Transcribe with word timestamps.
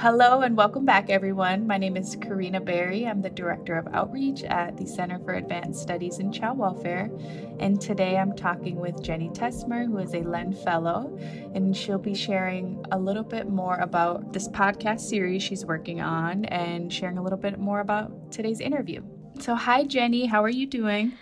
Hello 0.00 0.42
and 0.42 0.56
welcome 0.56 0.84
back, 0.84 1.10
everyone. 1.10 1.66
My 1.66 1.76
name 1.76 1.96
is 1.96 2.16
Karina 2.22 2.60
Berry. 2.60 3.04
I'm 3.04 3.20
the 3.20 3.30
Director 3.30 3.76
of 3.76 3.92
Outreach 3.92 4.44
at 4.44 4.76
the 4.76 4.86
Center 4.86 5.18
for 5.18 5.34
Advanced 5.34 5.82
Studies 5.82 6.20
in 6.20 6.30
Child 6.30 6.56
Welfare. 6.58 7.10
And 7.58 7.80
today 7.80 8.16
I'm 8.16 8.36
talking 8.36 8.76
with 8.76 9.02
Jenny 9.02 9.28
Tesmer, 9.30 9.86
who 9.86 9.98
is 9.98 10.14
a 10.14 10.20
LEND 10.20 10.56
Fellow, 10.58 11.18
and 11.52 11.76
she'll 11.76 11.98
be 11.98 12.14
sharing 12.14 12.80
a 12.92 12.98
little 12.98 13.24
bit 13.24 13.48
more 13.48 13.78
about 13.78 14.32
this 14.32 14.46
podcast 14.46 15.00
series 15.00 15.42
she's 15.42 15.64
working 15.64 16.00
on 16.00 16.44
and 16.44 16.92
sharing 16.92 17.18
a 17.18 17.22
little 17.22 17.36
bit 17.36 17.58
more 17.58 17.80
about 17.80 18.30
today's 18.30 18.60
interview. 18.60 19.02
So, 19.40 19.56
hi, 19.56 19.82
Jenny. 19.82 20.26
How 20.26 20.44
are 20.44 20.48
you 20.48 20.68
doing? 20.68 21.14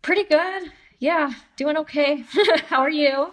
Pretty 0.00 0.24
good 0.24 0.72
yeah, 1.02 1.32
doing 1.56 1.76
okay. 1.78 2.24
How 2.68 2.80
are 2.80 2.88
you? 2.88 3.32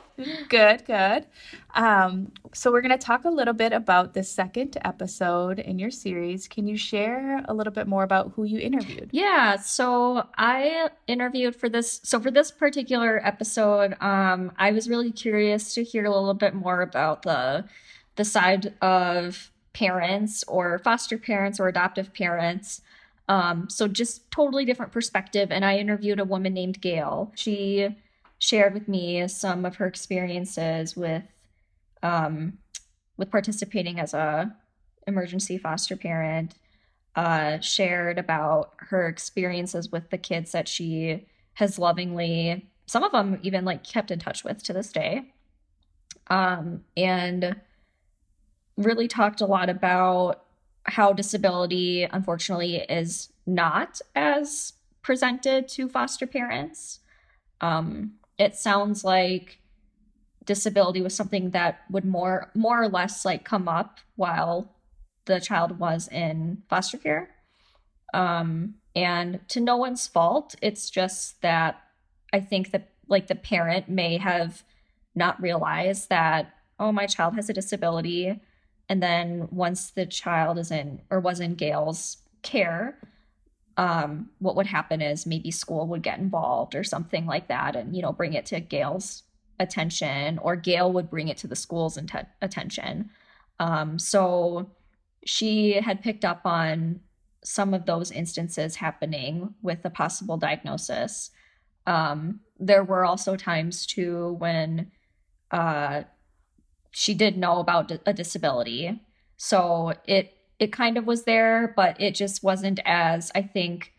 Good, 0.49 0.85
good. 0.85 1.27
Um, 1.75 2.31
so, 2.51 2.71
we're 2.71 2.81
going 2.81 2.97
to 2.97 3.05
talk 3.05 3.25
a 3.25 3.29
little 3.29 3.53
bit 3.53 3.73
about 3.73 4.15
the 4.15 4.23
second 4.23 4.75
episode 4.83 5.59
in 5.59 5.77
your 5.77 5.91
series. 5.91 6.47
Can 6.47 6.67
you 6.67 6.75
share 6.75 7.45
a 7.47 7.53
little 7.53 7.71
bit 7.71 7.87
more 7.87 8.01
about 8.01 8.31
who 8.35 8.43
you 8.43 8.57
interviewed? 8.57 9.09
Yeah, 9.11 9.57
so 9.57 10.27
I 10.35 10.89
interviewed 11.05 11.55
for 11.55 11.69
this. 11.69 12.01
So, 12.03 12.19
for 12.19 12.31
this 12.31 12.49
particular 12.49 13.21
episode, 13.23 13.95
um, 14.01 14.51
I 14.57 14.71
was 14.71 14.89
really 14.89 15.11
curious 15.11 15.75
to 15.75 15.83
hear 15.83 16.05
a 16.05 16.09
little 16.09 16.33
bit 16.33 16.55
more 16.55 16.81
about 16.81 17.21
the 17.21 17.65
the 18.15 18.25
side 18.25 18.73
of 18.81 19.51
parents 19.73 20.43
or 20.47 20.79
foster 20.79 21.19
parents 21.19 21.59
or 21.59 21.67
adoptive 21.67 22.15
parents 22.15 22.81
um, 23.29 23.69
so 23.69 23.87
just 23.87 24.29
totally 24.31 24.65
different 24.65 24.91
perspective. 24.91 25.51
And 25.51 25.63
I 25.63 25.77
interviewed 25.77 26.19
a 26.19 26.25
woman 26.25 26.53
named 26.53 26.81
Gail. 26.81 27.31
She 27.35 27.95
shared 28.39 28.73
with 28.73 28.87
me 28.87 29.27
some 29.27 29.65
of 29.65 29.75
her 29.75 29.85
experiences 29.85 30.97
with 30.97 31.23
um, 32.01 32.57
with 33.17 33.29
participating 33.29 33.99
as 33.99 34.13
a 34.13 34.53
emergency 35.07 35.57
foster 35.57 35.95
parent. 35.95 36.55
Uh, 37.15 37.59
shared 37.59 38.17
about 38.17 38.73
her 38.77 39.07
experiences 39.07 39.91
with 39.91 40.09
the 40.09 40.17
kids 40.17 40.51
that 40.53 40.67
she 40.67 41.27
has 41.53 41.77
lovingly, 41.77 42.65
some 42.85 43.03
of 43.03 43.11
them 43.11 43.37
even 43.41 43.65
like 43.65 43.83
kept 43.83 44.09
in 44.09 44.19
touch 44.19 44.43
with 44.43 44.63
to 44.63 44.71
this 44.71 44.91
day. 44.91 45.33
Um, 46.27 46.85
and 46.95 47.55
really 48.77 49.07
talked 49.07 49.41
a 49.41 49.45
lot 49.45 49.69
about 49.69 50.45
how 50.83 51.13
disability, 51.13 52.03
unfortunately, 52.03 52.77
is 52.77 53.31
not 53.45 54.01
as 54.15 54.73
presented 55.01 55.67
to 55.67 55.89
foster 55.89 56.27
parents. 56.27 56.99
Um, 57.61 58.13
it 58.37 58.55
sounds 58.55 59.03
like 59.03 59.59
disability 60.45 61.01
was 61.01 61.15
something 61.15 61.51
that 61.51 61.81
would 61.91 62.05
more 62.05 62.49
more 62.55 62.81
or 62.81 62.87
less 62.87 63.23
like 63.23 63.43
come 63.43 63.67
up 63.67 63.99
while 64.15 64.75
the 65.25 65.39
child 65.39 65.77
was 65.77 66.07
in 66.07 66.63
foster 66.69 66.97
care. 66.97 67.29
Um, 68.13 68.75
and 68.95 69.39
to 69.49 69.59
no 69.59 69.77
one's 69.77 70.07
fault, 70.07 70.55
it's 70.61 70.89
just 70.89 71.41
that 71.41 71.81
I 72.33 72.39
think 72.39 72.71
that 72.71 72.89
like 73.07 73.27
the 73.27 73.35
parent 73.35 73.89
may 73.89 74.17
have 74.17 74.63
not 75.15 75.41
realized 75.41 76.09
that 76.09 76.53
oh 76.79 76.91
my 76.91 77.05
child 77.05 77.35
has 77.35 77.49
a 77.49 77.53
disability 77.53 78.39
and 78.89 79.01
then 79.01 79.47
once 79.51 79.91
the 79.91 80.05
child 80.05 80.57
is 80.57 80.71
in 80.71 81.01
or 81.11 81.19
was 81.19 81.39
in 81.39 81.55
Gail's 81.55 82.17
care, 82.41 82.97
um, 83.77 84.29
what 84.39 84.55
would 84.55 84.65
happen 84.65 85.01
is 85.01 85.25
maybe 85.25 85.51
school 85.51 85.87
would 85.87 86.01
get 86.01 86.19
involved 86.19 86.75
or 86.75 86.83
something 86.83 87.25
like 87.25 87.47
that 87.47 87.75
and, 87.75 87.95
you 87.95 88.01
know, 88.01 88.11
bring 88.11 88.33
it 88.33 88.47
to 88.47 88.59
Gail's 88.59 89.23
attention 89.59 90.39
or 90.39 90.55
Gail 90.55 90.91
would 90.91 91.09
bring 91.09 91.27
it 91.27 91.37
to 91.37 91.47
the 91.47 91.55
school's 91.55 91.97
int- 91.97 92.27
attention. 92.41 93.11
Um, 93.59 93.99
so 93.99 94.71
she 95.25 95.73
had 95.73 96.01
picked 96.01 96.25
up 96.25 96.41
on 96.45 96.99
some 97.43 97.73
of 97.73 97.85
those 97.85 98.11
instances 98.11 98.75
happening 98.75 99.53
with 99.61 99.85
a 99.85 99.89
possible 99.89 100.37
diagnosis. 100.37 101.29
Um, 101.85 102.41
there 102.59 102.83
were 102.83 103.05
also 103.05 103.35
times 103.35 103.85
too 103.85 104.35
when 104.39 104.91
uh, 105.51 106.03
she 106.91 107.13
did 107.13 107.37
know 107.37 107.59
about 107.59 107.91
a 108.05 108.13
disability. 108.13 109.01
So 109.37 109.93
it 110.05 110.33
it 110.59 110.73
kind 110.73 110.97
of 110.97 111.07
was 111.07 111.23
there, 111.23 111.73
but 111.75 111.99
it 112.01 112.15
just 112.15 112.43
wasn't 112.43 112.79
as 112.85 113.31
I 113.33 113.41
think 113.41 113.93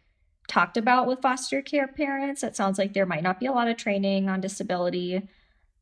talked 0.46 0.76
about 0.76 1.06
with 1.06 1.22
foster 1.22 1.62
care 1.62 1.88
parents. 1.88 2.42
It 2.42 2.56
sounds 2.56 2.78
like 2.78 2.92
there 2.92 3.06
might 3.06 3.22
not 3.22 3.40
be 3.40 3.46
a 3.46 3.52
lot 3.52 3.68
of 3.68 3.76
training 3.76 4.28
on 4.28 4.40
disability 4.40 5.28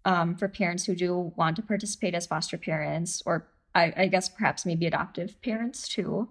um, 0.05 0.37
for 0.37 0.47
parents 0.47 0.85
who 0.85 0.95
do 0.95 1.33
want 1.37 1.57
to 1.57 1.63
participate 1.63 2.15
as 2.15 2.27
foster 2.27 2.57
parents, 2.59 3.23
or 3.27 3.49
I, 3.75 3.93
I 3.97 4.07
guess 4.07 4.29
perhaps 4.29 4.65
maybe 4.65 4.87
adoptive 4.87 5.41
parents 5.43 5.89
too. 5.89 6.29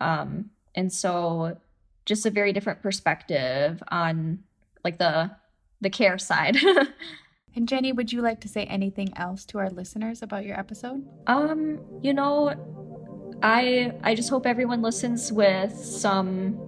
Um, 0.00 0.50
and 0.74 0.92
so, 0.92 1.58
just 2.06 2.26
a 2.26 2.30
very 2.30 2.52
different 2.52 2.82
perspective 2.82 3.82
on 3.88 4.40
like 4.84 4.98
the 4.98 5.30
the 5.80 5.90
care 5.90 6.18
side. 6.18 6.56
And 7.54 7.68
Jenny, 7.68 7.92
would 7.92 8.12
you 8.12 8.22
like 8.22 8.40
to 8.40 8.48
say 8.48 8.64
anything 8.64 9.12
else 9.16 9.44
to 9.46 9.58
our 9.58 9.70
listeners 9.70 10.22
about 10.22 10.44
your 10.44 10.58
episode? 10.58 11.04
Um, 11.26 11.80
you 12.00 12.14
know, 12.14 12.54
I 13.42 13.92
I 14.02 14.14
just 14.14 14.30
hope 14.30 14.46
everyone 14.46 14.82
listens 14.82 15.32
with 15.32 15.72
some 15.72 16.58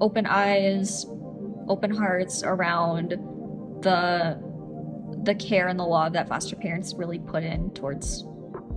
open 0.00 0.26
eyes, 0.26 1.04
open 1.68 1.90
hearts 1.94 2.42
around 2.42 3.10
the 3.82 4.40
the 5.22 5.34
care 5.34 5.68
and 5.68 5.78
the 5.78 5.84
love 5.84 6.14
that 6.14 6.28
foster 6.28 6.56
parents 6.56 6.94
really 6.96 7.18
put 7.18 7.42
in 7.42 7.70
towards 7.72 8.24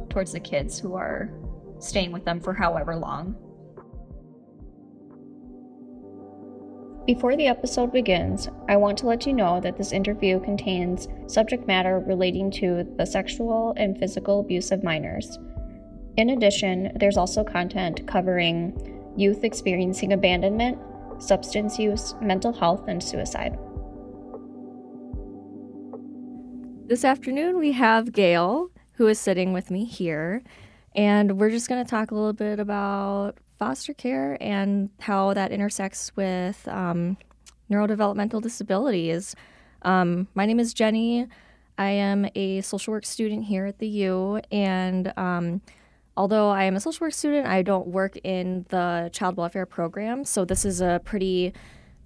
towards 0.10 0.34
the 0.34 0.40
kids 0.40 0.78
who 0.78 0.96
are 0.96 1.32
staying 1.80 2.12
with 2.12 2.26
them 2.26 2.40
for 2.40 2.54
however 2.54 2.96
long. 2.96 3.36
Before 7.06 7.36
the 7.36 7.47
episode 7.47 7.91
begins, 7.91 8.47
I 8.69 8.78
want 8.78 8.97
to 9.00 9.08
let 9.08 9.28
you 9.28 9.34
know 9.34 9.59
that 9.59 9.75
this 9.75 9.91
interview 9.91 10.40
contains 10.40 11.09
subject 11.28 11.68
matter 11.68 12.00
relating 12.00 12.50
to 12.52 12.88
the 12.97 13.06
sexual 13.06 13.74
and 13.75 13.97
physical 13.97 14.40
abuse 14.40 14.72
of 14.72 14.86
minors. 14.86 15.38
In 16.16 16.30
addition, 16.30 16.94
there's 16.96 17.18
also 17.18 17.44
content 17.44 18.08
covering 18.08 19.13
youth 19.18 19.44
experiencing 19.44 20.13
abandonment, 20.13 20.78
substance 21.22 21.78
use, 21.78 22.16
mental 22.22 22.53
health, 22.53 22.88
and 22.88 23.03
suicide. 23.03 23.59
This 26.88 27.03
afternoon, 27.03 27.58
we 27.58 27.74
have 27.74 28.13
Gail, 28.13 28.69
who 28.94 29.08
is 29.08 29.19
sitting 29.19 29.52
with 29.52 29.69
me 29.69 29.84
here, 29.84 30.42
and 30.96 31.38
we're 31.38 31.50
just 31.50 31.68
going 31.68 31.84
to 31.84 31.90
talk 31.90 32.12
a 32.12 32.16
little 32.16 32.31
bit 32.31 32.62
about 32.62 33.40
foster 33.63 33.94
care 33.94 34.38
and 34.41 34.90
how 35.00 35.34
that 35.34 35.50
intersects 35.50 36.12
with 36.18 36.68
um, 36.68 37.16
neurodevelopmental 37.72 38.41
disabilities. 38.41 39.38
Um, 39.84 40.28
my 40.35 40.46
name 40.46 40.59
is 40.59 40.74
Jenny. 40.74 41.28
I 41.78 41.91
am 41.91 42.28
a 42.35 42.59
social 42.59 42.91
work 42.91 43.06
student 43.06 43.46
here 43.46 43.66
at 43.66 43.79
the 43.79 43.88
U, 43.88 44.41
and 44.51 45.13
um, 45.16 45.62
although 46.18 46.50
I 46.50 46.66
am 46.66 46.75
a 46.75 46.81
social 46.81 47.06
work 47.06 47.13
student, 47.13 47.47
I 47.47 47.62
don't 47.62 47.88
work 47.88 48.18
in 48.25 48.66
the 48.68 49.09
child 49.13 49.38
welfare 49.38 49.66
program. 49.66 50.25
So 50.25 50.44
this 50.44 50.66
is 50.66 50.81
a 50.81 51.00
pretty 51.06 51.53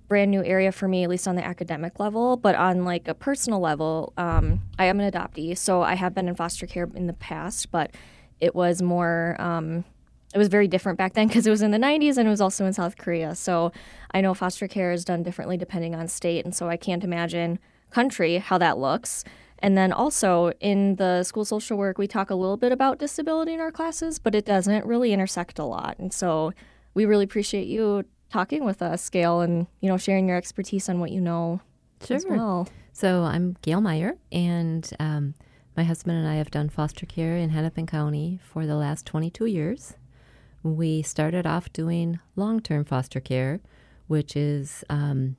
brand 0.08 0.30
new 0.30 0.44
area 0.44 0.72
for 0.72 0.88
me, 0.88 1.04
at 1.06 1.10
least 1.10 1.28
on 1.28 1.36
the 1.36 1.44
academic 1.44 2.00
level. 2.00 2.38
But 2.38 2.54
on 2.54 2.86
like 2.86 3.08
a 3.08 3.16
personal 3.16 3.60
level, 3.60 4.14
um, 4.16 4.62
I 4.78 4.86
am 4.86 5.00
an 5.00 5.12
adoptee, 5.12 5.58
so 5.58 5.82
I 5.82 5.96
have 5.96 6.14
been 6.14 6.28
in 6.28 6.36
foster 6.36 6.68
care 6.68 6.88
in 6.94 7.08
the 7.08 7.14
past, 7.14 7.72
but 7.72 7.96
it 8.40 8.54
was 8.54 8.84
more 8.84 9.36
um, 9.40 9.86
it 10.38 10.40
was 10.40 10.50
very 10.50 10.68
different 10.68 11.00
back 11.00 11.14
then 11.14 11.28
because 11.28 11.48
it 11.48 11.50
was 11.50 11.64
in 11.64 11.72
the 11.72 11.80
90s 11.80 12.16
and 12.16 12.28
it 12.28 12.30
was 12.30 12.42
also 12.42 12.64
in 12.68 12.72
South 12.72 12.96
Korea. 12.96 13.34
So 13.34 13.72
I 14.12 14.22
know 14.22 14.36
foster 14.36 14.68
care 14.68 14.92
is 14.92 15.04
done 15.04 15.24
differently 15.24 15.58
depending 15.58 15.96
on 15.96 16.08
state. 16.08 16.46
And 16.46 16.54
so 16.54 16.70
I 16.70 16.78
can't 16.78 17.04
imagine 17.04 17.58
country 17.90 18.38
how 18.38 18.60
that 18.60 18.78
looks. 18.78 19.24
And 19.58 19.76
then 19.76 19.92
also 19.92 20.52
in 20.60 20.98
the 20.98 21.24
school 21.24 21.44
social 21.44 21.76
work, 21.76 21.98
we 21.98 22.06
talk 22.06 22.30
a 22.30 22.36
little 22.36 22.56
bit 22.56 22.72
about 22.72 23.00
disability 23.00 23.52
in 23.52 23.60
our 23.60 23.72
classes, 23.72 24.20
but 24.20 24.36
it 24.36 24.46
doesn't 24.46 24.86
really 24.86 25.12
intersect 25.12 25.58
a 25.58 25.66
lot. 25.66 25.98
And 25.98 26.14
so 26.14 26.54
we 26.94 27.06
really 27.06 27.24
appreciate 27.24 27.66
you 27.66 28.04
talking 28.32 28.64
with 28.64 28.84
us, 28.84 29.10
Gail, 29.10 29.42
and 29.42 29.66
you 29.82 29.90
know 29.90 29.98
sharing 29.98 30.28
your 30.28 30.38
expertise 30.38 30.88
on 30.88 31.00
what 31.00 31.10
you 31.10 31.20
know 31.20 31.62
sure. 32.06 32.16
as 32.16 32.28
well. 32.28 32.68
So 32.94 33.24
I'm 33.24 33.58
Gail 33.64 33.82
Meyer, 33.82 34.18
and 34.32 34.88
um, 35.00 35.34
my 35.76 35.84
husband 35.84 36.20
and 36.20 36.28
I 36.28 36.36
have 36.36 36.52
done 36.52 36.70
foster 36.70 37.08
care 37.08 37.38
in 37.38 37.50
Hennepin 37.50 37.88
County 37.88 38.40
for 38.44 38.68
the 38.68 38.76
last 38.76 39.08
22 39.08 39.48
years. 39.48 39.96
We 40.76 41.02
started 41.02 41.46
off 41.46 41.72
doing 41.72 42.20
long 42.36 42.60
term 42.62 42.84
foster 42.86 43.20
care, 43.20 43.62
which 44.08 44.36
is 44.36 44.84
um, 44.90 45.38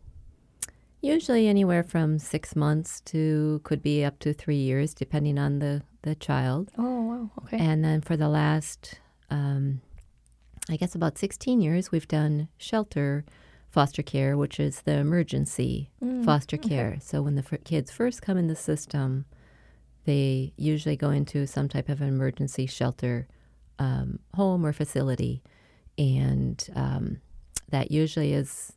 usually 1.01 1.47
anywhere 1.47 1.83
from 1.83 2.19
six 2.19 2.57
months 2.57 3.01
to 3.03 3.61
could 3.65 3.83
be 3.83 4.05
up 4.05 4.19
to 4.21 4.33
three 4.33 4.57
years, 4.57 4.95
depending 4.95 5.39
on 5.39 5.59
the, 5.59 5.83
the 6.03 6.15
child. 6.15 6.71
Oh, 6.79 7.03
wow. 7.03 7.31
Okay. 7.45 7.59
And 7.59 7.85
then 7.85 8.01
for 8.01 8.17
the 8.17 8.29
last, 8.29 9.01
um, 9.31 9.81
I 10.69 10.77
guess, 10.77 10.95
about 10.95 11.19
16 11.19 11.61
years, 11.61 11.91
we've 11.93 12.09
done 12.09 12.49
shelter 12.57 13.25
foster 13.71 14.03
care, 14.03 14.37
which 14.37 14.59
is 14.59 14.83
the 14.83 14.93
emergency 14.93 15.91
mm, 16.03 16.25
foster 16.25 16.57
okay. 16.57 16.69
care. 16.69 16.99
So 17.01 17.23
when 17.23 17.35
the 17.35 17.45
f- 17.51 17.65
kids 17.65 17.91
first 17.91 18.23
come 18.23 18.39
in 18.39 18.47
the 18.47 18.57
system, 18.57 19.27
they 20.05 20.55
usually 20.57 20.97
go 20.97 21.11
into 21.11 21.47
some 21.47 21.69
type 21.69 21.89
of 21.89 22.01
emergency 22.01 22.67
shelter 22.67 23.29
um, 23.79 24.19
home 24.35 24.65
or 24.65 24.73
facility, 24.73 25.43
and 25.97 26.69
um, 26.75 27.21
that 27.71 27.91
usually 27.91 28.33
is 28.33 28.73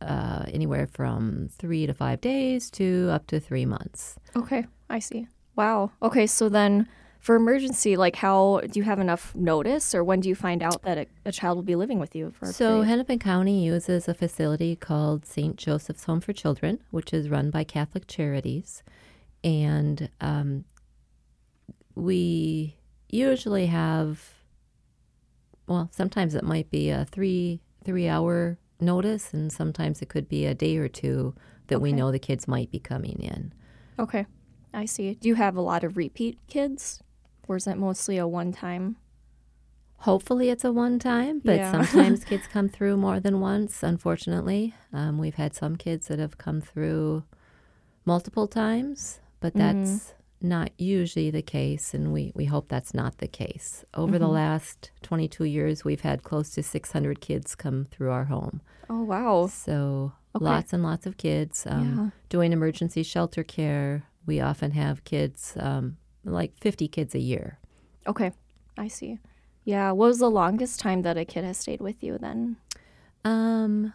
uh, 0.00 0.44
anywhere 0.48 0.86
from 0.86 1.48
three 1.52 1.86
to 1.86 1.94
five 1.94 2.20
days 2.20 2.70
to 2.72 3.08
up 3.10 3.26
to 3.28 3.40
three 3.40 3.66
months. 3.66 4.16
Okay, 4.36 4.66
I 4.90 4.98
see. 4.98 5.28
Wow. 5.56 5.92
Okay, 6.02 6.26
so 6.26 6.48
then 6.48 6.88
for 7.20 7.36
emergency, 7.36 7.96
like 7.96 8.16
how 8.16 8.60
do 8.68 8.80
you 8.80 8.84
have 8.84 8.98
enough 8.98 9.34
notice 9.34 9.94
or 9.94 10.02
when 10.02 10.20
do 10.20 10.28
you 10.28 10.34
find 10.34 10.62
out 10.62 10.82
that 10.82 10.98
a, 10.98 11.06
a 11.24 11.32
child 11.32 11.56
will 11.56 11.62
be 11.62 11.76
living 11.76 11.98
with 12.00 12.16
you 12.16 12.32
for 12.32 12.46
So, 12.46 12.68
period? 12.68 12.88
Hennepin 12.88 13.18
County 13.20 13.64
uses 13.64 14.08
a 14.08 14.14
facility 14.14 14.74
called 14.74 15.24
St. 15.24 15.56
Joseph's 15.56 16.04
Home 16.04 16.20
for 16.20 16.32
Children, 16.32 16.80
which 16.90 17.12
is 17.12 17.28
run 17.28 17.50
by 17.50 17.62
Catholic 17.64 18.06
Charities. 18.08 18.82
And 19.44 20.10
um, 20.20 20.64
we 21.94 22.76
usually 23.12 23.66
have, 23.66 24.34
well, 25.66 25.88
sometimes 25.92 26.34
it 26.34 26.42
might 26.44 26.70
be 26.70 26.90
a 26.90 27.04
three 27.04 27.60
three 27.84 28.08
hour 28.08 28.58
notice, 28.80 29.32
and 29.32 29.52
sometimes 29.52 30.02
it 30.02 30.08
could 30.08 30.28
be 30.28 30.46
a 30.46 30.54
day 30.54 30.76
or 30.76 30.88
two 30.88 31.34
that 31.68 31.80
we 31.80 31.92
know 31.92 32.10
the 32.10 32.18
kids 32.18 32.48
might 32.48 32.70
be 32.70 32.78
coming 32.80 33.18
in. 33.20 33.52
Okay, 33.98 34.26
I 34.74 34.84
see. 34.86 35.14
Do 35.14 35.28
you 35.28 35.34
have 35.36 35.56
a 35.56 35.60
lot 35.60 35.84
of 35.84 35.96
repeat 35.96 36.38
kids 36.48 37.02
or 37.48 37.56
is 37.56 37.66
it 37.66 37.76
mostly 37.76 38.18
a 38.18 38.26
one 38.26 38.52
time? 38.52 38.96
Hopefully, 39.98 40.48
it's 40.50 40.64
a 40.64 40.72
one 40.72 40.98
time, 40.98 41.40
but 41.44 41.56
Yeah. 41.56 41.70
sometimes 41.70 42.24
kids 42.32 42.48
come 42.48 42.68
through 42.68 42.96
more 42.96 43.20
than 43.20 43.38
once, 43.40 43.82
unfortunately. 43.84 44.74
Um, 44.92 45.18
we've 45.18 45.36
had 45.36 45.54
some 45.54 45.76
kids 45.76 46.08
that 46.08 46.18
have 46.18 46.38
come 46.38 46.60
through 46.60 47.22
multiple 48.04 48.48
times, 48.48 49.20
but 49.38 49.54
that's 49.54 50.14
not 50.44 50.70
usually 50.78 51.30
the 51.30 51.42
case, 51.42 51.94
and 51.94 52.12
we, 52.12 52.32
we 52.34 52.44
hope 52.46 52.68
that's 52.68 52.94
not 52.94 53.18
the 53.18 53.28
case. 53.28 53.84
Over 53.94 54.18
the 54.18 54.28
last 54.28 54.90
22 55.02 55.44
years, 55.44 55.84
we've 55.84 56.00
had 56.02 56.22
close 56.22 56.50
to 56.50 56.62
600 56.62 57.20
kids 57.20 57.54
come 57.54 57.84
through 57.84 58.10
our 58.10 58.24
home. 58.24 58.60
Oh, 58.90 59.02
wow. 59.02 59.46
So, 59.46 60.12
Okay. 60.34 60.44
lots 60.46 60.72
and 60.72 60.82
lots 60.82 61.04
of 61.06 61.16
kids. 61.18 61.66
Um, 61.68 61.96
Yeah. 61.98 62.10
Doing 62.30 62.52
emergency 62.52 63.02
shelter 63.02 63.42
care, 63.44 64.04
we 64.26 64.40
often 64.40 64.70
have 64.72 65.04
kids, 65.04 65.54
um, 65.60 65.96
like 66.24 66.52
50 66.60 66.88
kids 66.88 67.14
a 67.14 67.18
year. 67.20 67.58
Okay, 68.06 68.32
I 68.78 68.88
see. 68.88 69.18
Yeah, 69.64 69.90
what 69.92 70.06
was 70.08 70.18
the 70.20 70.30
longest 70.30 70.80
time 70.80 71.02
that 71.02 71.16
a 71.18 71.24
kid 71.24 71.44
has 71.44 71.58
stayed 71.58 71.80
with 71.80 72.02
you 72.02 72.16
then? 72.18 72.56
Um, 73.24 73.92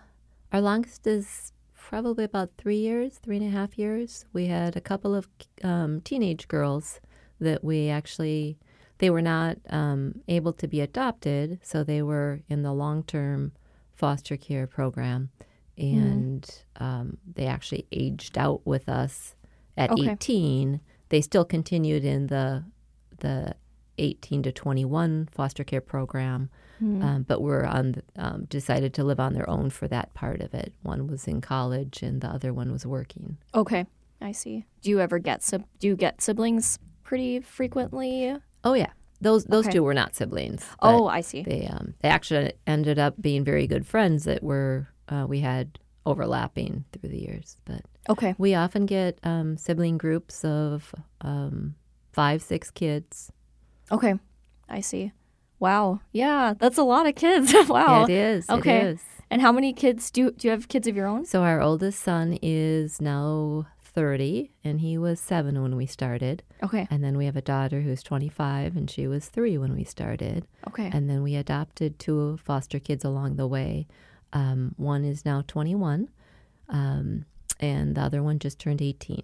our 0.54 0.62
longest 0.62 1.06
is 1.08 1.52
probably 1.88 2.25
about 2.25 2.50
three 2.57 2.78
years, 2.80 3.18
three 3.24 3.38
and 3.38 3.48
a 3.48 3.50
half 3.50 3.78
years. 3.80 4.25
We 4.34 4.48
had 4.48 4.75
a 4.75 4.81
couple 4.81 5.16
of 5.16 5.30
um, 5.63 6.01
teenage 6.01 6.50
girls 6.50 7.00
that 7.39 7.63
we 7.63 7.88
actually 7.89 8.57
they 8.98 9.10
were 9.10 9.22
not 9.22 9.57
um, 9.69 10.22
able 10.28 10.51
to 10.54 10.68
be 10.68 10.81
adopted, 10.81 11.60
so 11.63 11.84
they 11.84 12.01
were 12.01 12.42
in 12.50 12.63
the 12.63 12.74
long 12.74 13.04
term 13.04 13.54
foster 13.94 14.36
care 14.36 14.68
program, 14.68 15.30
and 15.78 16.50
um, 16.78 17.18
they 17.36 17.45
actually 17.45 17.86
aged 17.92 18.38
out 18.38 18.66
with 18.66 18.89
us 18.89 19.36
at 19.78 19.92
Okay. 19.92 20.12
18. 20.12 20.81
They 21.10 21.22
still 21.22 21.45
continued 21.45 22.04
in 22.04 22.28
the 22.28 22.66
the 23.19 23.56
18 23.98 24.44
to 24.44 24.52
21 24.52 25.28
foster 25.32 25.64
care 25.64 25.82
program, 25.82 26.50
um, 26.82 27.26
but 27.28 27.42
were 27.42 27.66
on 27.66 27.94
the- 27.94 28.04
um, 28.18 28.46
decided 28.46 28.94
to 28.94 29.04
live 29.04 29.20
on 29.20 29.34
their 29.34 29.50
own 29.50 29.70
for 29.70 29.88
that 29.88 30.14
part 30.14 30.42
of 30.42 30.54
it. 30.54 30.74
One 30.84 31.08
was 31.08 31.28
in 31.28 31.42
college, 31.42 32.04
and 32.04 32.22
the 32.22 32.28
other 32.28 32.54
one 32.54 32.72
was 32.72 32.86
working. 32.86 33.38
Okay, 33.56 33.86
I 34.22 34.32
see. 34.32 34.66
Do 34.82 34.90
you 34.92 35.00
ever 35.00 35.18
get 35.20 35.42
sib- 35.44 35.66
do 35.80 35.88
you 35.88 35.96
get 35.96 36.22
siblings 36.22 36.78
pretty 37.04 37.40
frequently? 37.40 38.36
Oh 38.64 38.74
yeah, 38.74 38.92
those 39.22 39.46
those 39.46 39.66
Okay. 39.66 39.74
two 39.78 39.84
were 39.84 39.94
not 39.94 40.16
siblings. 40.16 40.66
Oh, 40.82 41.08
I 41.08 41.22
see. 41.22 41.42
they 41.44 41.66
um, 41.68 41.96
they 42.02 42.10
actually 42.10 42.54
ended 42.68 43.00
up 43.00 43.20
being 43.20 43.44
very 43.44 43.66
good 43.68 43.86
friends 43.86 44.24
that 44.26 44.44
were 44.44 44.88
uh, 45.10 45.26
we 45.28 45.40
had 45.40 45.80
overlapping 46.06 46.86
through 46.94 47.10
the 47.10 47.20
years. 47.22 47.58
But 47.66 47.82
Okay. 48.10 48.36
we 48.38 48.56
often 48.56 48.86
get 48.86 49.20
um, 49.24 49.58
sibling 49.58 49.98
groups 49.98 50.46
of 50.46 50.94
um, 51.22 51.76
five, 52.14 52.42
six 52.42 52.72
kids. 52.72 53.32
Okay. 53.92 54.16
I 54.69 54.81
see. 54.81 55.12
Wow. 55.60 56.01
Yeah, 56.12 56.54
that's 56.57 56.78
a 56.78 56.84
lot 56.84 57.07
of 57.07 57.16
kids. 57.16 57.54
wow. 57.69 58.04
It 58.04 58.10
is. 58.10 58.50
Okay. 58.50 58.78
It 58.78 58.86
is. 58.86 59.01
And 59.30 59.42
how 59.42 59.51
many 59.51 59.74
kids 59.74 60.10
do 60.12 60.31
do 60.31 60.48
you 60.48 60.51
have 60.51 60.68
kids 60.68 60.88
of 60.88 60.95
your 60.95 61.07
own? 61.07 61.25
So 61.25 61.44
our 61.44 61.62
oldest 61.62 62.01
son 62.01 62.38
is 62.42 63.01
now 63.01 63.68
30, 63.98 64.51
and 64.63 64.80
he 64.80 64.98
was 64.98 65.19
seven 65.19 65.62
when 65.62 65.75
we 65.75 65.86
started. 65.86 66.44
Okay. 66.62 66.88
And 66.89 67.04
then 67.04 67.18
we 67.18 67.25
have 67.25 67.36
a 67.36 67.42
daughter 67.42 67.81
who's 67.81 68.04
25, 68.04 68.78
and 68.78 68.89
she 68.89 69.07
was 69.07 69.28
three 69.28 69.57
when 69.57 69.74
we 69.74 69.84
started. 69.84 70.48
Okay. 70.68 70.89
And 70.94 71.10
then 71.10 71.24
we 71.24 71.36
adopted 71.36 71.98
two 71.98 72.38
foster 72.38 72.80
kids 72.80 73.04
along 73.04 73.38
the 73.38 73.48
way. 73.48 73.88
Um, 74.34 74.75
one 74.78 75.04
is 75.04 75.25
now 75.25 75.44
21, 75.48 76.10
um, 76.69 77.25
and 77.60 77.95
the 77.95 78.01
other 78.01 78.22
one 78.22 78.39
just 78.39 78.60
turned 78.60 78.81
18. 78.81 79.24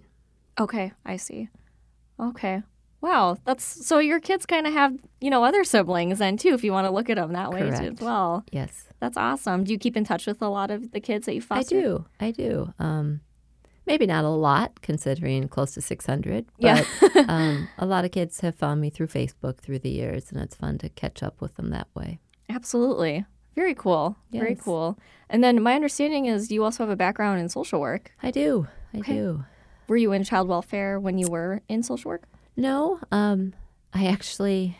Okay, 0.58 0.92
I 1.06 1.16
see. 1.16 1.48
Okay. 2.18 2.62
Wow, 3.04 3.36
that's 3.44 3.62
so 3.86 3.98
your 3.98 4.18
kids 4.18 4.46
kind 4.46 4.66
of 4.66 4.72
have, 4.72 4.94
you 5.20 5.28
know, 5.28 5.44
other 5.44 5.62
siblings 5.62 6.20
then 6.20 6.38
too 6.38 6.54
if 6.54 6.64
you 6.64 6.72
want 6.72 6.86
to 6.86 6.90
look 6.90 7.10
at 7.10 7.16
them 7.18 7.34
that 7.34 7.50
way 7.50 7.60
too, 7.60 7.66
as 7.92 8.00
well. 8.00 8.44
Yes, 8.50 8.88
That's 8.98 9.18
awesome. 9.18 9.64
Do 9.64 9.72
you 9.74 9.78
keep 9.78 9.94
in 9.94 10.04
touch 10.04 10.26
with 10.26 10.40
a 10.40 10.48
lot 10.48 10.70
of 10.70 10.90
the 10.92 11.00
kids 11.00 11.26
that 11.26 11.34
you 11.34 11.42
foster? 11.42 11.76
I 11.76 11.80
do. 11.82 12.06
I 12.18 12.30
do. 12.30 12.72
Um, 12.78 13.20
maybe 13.84 14.06
not 14.06 14.24
a 14.24 14.30
lot, 14.30 14.80
considering 14.80 15.48
close 15.48 15.74
to 15.74 15.82
600. 15.82 16.46
But 16.58 16.86
Yeah. 17.02 17.24
um, 17.28 17.68
a 17.76 17.84
lot 17.84 18.06
of 18.06 18.10
kids 18.10 18.40
have 18.40 18.54
found 18.54 18.80
me 18.80 18.88
through 18.88 19.08
Facebook 19.08 19.58
through 19.58 19.80
the 19.80 19.90
years, 19.90 20.32
and 20.32 20.40
it's 20.40 20.54
fun 20.56 20.78
to 20.78 20.88
catch 20.88 21.22
up 21.22 21.42
with 21.42 21.56
them 21.56 21.68
that 21.70 21.88
way. 21.94 22.20
Absolutely. 22.48 23.26
Very 23.54 23.74
cool. 23.74 24.16
Very 24.32 24.54
cool. 24.54 24.98
And 25.28 25.44
then 25.44 25.62
my 25.62 25.74
understanding 25.74 26.24
is 26.24 26.50
you 26.50 26.64
also 26.64 26.82
have 26.84 26.90
a 26.90 26.96
background 26.96 27.38
in 27.38 27.50
social 27.50 27.80
work. 27.82 28.12
I 28.22 28.30
do. 28.30 28.66
I 28.94 28.98
Okay. 29.00 29.12
do. 29.12 29.44
Were 29.88 29.98
you 29.98 30.12
in 30.12 30.24
child 30.24 30.48
welfare 30.48 30.98
when 30.98 31.18
you 31.18 31.28
were 31.28 31.60
in 31.68 31.82
social 31.82 32.08
work? 32.08 32.24
No, 32.56 33.00
um, 33.10 33.52
I 33.92 34.06
actually 34.06 34.76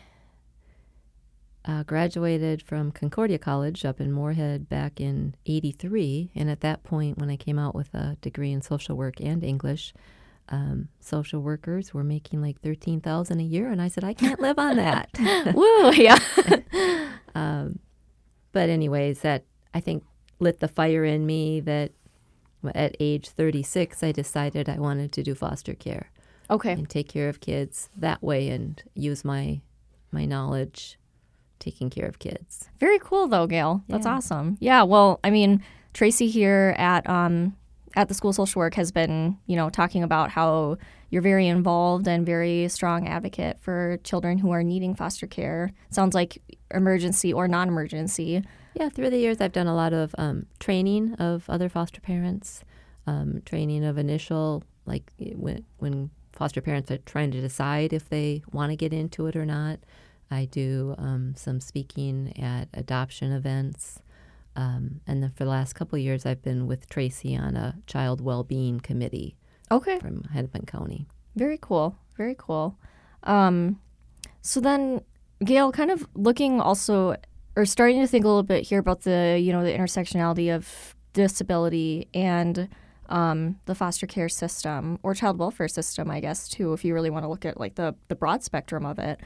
uh, 1.65 1.83
graduated 1.83 2.61
from 2.61 2.91
Concordia 2.91 3.37
College 3.37 3.83
up 3.83 3.99
in 3.99 4.11
Moorhead 4.11 4.69
back 4.69 5.01
in 5.01 5.35
'83, 5.45 6.31
and 6.35 6.49
at 6.49 6.61
that 6.61 6.83
point, 6.83 7.17
when 7.17 7.29
I 7.29 7.35
came 7.35 7.59
out 7.59 7.75
with 7.75 7.93
a 7.93 8.17
degree 8.21 8.51
in 8.51 8.61
social 8.61 8.95
work 8.95 9.19
and 9.19 9.43
English, 9.43 9.93
um, 10.49 10.89
social 10.99 11.41
workers 11.41 11.93
were 11.93 12.03
making 12.03 12.41
like 12.41 12.61
thirteen 12.61 13.01
thousand 13.01 13.39
a 13.41 13.43
year, 13.43 13.69
and 13.69 13.81
I 13.81 13.89
said 13.89 14.03
I 14.03 14.13
can't 14.13 14.39
live 14.39 14.57
on 14.57 14.77
that. 14.77 15.09
Woo, 15.55 15.91
yeah. 15.91 16.19
um, 17.35 17.79
but 18.53 18.69
anyways, 18.69 19.19
that 19.21 19.43
I 19.73 19.81
think 19.81 20.03
lit 20.39 20.59
the 20.59 20.67
fire 20.69 21.03
in 21.03 21.25
me 21.25 21.59
that 21.61 21.91
at 22.73 22.95
age 22.99 23.29
36, 23.29 24.01
I 24.01 24.11
decided 24.11 24.67
I 24.67 24.79
wanted 24.79 25.11
to 25.13 25.23
do 25.23 25.35
foster 25.35 25.75
care 25.75 26.09
okay. 26.49 26.71
and 26.71 26.89
take 26.89 27.07
care 27.07 27.29
of 27.29 27.39
kids 27.39 27.89
that 27.97 28.21
way 28.21 28.49
and 28.49 28.83
use 28.93 29.23
my 29.25 29.61
my 30.11 30.25
knowledge 30.25 30.97
taking 31.59 31.89
care 31.89 32.05
of 32.05 32.19
kids. 32.19 32.69
Very 32.79 32.99
cool 32.99 33.27
though, 33.27 33.47
Gail. 33.47 33.83
That's 33.87 34.05
awesome. 34.05 34.57
Yeah, 34.59 34.83
well, 34.83 35.19
I 35.23 35.29
mean, 35.29 35.63
Tracy 35.93 36.27
here 36.27 36.75
at 36.77 37.07
um 37.09 37.55
at 37.95 38.07
the 38.09 38.13
school 38.13 38.29
of 38.29 38.35
social 38.35 38.59
work 38.59 38.75
has 38.75 38.91
been, 38.91 39.37
you 39.45 39.55
know, 39.55 39.69
talking 39.69 40.03
about 40.03 40.29
how 40.29 40.77
you're 41.09 41.21
very 41.21 41.47
involved 41.47 42.07
and 42.07 42.25
very 42.25 42.67
strong 42.67 43.07
advocate 43.07 43.57
for 43.61 43.97
children 44.03 44.37
who 44.37 44.51
are 44.51 44.63
needing 44.63 44.93
foster 44.93 45.27
care. 45.27 45.71
Sounds 45.91 46.13
like 46.13 46.41
emergency 46.73 47.31
or 47.31 47.47
non-emergency. 47.47 48.43
Yeah, 48.73 48.89
through 48.89 49.11
the 49.11 49.17
years, 49.17 49.39
I've 49.39 49.53
done 49.53 49.67
a 49.67 49.75
lot 49.75 49.93
of 49.93 50.13
um, 50.17 50.47
training 50.59 51.13
of 51.13 51.49
other 51.49 51.69
foster 51.69 52.01
parents, 52.01 52.65
um, 53.07 53.41
training 53.45 53.85
of 53.85 53.97
initial, 53.97 54.63
like 54.85 55.09
when, 55.17 55.63
when 55.77 56.09
foster 56.35 56.61
parents 56.61 56.91
are 56.91 56.97
trying 56.99 57.31
to 57.31 57.41
decide 57.41 57.93
if 57.93 58.09
they 58.09 58.43
want 58.51 58.71
to 58.71 58.75
get 58.75 58.93
into 58.93 59.27
it 59.27 59.35
or 59.35 59.45
not. 59.45 59.79
I 60.29 60.45
do 60.45 60.95
um, 60.97 61.33
some 61.35 61.59
speaking 61.59 62.33
at 62.41 62.67
adoption 62.73 63.31
events. 63.31 63.99
Um, 64.55 65.01
and 65.05 65.21
then 65.21 65.31
for 65.31 65.43
the 65.43 65.49
last 65.49 65.73
couple 65.73 65.97
of 65.97 66.03
years, 66.03 66.25
I've 66.25 66.41
been 66.41 66.65
with 66.67 66.89
Tracy 66.89 67.35
on 67.35 67.55
a 67.55 67.75
child 67.87 68.21
well-being 68.21 68.79
committee 68.79 69.35
Okay. 69.71 69.99
from 69.99 70.23
Hennepin 70.33 70.65
County. 70.65 71.07
Very 71.35 71.57
cool. 71.61 71.95
Very 72.17 72.35
cool. 72.37 72.77
Um, 73.23 73.79
so 74.41 74.59
then, 74.61 75.01
Gail, 75.43 75.71
kind 75.71 75.91
of 75.91 76.07
looking 76.15 76.61
also, 76.61 77.15
or 77.55 77.65
starting 77.65 77.99
to 78.01 78.07
think 78.07 78.23
a 78.23 78.27
little 78.27 78.43
bit 78.43 78.63
here 78.63 78.79
about 78.79 79.01
the, 79.01 79.37
you 79.41 79.51
know, 79.51 79.63
the 79.63 79.73
intersectionality 79.73 80.53
of 80.55 80.95
disability 81.13 82.07
and 82.13 82.69
um, 83.09 83.59
the 83.65 83.75
foster 83.75 84.07
care 84.07 84.29
system 84.29 84.99
or 85.03 85.13
child 85.13 85.37
welfare 85.37 85.67
system, 85.67 86.09
I 86.09 86.19
guess, 86.19 86.47
too, 86.47 86.73
if 86.73 86.83
you 86.83 86.93
really 86.93 87.09
want 87.09 87.23
to 87.23 87.29
look 87.29 87.45
at 87.45 87.59
like 87.59 87.75
the, 87.75 87.95
the 88.07 88.15
broad 88.15 88.43
spectrum 88.43 88.85
of 88.85 88.99
it. 88.99 89.19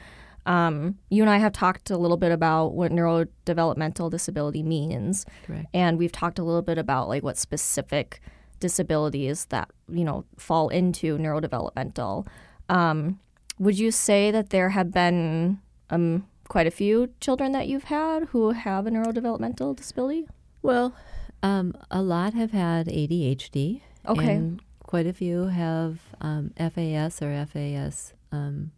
Um, 0.46 0.98
you 1.10 1.22
and 1.22 1.30
I 1.30 1.38
have 1.38 1.52
talked 1.52 1.90
a 1.90 1.98
little 1.98 2.16
bit 2.16 2.32
about 2.32 2.68
what 2.68 2.92
neurodevelopmental 2.92 4.10
disability 4.10 4.62
means. 4.62 5.26
Correct. 5.46 5.66
And 5.74 5.98
we've 5.98 6.12
talked 6.12 6.38
a 6.38 6.42
little 6.42 6.62
bit 6.62 6.78
about 6.78 7.08
like 7.08 7.22
what 7.22 7.36
specific 7.36 8.20
disabilities 8.58 9.46
that, 9.46 9.70
you 9.88 10.04
know, 10.04 10.24
fall 10.38 10.68
into 10.68 11.18
neurodevelopmental. 11.18 12.26
Um, 12.68 13.20
would 13.58 13.78
you 13.78 13.90
say 13.90 14.30
that 14.30 14.50
there 14.50 14.70
have 14.70 14.92
been 14.92 15.60
um, 15.90 16.26
quite 16.48 16.66
a 16.66 16.70
few 16.70 17.10
children 17.20 17.52
that 17.52 17.68
you've 17.68 17.84
had 17.84 18.24
who 18.28 18.50
have 18.50 18.86
a 18.86 18.90
neurodevelopmental 18.90 19.76
disability? 19.76 20.26
Well, 20.62 20.94
um, 21.42 21.74
a 21.90 22.02
lot 22.02 22.34
have 22.34 22.50
had 22.52 22.86
ADHD. 22.86 23.80
Okay. 24.06 24.34
And 24.34 24.62
quite 24.82 25.06
a 25.06 25.12
few 25.12 25.44
have 25.46 26.00
um, 26.20 26.52
FAS 26.56 27.22
or 27.22 27.46
FAS 27.46 28.12
um, 28.32 28.72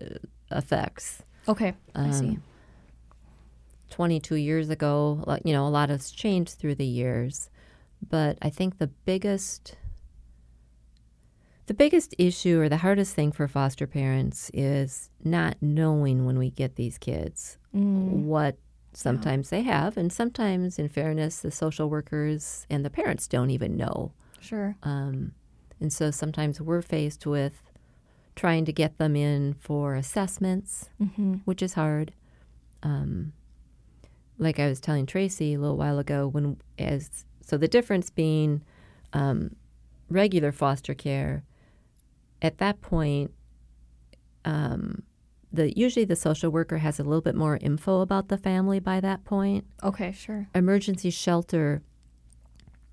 uh, 0.00 0.06
effects. 0.50 1.22
Okay, 1.48 1.74
I 1.94 2.10
see. 2.10 2.28
Um, 2.28 2.42
22 3.90 4.36
years 4.36 4.70
ago, 4.70 5.24
you 5.44 5.52
know, 5.52 5.66
a 5.66 5.68
lot 5.68 5.88
has 5.88 6.10
changed 6.10 6.54
through 6.58 6.76
the 6.76 6.86
years. 6.86 7.50
But 8.08 8.38
I 8.40 8.50
think 8.50 8.78
the 8.78 8.86
biggest 8.86 9.76
the 11.66 11.74
biggest 11.74 12.14
issue 12.18 12.60
or 12.60 12.68
the 12.68 12.78
hardest 12.78 13.14
thing 13.14 13.30
for 13.30 13.46
foster 13.46 13.86
parents 13.86 14.50
is 14.52 15.10
not 15.22 15.56
knowing 15.60 16.24
when 16.26 16.36
we 16.38 16.50
get 16.50 16.74
these 16.74 16.98
kids 16.98 17.58
Mm, 17.74 18.24
what 18.24 18.56
sometimes 18.92 19.50
they 19.50 19.62
have 19.62 19.96
and 19.96 20.12
sometimes 20.12 20.78
in 20.78 20.88
fairness 20.88 21.40
the 21.40 21.50
social 21.50 21.88
workers 21.88 22.66
and 22.68 22.84
the 22.84 22.90
parents 22.90 23.28
don't 23.28 23.50
even 23.50 23.76
know 23.76 24.12
sure. 24.40 24.76
um, 24.82 25.32
and 25.80 25.92
so 25.92 26.10
sometimes 26.10 26.60
we're 26.60 26.82
faced 26.82 27.26
with 27.26 27.62
trying 28.36 28.64
to 28.64 28.72
get 28.72 28.98
them 28.98 29.14
in 29.16 29.54
for 29.54 29.94
assessments 29.94 30.88
Mm-hmm. 31.00 31.34
which 31.44 31.62
is 31.62 31.74
hard. 31.74 32.12
Um, 32.82 33.32
like 34.38 34.58
I 34.58 34.68
was 34.68 34.80
telling 34.80 35.04
Tracy 35.06 35.54
a 35.54 35.58
little 35.58 35.76
while 35.76 35.98
ago, 35.98 36.26
when 36.26 36.56
as 36.78 37.24
so 37.44 37.56
the 37.58 37.68
difference 37.68 38.08
being 38.10 38.62
um, 39.12 39.54
regular 40.08 40.50
foster 40.52 40.94
care, 40.94 41.44
at 42.40 42.56
that 42.58 42.80
point, 42.80 43.32
um, 44.46 45.02
the 45.52 45.76
usually 45.76 46.04
the 46.04 46.16
social 46.16 46.50
worker 46.50 46.78
has 46.78 46.98
a 47.00 47.04
little 47.04 47.20
bit 47.20 47.34
more 47.34 47.56
info 47.60 48.00
about 48.00 48.28
the 48.28 48.38
family 48.38 48.78
by 48.80 49.00
that 49.00 49.24
point. 49.24 49.64
Okay, 49.82 50.12
sure. 50.12 50.48
Emergency 50.54 51.10
shelter, 51.10 51.82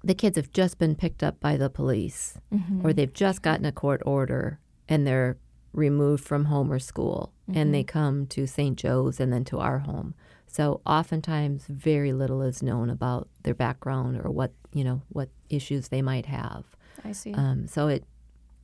the 0.04 0.16
kids 0.16 0.38
have 0.38 0.52
just 0.52 0.78
been 0.80 0.96
picked 0.96 1.24
up 1.24 1.40
by 1.40 1.58
the 1.58 1.70
police, 1.70 2.38
Mm-hmm. 2.54 2.86
or 2.86 2.94
they've 2.94 3.14
just 3.14 3.42
gotten 3.42 3.66
a 3.66 3.72
court 3.72 4.02
order 4.06 4.60
and 4.88 5.06
they're 5.06 5.38
removed 5.74 6.24
from 6.24 6.46
home 6.46 6.72
or 6.72 6.80
school 6.80 7.34
and 7.54 7.74
they 7.74 7.84
come 7.84 8.26
to 8.28 8.46
St. 8.48 8.78
Joe's 8.78 9.20
and 9.20 9.32
then 9.32 9.46
to 9.46 9.60
our 9.60 9.80
home. 9.80 10.16
So 10.48 10.82
oftentimes 10.86 11.66
very 11.68 12.12
little 12.14 12.42
is 12.42 12.64
known 12.64 12.90
about 12.90 13.30
their 13.44 13.54
background 13.54 14.20
or 14.24 14.32
what, 14.32 14.52
you 14.74 14.84
know, 14.84 15.02
what 15.10 15.30
issues 15.50 15.90
they 15.90 16.02
might 16.02 16.26
have. 16.26 16.66
I 17.06 17.12
see. 17.12 17.34
Um, 17.34 17.68
so 17.68 17.88
it 17.90 18.04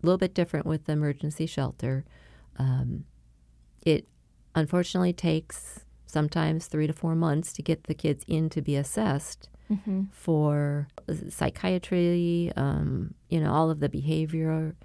a 0.02 0.06
little 0.06 0.18
bit 0.18 0.34
different 0.34 0.66
with 0.66 0.86
the 0.86 0.94
emergency 0.94 1.46
shelter. 1.46 2.04
Um, 2.58 3.06
it 3.86 4.08
unfortunately 4.56 5.14
takes 5.14 5.82
sometimes 6.06 6.68
three 6.68 6.88
to 6.88 6.94
four 6.94 7.16
months 7.16 7.54
to 7.54 7.62
get 7.62 7.84
the 7.86 7.94
kids 7.94 8.24
in 8.28 8.50
to 8.50 8.62
be 8.62 8.76
assessed 8.76 9.50
mm-hmm. 9.72 10.04
for 10.12 10.88
psychiatry, 11.30 12.52
um, 12.56 13.14
you 13.30 13.40
know, 13.40 13.52
all 13.52 13.70
of 13.70 13.80
the 13.80 13.90
behavior, 13.90 14.76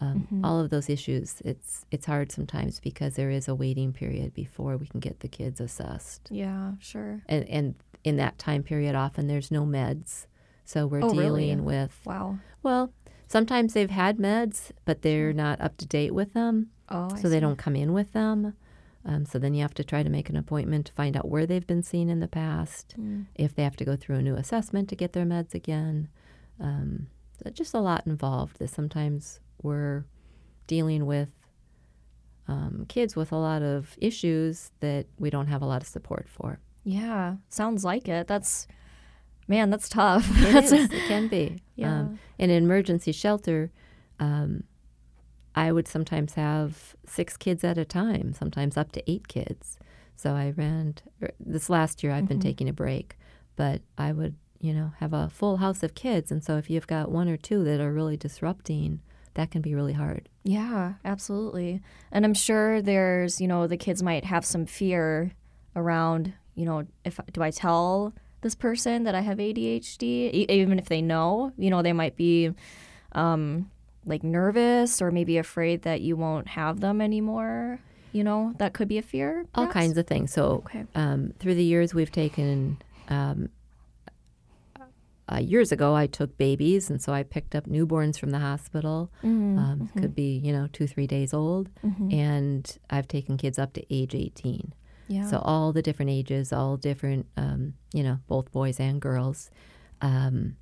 um, 0.00 0.26
Mhm. 0.32 0.44
all 0.44 0.58
of 0.60 0.70
those 0.70 0.88
issues. 0.88 1.40
It's 1.44 1.84
it's 1.90 2.06
hard 2.06 2.32
sometimes 2.32 2.80
because 2.80 3.14
there 3.16 3.30
is 3.30 3.48
a 3.48 3.54
waiting 3.54 3.92
period 3.92 4.32
before 4.34 4.76
we 4.76 4.86
can 4.86 5.00
get 5.00 5.20
the 5.20 5.28
kids 5.28 5.60
assessed, 5.60 6.28
Yeah, 6.30 6.72
sure. 6.80 7.22
and 7.26 7.48
and 7.48 7.74
in 8.02 8.16
that 8.16 8.38
time 8.38 8.62
period, 8.62 8.94
often 8.94 9.26
there's 9.26 9.50
no 9.50 9.66
meds, 9.66 10.26
so 10.64 10.86
we're 10.86 11.04
Oh, 11.04 11.10
dealing 11.10 11.58
really? 11.58 11.60
with 11.60 12.00
Wow. 12.04 12.38
well. 12.62 12.92
Sometimes 13.28 13.74
they've 13.74 13.90
had 14.04 14.18
meds, 14.18 14.72
but 14.84 15.02
they're 15.02 15.32
not 15.32 15.60
up 15.60 15.76
to 15.76 15.86
date 15.86 16.12
with 16.12 16.32
them, 16.32 16.70
Oh, 16.90 17.08
I 17.12 17.18
so 17.20 17.28
they 17.28 17.40
don't 17.40 17.56
come 17.58 17.76
in 17.76 17.92
with 17.92 18.12
them. 18.12 18.54
Um, 19.04 19.24
so 19.24 19.38
then 19.38 19.54
you 19.54 19.62
have 19.62 19.74
to 19.74 19.84
try 19.84 20.02
to 20.02 20.10
make 20.10 20.28
an 20.28 20.36
appointment 20.36 20.86
to 20.86 20.92
find 20.92 21.16
out 21.16 21.28
where 21.28 21.46
they've 21.46 21.66
been 21.66 21.82
seen 21.82 22.10
in 22.10 22.20
the 22.20 22.28
past 22.28 22.94
Mm. 22.98 23.26
if 23.34 23.54
they 23.54 23.62
have 23.64 23.76
to 23.76 23.84
go 23.84 23.96
through 23.96 24.16
a 24.16 24.22
new 24.22 24.34
assessment 24.34 24.88
to 24.90 24.96
get 24.96 25.12
their 25.14 25.24
meds 25.24 25.54
again. 25.54 26.08
Um, 26.58 27.06
so 27.42 27.48
just 27.50 27.72
a 27.72 27.80
lot 27.80 28.06
involved 28.06 28.58
that 28.58 28.68
sometimes 28.68 29.40
we're 29.62 30.04
dealing 30.66 31.06
with 31.06 31.30
um, 32.48 32.84
kids 32.88 33.14
with 33.16 33.32
a 33.32 33.36
lot 33.36 33.62
of 33.62 33.96
issues 33.98 34.72
that 34.80 35.06
we 35.18 35.30
don't 35.30 35.46
have 35.46 35.62
a 35.62 35.66
lot 35.66 35.82
of 35.82 35.88
support 35.88 36.26
for. 36.28 36.58
Yeah, 36.84 37.36
sounds 37.48 37.84
like 37.84 38.08
it. 38.08 38.26
That's 38.26 38.66
man, 39.48 39.70
that's 39.70 39.88
tough. 39.88 40.28
It 40.42 40.52
That's- 40.52 40.72
It 40.72 40.90
can 41.08 41.28
be. 41.28 41.62
Yeah. 41.76 42.00
Um, 42.00 42.18
in 42.38 42.50
an 42.50 42.62
emergency 42.62 43.10
shelter, 43.12 43.70
um, 44.18 44.64
I 45.60 45.72
would 45.72 45.86
sometimes 45.86 46.34
have 46.34 46.94
six 47.06 47.36
kids 47.36 47.62
at 47.64 47.76
a 47.78 47.84
time, 47.84 48.32
sometimes 48.32 48.76
up 48.76 48.92
to 48.92 49.10
eight 49.10 49.28
kids. 49.28 49.78
So 50.16 50.28
I 50.34 50.54
ran, 50.56 50.94
er, 51.22 51.30
this 51.38 51.68
last 51.68 52.02
year 52.02 52.12
I've 52.12 52.28
been 52.28 52.38
Mhm. 52.38 52.42
taking 52.50 52.68
a 52.68 52.72
break, 52.72 53.16
but 53.56 53.82
I 53.98 54.12
would, 54.12 54.34
you 54.58 54.72
know, 54.72 54.92
have 55.00 55.12
a 55.12 55.28
full 55.28 55.58
house 55.58 55.82
of 55.82 55.94
kids. 55.94 56.32
And 56.32 56.42
so 56.42 56.56
if 56.56 56.70
you've 56.70 56.86
got 56.86 57.10
one 57.10 57.28
or 57.28 57.36
two 57.36 57.62
that 57.64 57.80
are 57.80 57.92
really 57.92 58.16
disrupting, 58.16 59.00
that 59.34 59.50
can 59.50 59.60
be 59.62 59.74
really 59.74 59.92
hard. 59.92 60.28
Yeah, 60.44 60.94
absolutely. 61.04 61.80
And 62.10 62.24
I'm 62.24 62.34
sure 62.34 62.80
there's, 62.82 63.40
you 63.40 63.46
know, 63.48 63.66
the 63.66 63.76
kids 63.76 64.02
might 64.02 64.24
have 64.24 64.44
some 64.46 64.64
fear 64.66 65.32
around, 65.76 66.32
you 66.54 66.64
know, 66.64 66.86
if 67.04 67.20
do 67.32 67.42
I 67.42 67.50
tell 67.50 68.14
this 68.40 68.54
person 68.54 69.04
that 69.04 69.14
I 69.14 69.20
have 69.20 69.38
ADHD, 69.38 70.30
E- 70.32 70.46
even 70.48 70.78
if 70.78 70.88
they 70.88 71.02
know, 71.02 71.52
you 71.58 71.68
know, 71.70 71.82
they 71.82 71.92
might 71.92 72.16
be 72.16 72.50
um 73.12 73.70
like 74.06 74.22
nervous 74.24 75.00
or 75.02 75.10
maybe 75.10 75.36
afraid 75.38 75.82
that 75.82 76.00
you 76.00 76.16
won't 76.16 76.48
have 76.48 76.80
them 76.80 77.00
anymore. 77.00 77.80
You 78.12 78.24
know, 78.24 78.54
that 78.58 78.72
could 78.72 78.88
be 78.88 78.98
a 78.98 79.02
fear. 79.02 79.46
All 79.54 79.68
kinds 79.68 79.96
of 79.96 80.06
things. 80.06 80.32
So 80.32 80.62
Okay. 80.66 80.84
um, 80.94 81.32
through 81.38 81.54
the 81.54 81.62
years, 81.64 81.94
we've 81.94 82.10
taken. 82.10 82.78
Um, 83.08 83.50
uh, 85.32 85.36
years 85.38 85.70
ago, 85.70 85.94
I 85.94 86.08
took 86.08 86.36
babies, 86.38 86.90
and 86.90 87.00
so 87.00 87.12
I 87.12 87.22
picked 87.22 87.54
up 87.54 87.66
newborns 87.66 88.18
from 88.18 88.30
the 88.30 88.40
hospital. 88.40 89.12
Mm, 89.22 89.58
Um, 89.58 89.88
Could 89.96 90.12
be, 90.12 90.36
you 90.42 90.52
know, 90.52 90.66
two, 90.72 90.88
three 90.88 91.06
days 91.06 91.32
old. 91.32 91.68
mhm. 91.84 92.12
And 92.12 92.78
I've 92.90 93.06
taken 93.06 93.36
kids 93.36 93.56
up 93.56 93.72
to 93.74 93.94
age 93.94 94.12
18. 94.16 94.72
Yeah. 95.06 95.26
So 95.26 95.38
all 95.38 95.72
the 95.72 95.82
different 95.82 96.10
ages, 96.10 96.52
all 96.52 96.76
different, 96.76 97.26
um, 97.36 97.74
you 97.94 98.02
know, 98.02 98.18
both 98.26 98.50
boys 98.50 98.80
and 98.80 99.00
girls. 99.00 99.50
Um, 100.00 100.56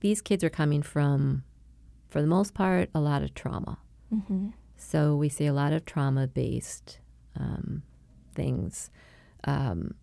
these 0.00 0.20
kids 0.22 0.42
are 0.44 0.50
coming 0.50 0.82
from, 0.82 1.44
for 2.08 2.20
the 2.20 2.26
most 2.28 2.54
part, 2.54 2.90
a 2.94 3.00
lot 3.00 3.22
of 3.22 3.34
trauma. 3.34 3.78
hmm 4.10 4.48
So 4.76 5.16
we 5.16 5.28
see 5.28 5.46
a 5.46 5.52
lot 5.52 5.72
of 5.72 5.84
trauma 5.84 6.26
based 6.26 7.00
um, 7.36 7.82
things. 8.34 8.90
Um, 9.44 9.94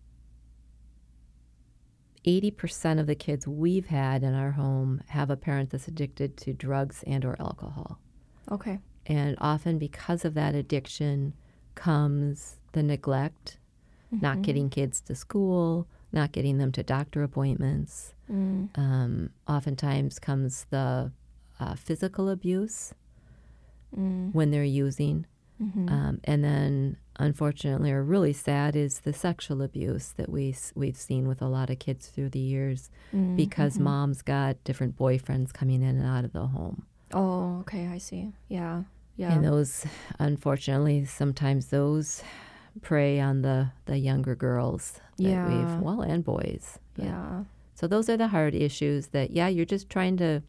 80% 2.26 2.98
of 2.98 3.06
the 3.06 3.14
kids 3.14 3.46
we've 3.46 3.86
had 3.86 4.22
in 4.24 4.34
our 4.34 4.50
home 4.52 5.00
have 5.08 5.30
a 5.30 5.36
parent 5.36 5.70
that's 5.70 5.86
addicted 5.86 6.36
to 6.38 6.52
drugs 6.52 7.04
and 7.06 7.24
or 7.24 7.36
alcohol. 7.38 7.98
Okay. 8.50 8.80
And 9.06 9.36
often 9.40 9.78
because 9.78 10.24
of 10.24 10.34
that 10.34 10.54
addiction 10.54 11.34
comes 11.76 12.56
the 12.72 12.82
neglect, 12.82 13.58
not 14.10 14.38
Mhm. 14.38 14.42
getting 14.42 14.70
kids 14.70 15.00
to 15.02 15.14
school, 15.14 15.86
not 16.16 16.32
getting 16.32 16.58
them 16.58 16.72
to 16.72 16.82
doctor 16.82 17.22
appointments. 17.22 18.14
Mm. 18.28 18.76
Um, 18.76 19.30
oftentimes 19.46 20.18
comes 20.18 20.66
the 20.70 21.12
uh, 21.60 21.74
physical 21.76 22.28
abuse 22.28 22.92
Mm. 23.96 24.34
when 24.34 24.50
they're 24.50 24.64
using. 24.64 25.26
Mhm. 25.62 25.90
Um, 25.90 26.20
and 26.24 26.44
then, 26.44 26.96
unfortunately, 27.18 27.90
or 27.92 28.02
really 28.04 28.32
sad, 28.34 28.76
is 28.76 29.00
the 29.00 29.12
sexual 29.14 29.62
abuse 29.62 30.12
that 30.18 30.28
we 30.28 30.54
we've 30.74 30.96
seen 30.98 31.26
with 31.28 31.40
a 31.40 31.46
lot 31.46 31.70
of 31.70 31.78
kids 31.78 32.08
through 32.08 32.28
the 32.30 32.40
years 32.40 32.90
Mm, 33.14 33.36
because 33.36 33.78
mhm. 33.78 33.82
mom's 33.82 34.20
got 34.22 34.62
different 34.64 34.96
boyfriends 34.98 35.52
coming 35.54 35.80
in 35.82 35.96
and 35.96 36.04
out 36.06 36.24
of 36.26 36.32
the 36.32 36.48
home. 36.48 36.84
Oh, 37.14 37.60
okay. 37.60 37.86
I 37.86 37.98
see. 37.98 38.32
Yeah. 38.48 38.82
Yeah. 39.16 39.32
And 39.32 39.42
those, 39.44 39.86
unfortunately, 40.18 41.06
sometimes 41.06 41.68
those 41.68 42.22
prey 42.82 43.18
on 43.20 43.40
the 43.42 43.70
the 43.86 43.96
younger 43.98 44.34
girls. 44.34 45.00
Yeah. 45.16 45.48
We've, 45.48 45.80
well, 45.82 46.00
and 46.02 46.24
boys. 46.24 46.78
But- 46.94 47.04
yeah. 47.06 47.44
So 47.74 47.86
those 47.86 48.08
are 48.08 48.16
the 48.16 48.28
hard 48.28 48.54
issues 48.54 49.08
that, 49.08 49.30
yeah, 49.32 49.48
you're 49.48 49.66
just 49.66 49.90
trying 49.90 50.16
to. 50.18 50.42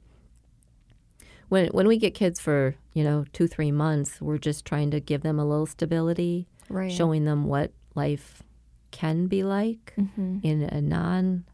When 1.49 1.67
when 1.67 1.87
we 1.87 1.97
get 1.97 2.13
kids 2.13 2.39
for 2.41 2.75
you 2.93 3.03
know 3.03 3.23
two 3.31 3.47
three 3.47 3.71
months, 3.71 4.21
we're 4.21 4.37
just 4.37 4.65
trying 4.65 4.91
to 4.91 4.99
give 4.99 5.21
them 5.21 5.39
a 5.39 5.45
little 5.45 5.65
stability, 5.65 6.47
Right. 6.69 6.91
showing 6.91 7.23
them 7.25 7.45
what 7.45 7.71
life 7.95 8.43
can 8.91 9.27
be 9.27 9.43
like 9.43 9.93
hmm 9.95 10.39
in 10.43 10.63
a 10.63 10.81
non. 10.81 11.45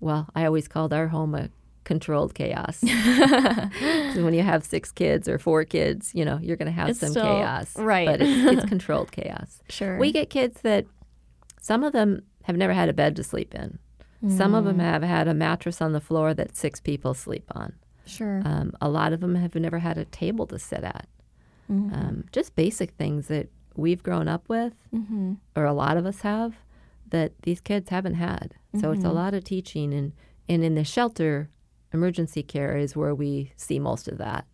Well, 0.00 0.28
I 0.34 0.44
always 0.46 0.66
called 0.66 0.92
our 0.92 1.08
home 1.08 1.34
a 1.36 1.48
controlled 1.84 2.34
chaos. 2.34 2.82
when 2.82 4.34
you 4.34 4.42
have 4.42 4.64
six 4.64 4.90
kids 4.90 5.28
or 5.28 5.38
four 5.38 5.64
kids, 5.64 6.10
you 6.12 6.24
know 6.24 6.40
you're 6.42 6.56
going 6.56 6.66
to 6.66 6.72
have 6.72 6.88
It's 6.90 6.98
some 7.00 7.10
still- 7.10 7.22
chaos, 7.22 7.76
right. 7.76 8.06
But 8.06 8.22
it's, 8.22 8.52
it's 8.62 8.68
controlled 8.68 9.12
chaos. 9.12 9.62
Sure. 9.68 9.96
We 9.98 10.10
get 10.10 10.28
kids 10.30 10.60
that 10.62 10.86
some 11.60 11.84
of 11.84 11.92
them 11.92 12.22
have 12.44 12.56
never 12.56 12.72
had 12.72 12.88
a 12.88 12.92
bed 12.92 13.16
to 13.16 13.24
sleep 13.24 13.54
in. 13.54 13.78
Some 14.28 14.54
of 14.54 14.64
them 14.66 14.76
Mm. 14.76 14.80
have 14.82 15.02
had 15.02 15.28
a 15.28 15.34
mattress 15.34 15.80
on 15.80 15.92
the 15.92 16.00
floor 16.00 16.34
that 16.34 16.54
six 16.54 16.78
people 16.78 17.14
sleep 17.14 17.44
on. 17.54 17.72
Sure. 18.04 18.42
Um, 18.44 18.72
a 18.80 18.88
lot 18.90 19.12
of 19.14 19.20
them 19.20 19.34
have 19.36 19.54
never 19.54 19.78
had 19.78 19.96
a 19.96 20.04
table 20.04 20.46
to 20.48 20.58
sit 20.58 20.84
at. 20.84 21.06
Mhm. 21.70 21.94
Um, 21.94 22.24
just 22.32 22.54
basic 22.54 22.90
things 22.92 23.28
that 23.28 23.48
we've 23.76 24.02
grown 24.02 24.28
up 24.28 24.46
with, 24.48 24.74
Mm-hmm. 24.92 25.34
or 25.56 25.64
a 25.64 25.72
lot 25.72 25.96
of 25.96 26.04
us 26.04 26.20
have, 26.20 26.56
that 27.08 27.32
these 27.42 27.60
kids 27.60 27.88
haven't 27.90 28.14
had. 28.14 28.54
So 28.78 28.92
it's 28.92 29.04
a 29.04 29.12
lot 29.12 29.32
of 29.34 29.42
teaching, 29.44 29.92
and 29.94 30.12
and 30.48 30.62
in 30.64 30.74
the 30.74 30.84
shelter, 30.84 31.48
emergency 31.92 32.42
care 32.42 32.76
is 32.76 32.96
where 32.96 33.14
we 33.14 33.52
see 33.56 33.78
most 33.78 34.06
of 34.08 34.18
that. 34.18 34.44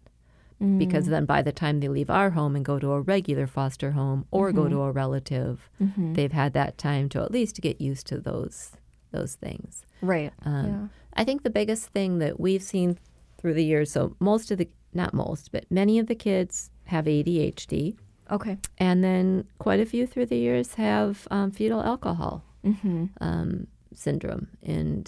Because 0.58 1.06
then 1.06 1.26
by 1.26 1.42
the 1.42 1.52
time 1.52 1.80
they 1.80 1.88
leave 1.88 2.08
our 2.08 2.30
home 2.30 2.56
and 2.56 2.64
go 2.64 2.78
to 2.78 2.92
a 2.92 3.00
regular 3.02 3.46
foster 3.46 3.90
home 3.90 4.25
or 4.30 4.52
go 4.52 4.68
to 4.68 4.80
a 4.82 4.90
relative, 4.90 5.68
they've 5.78 6.32
had 6.32 6.54
that 6.54 6.78
time 6.78 7.10
to 7.10 7.20
at 7.22 7.30
least 7.30 7.60
get 7.60 7.78
used 7.80 8.06
to 8.06 8.18
those 8.18 8.72
those 9.12 9.34
things. 9.34 9.84
Right. 10.02 10.32
Um, 10.44 10.66
yeah. 10.66 10.88
I 11.20 11.25
think 11.25 11.42
the 11.42 11.50
biggest 11.50 11.86
thing 11.90 12.18
that 12.20 12.40
we've 12.40 12.62
seen 12.62 12.98
through 13.38 13.54
the 13.54 13.64
years, 13.64 13.90
so 13.92 14.16
most 14.18 14.50
of 14.50 14.56
the, 14.58 14.68
not 14.94 15.12
most, 15.14 15.52
but 15.52 15.64
many 15.70 15.98
of 15.98 16.06
the 16.06 16.14
kids 16.14 16.70
have 16.84 17.04
ADHD, 17.04 17.96
Okay. 18.30 18.56
and 18.78 19.04
then 19.04 19.44
quite 19.58 19.78
a 19.80 19.86
few 19.86 20.06
through 20.06 20.26
the 20.26 20.36
years 20.38 20.75
have 20.75 21.28
um, 21.30 21.50
fetal 21.50 21.82
alcohol 21.82 22.44
Mm-hmm. 22.64 23.04
um, 23.20 23.66
syndrome. 23.94 24.48
And 24.62 25.06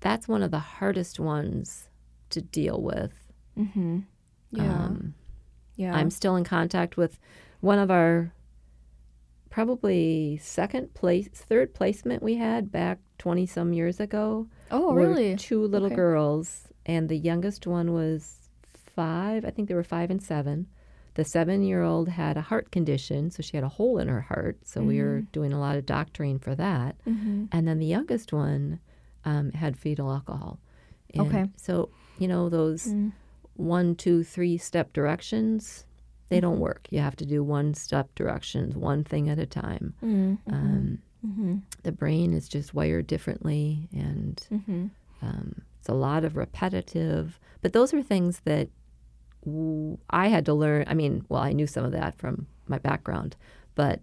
that's 0.00 0.28
one 0.28 0.42
of 0.42 0.50
the 0.52 0.58
hardest 0.60 1.18
ones 1.18 1.88
to 2.30 2.40
deal 2.40 2.80
with. 2.80 3.12
Mm-hmm. 3.58 4.00
Yeah. 4.50 4.72
Um, 4.72 5.14
yeah. 5.76 5.94
I'm 5.94 6.10
still 6.10 6.36
in 6.36 6.44
contact 6.44 6.96
with 6.96 7.18
one 7.60 7.78
of 7.78 7.90
our 7.90 8.32
probably 9.50 10.38
second 10.42 10.92
place, 10.94 11.28
third 11.28 11.74
placement 11.74 12.22
we 12.22 12.34
had 12.36 12.70
back 12.70 12.98
20 13.18 13.46
some 13.46 13.72
years 13.72 14.00
ago. 14.00 14.46
oh, 14.70 14.92
really? 14.94 15.36
Two 15.36 15.66
little 15.66 15.86
Okay. 15.86 15.96
girls, 15.96 16.68
and 16.84 17.08
the 17.08 17.16
youngest 17.16 17.66
one 17.66 17.92
was 17.92 18.48
five. 18.94 19.44
I 19.44 19.50
think 19.50 19.68
they 19.68 19.74
were 19.74 19.82
five 19.84 20.10
and 20.10 20.22
seven. 20.22 20.66
The 21.14 21.24
seven 21.24 21.62
year 21.62 21.82
old 21.82 22.08
had 22.10 22.36
a 22.36 22.42
heart 22.42 22.70
condition, 22.70 23.30
so 23.30 23.42
she 23.42 23.56
had 23.56 23.64
a 23.64 23.68
hole 23.68 23.98
in 23.98 24.08
her 24.08 24.20
heart. 24.20 24.58
So 24.64 24.82
we 24.82 25.00
were 25.00 25.22
doing 25.32 25.52
a 25.54 25.58
lot 25.58 25.76
of 25.76 25.86
doctoring 25.86 26.38
for 26.38 26.54
that. 26.54 26.96
Mm-hmm. 27.06 27.46
And 27.52 27.66
then 27.66 27.78
the 27.78 27.86
youngest 27.86 28.34
one 28.34 28.80
um, 29.24 29.50
had 29.52 29.78
fetal 29.78 30.12
alcohol. 30.12 30.58
And 31.14 31.26
Okay. 31.26 31.46
So, 31.56 31.88
you 32.18 32.28
know, 32.28 32.50
those 32.50 32.92
one, 33.56 33.94
two, 33.94 34.22
three 34.24 34.56
step 34.58 34.92
directions, 34.92 35.84
they 36.28 36.40
don't 36.40 36.58
work. 36.60 36.86
You 36.90 36.98
have 37.00 37.16
to 37.16 37.26
do 37.26 37.42
one 37.44 37.74
step 37.74 38.14
directions, 38.14 38.76
one 38.76 39.04
thing 39.04 39.28
at 39.28 39.38
a 39.38 39.46
time. 39.46 39.94
Mm-hmm. 40.04 40.54
Um, 40.54 40.98
Mm-hmm. 41.26 41.56
the 41.82 41.90
brain 41.90 42.32
is 42.32 42.48
just 42.48 42.72
wired 42.72 43.08
differently 43.08 43.88
and 43.92 44.46
Mm-hmm. 44.52 44.86
um, 45.22 45.62
it's 45.80 45.88
a 45.88 45.94
lot 45.94 46.24
of 46.24 46.36
repetitive 46.36 47.40
but 47.62 47.72
those 47.72 47.92
are 47.92 48.02
things 48.02 48.42
that 48.44 48.68
w- 49.44 49.98
i 50.10 50.28
had 50.28 50.44
to 50.46 50.54
learn 50.54 50.84
i 50.86 50.94
mean 50.94 51.24
well 51.28 51.42
i 51.42 51.52
knew 51.52 51.66
some 51.66 51.84
of 51.84 51.90
that 51.92 52.14
from 52.16 52.46
my 52.68 52.78
background 52.78 53.34
but 53.74 54.02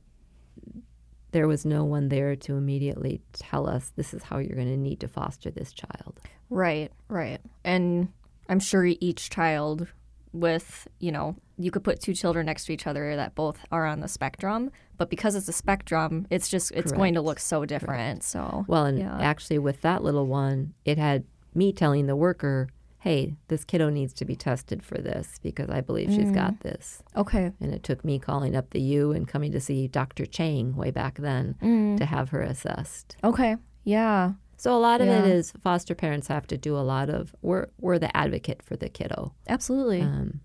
there 1.32 1.48
was 1.48 1.66
no 1.66 1.86
one 1.86 2.10
there 2.10 2.36
to 2.36 2.56
immediately 2.58 3.22
tell 3.32 3.70
us 3.70 3.94
this 3.96 4.14
is 4.14 4.24
how 4.24 4.38
you're 4.38 4.56
going 4.56 4.68
to 4.68 4.76
need 4.76 5.00
to 5.00 5.08
foster 5.08 5.50
this 5.50 5.72
child 5.72 6.20
Right, 6.50 6.92
right. 7.08 7.40
And 7.64 8.10
I'm 8.54 8.60
sure 8.60 8.86
each 8.86 9.32
child 9.32 9.88
with, 10.32 10.88
you 11.00 11.12
know, 11.12 11.36
you 11.58 11.72
could 11.72 11.84
put 11.84 12.00
two 12.00 12.14
children 12.14 12.46
next 12.46 12.66
to 12.66 12.74
each 12.74 12.86
other 12.86 13.16
that 13.16 13.34
both 13.34 13.58
are 13.72 13.88
on 13.88 14.00
the 14.00 14.08
spectrum, 14.08 14.70
but 14.98 15.10
because 15.10 15.34
it's 15.34 15.48
a 15.48 15.54
spectrum, 15.54 16.28
it's 16.30 16.50
just 16.50 16.72
it's 16.72 16.92
going 16.92 17.16
to 17.16 17.22
look 17.22 17.40
so 17.40 17.66
different. 17.66 18.24
So 18.24 18.64
well 18.68 18.86
and 18.86 19.00
Yeah. 19.00 19.18
actually 19.20 19.58
with 19.58 19.82
that 19.82 20.04
little 20.04 20.28
one 20.28 20.74
it 20.86 21.00
had 21.00 21.24
me 21.56 21.74
telling 21.74 22.06
the 22.06 22.16
worker 22.16 22.68
hey 23.00 23.36
this 23.48 23.64
kiddo 23.66 23.90
needs 23.90 24.14
to 24.14 24.26
be 24.26 24.36
tested 24.36 24.82
for 24.84 24.98
this 24.98 25.38
because 25.44 25.70
i 25.70 25.82
believe 25.82 26.10
she's 26.12 26.32
got 26.32 26.60
this 26.62 27.04
okay. 27.16 27.52
And 27.60 27.74
it 27.74 27.82
took 27.84 28.06
me 28.06 28.18
calling 28.20 28.56
up 28.56 28.70
the 28.70 28.82
U 28.82 29.12
and 29.12 29.28
coming 29.28 29.52
to 29.52 29.60
see 29.60 29.88
Dr. 29.88 30.26
Chang 30.28 30.76
way 30.76 30.92
back 30.92 31.16
then 31.18 31.56
Mm. 31.62 31.98
to 31.98 32.06
have 32.06 32.30
her 32.30 32.42
assessed. 32.42 33.18
Okay. 33.24 33.58
Yeah. 33.84 34.34
So 34.64 34.74
a 34.74 34.80
lot 34.80 35.02
of 35.02 35.10
it 35.10 35.26
Yeah. 35.26 35.34
is 35.34 35.52
foster 35.62 35.94
parents 35.94 36.28
have 36.30 36.48
to 36.48 36.58
do 36.58 36.78
a 36.78 36.88
lot 36.94 37.10
of 37.10 37.36
we're 37.42 37.68
we're 37.82 38.00
the 38.00 38.16
advocate 38.16 38.64
for 38.64 38.78
the 38.78 38.88
kiddo. 38.88 39.34
Absolutely. 39.50 40.00
Um, 40.00 40.40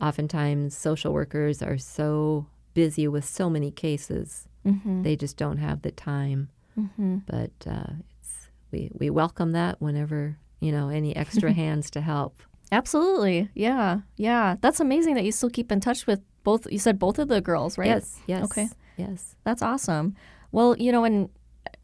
oftentimes 0.00 0.74
social 0.74 1.12
workers 1.12 1.60
are 1.60 1.76
so 1.76 2.46
busy 2.72 3.06
with 3.06 3.26
so 3.26 3.50
many 3.50 3.70
cases 3.70 4.48
mm-hmm. 4.66 5.02
they 5.02 5.14
just 5.14 5.36
don't 5.36 5.58
have 5.58 5.82
the 5.82 5.90
time. 5.90 6.48
Mm-hmm. 6.78 7.18
But 7.26 7.50
uh, 7.66 7.92
it's 8.08 8.48
we 8.70 8.90
we 8.94 9.10
welcome 9.10 9.52
that 9.52 9.78
whenever 9.78 10.38
you 10.60 10.72
know 10.72 10.88
any 10.88 11.14
extra 11.14 11.52
hands 11.62 11.90
to 11.90 12.00
help. 12.00 12.42
Absolutely. 12.72 13.50
Yeah. 13.52 14.00
Yeah. 14.16 14.56
That's 14.62 14.80
amazing 14.80 15.16
that 15.16 15.24
you 15.24 15.32
still 15.32 15.50
keep 15.50 15.70
in 15.70 15.80
touch 15.80 16.06
with 16.06 16.20
both 16.44 16.66
you 16.72 16.78
said 16.78 16.98
both 16.98 17.18
of 17.18 17.28
the 17.28 17.42
girls, 17.42 17.76
right? 17.76 17.88
Yes, 17.88 18.20
yes, 18.26 18.44
Okay. 18.44 18.68
yes. 18.96 19.36
That's 19.44 19.60
awesome. 19.60 20.16
Well, 20.50 20.78
you 20.78 20.90
know, 20.92 21.04
and 21.04 21.28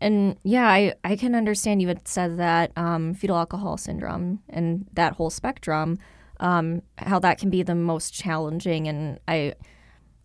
and 0.00 0.37
yeah, 0.42 0.68
I 0.68 0.94
I 1.04 1.16
can 1.16 1.35
understand 1.35 1.80
you 1.80 1.88
had 1.88 2.06
said 2.06 2.38
that 2.38 2.72
um, 2.76 3.14
fetal 3.14 3.37
alcohol 3.37 3.76
syndrome 3.76 4.42
and 4.48 4.87
that 4.92 5.14
whole 5.14 5.30
spectrum, 5.30 5.98
um, 6.40 6.82
how 6.98 7.18
that 7.20 7.38
can 7.38 7.50
be 7.50 7.62
the 7.62 7.74
most 7.74 8.12
challenging, 8.12 8.88
and 8.88 9.18
I 9.26 9.54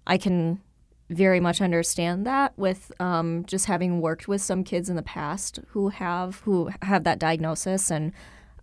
I 0.06 0.18
can 0.18 0.62
very 1.10 1.40
much 1.40 1.62
understand 1.62 2.26
that 2.26 2.58
with 2.58 2.92
um, 3.00 3.46
just 3.46 3.66
having 3.66 4.02
worked 4.02 4.28
with 4.28 4.42
some 4.42 4.64
kids 4.64 4.90
in 4.90 4.96
the 4.96 5.04
past 5.04 5.60
who 5.70 5.90
have 5.90 6.42
who 6.42 6.70
have 6.82 7.04
that 7.04 7.20
diagnosis 7.20 7.92
and 7.92 8.14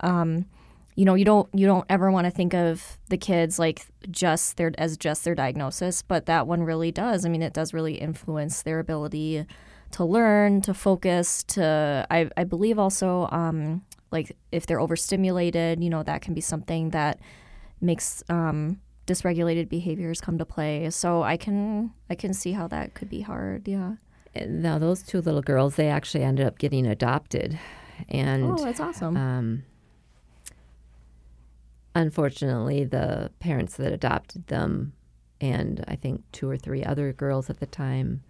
um, 0.01 0.47
you 0.95 1.05
know 1.05 1.15
you 1.15 1.25
don't 1.25 1.49
you 1.55 1.67
don't 1.67 1.85
ever 1.89 2.11
want 2.11 2.27
to 2.27 2.31
think 2.31 2.55
of 2.55 2.99
the 3.09 3.19
kids 3.19 3.59
like 3.59 3.87
just 4.11 4.57
their 4.57 4.73
as 4.79 4.97
just 4.97 5.25
their 5.25 5.35
diagnosis 5.35 6.03
but 6.03 6.27
that 6.27 6.47
one 6.47 6.63
really 6.63 6.91
does. 6.91 7.25
I 7.25 7.29
mean 7.29 7.43
it 7.43 7.53
does 7.53 7.73
really 7.73 7.95
influence 7.95 8.63
their 8.63 8.79
ability 8.79 9.47
to 9.93 10.05
learn 10.05 10.61
to 10.63 10.75
focus 10.75 11.43
to 11.45 12.07
i, 12.11 12.29
I 12.37 12.45
believe 12.45 12.79
also 12.79 13.29
um, 13.33 13.83
like 14.11 14.37
if 14.53 14.67
they're 14.67 14.81
overstimulated 14.81 15.83
you 15.83 15.91
know 15.91 16.03
that 16.03 16.23
can 16.23 16.35
be 16.35 16.41
something 16.41 16.91
that 16.91 17.21
makes 17.81 18.23
um, 18.29 18.81
dysregulated 19.07 19.69
behaviors 19.69 20.21
come 20.21 20.37
to 20.39 20.45
play. 20.45 20.91
So 20.91 21.23
i 21.23 21.37
can 21.37 21.93
i 22.11 22.15
can 22.15 22.35
see 22.35 22.53
how 22.53 22.69
that 22.69 22.95
could 22.95 23.09
be 23.09 23.23
hard 23.23 23.67
yeah. 23.67 23.95
Now 24.47 24.79
those 24.79 25.03
two 25.03 25.21
little 25.21 25.43
girls, 25.43 25.77
they 25.77 25.89
actually 25.89 26.23
ended 26.23 26.47
up 26.47 26.59
getting 26.59 26.87
adopted, 26.87 27.59
and 28.09 28.45
oh 28.45 28.65
that's 28.65 28.81
awesome. 28.81 29.17
um, 29.17 29.65
unfortunately, 31.95 32.85
the 32.85 33.31
parents 33.41 33.77
that 33.77 33.93
adopted 33.93 34.47
them, 34.49 34.93
and 35.41 35.85
I 35.89 35.97
think 35.97 36.23
two 36.33 36.49
or 36.49 36.57
three 36.57 36.85
other 36.85 37.13
girls 37.13 37.51
at 37.51 37.59
the 37.59 37.67
time, 37.67 38.23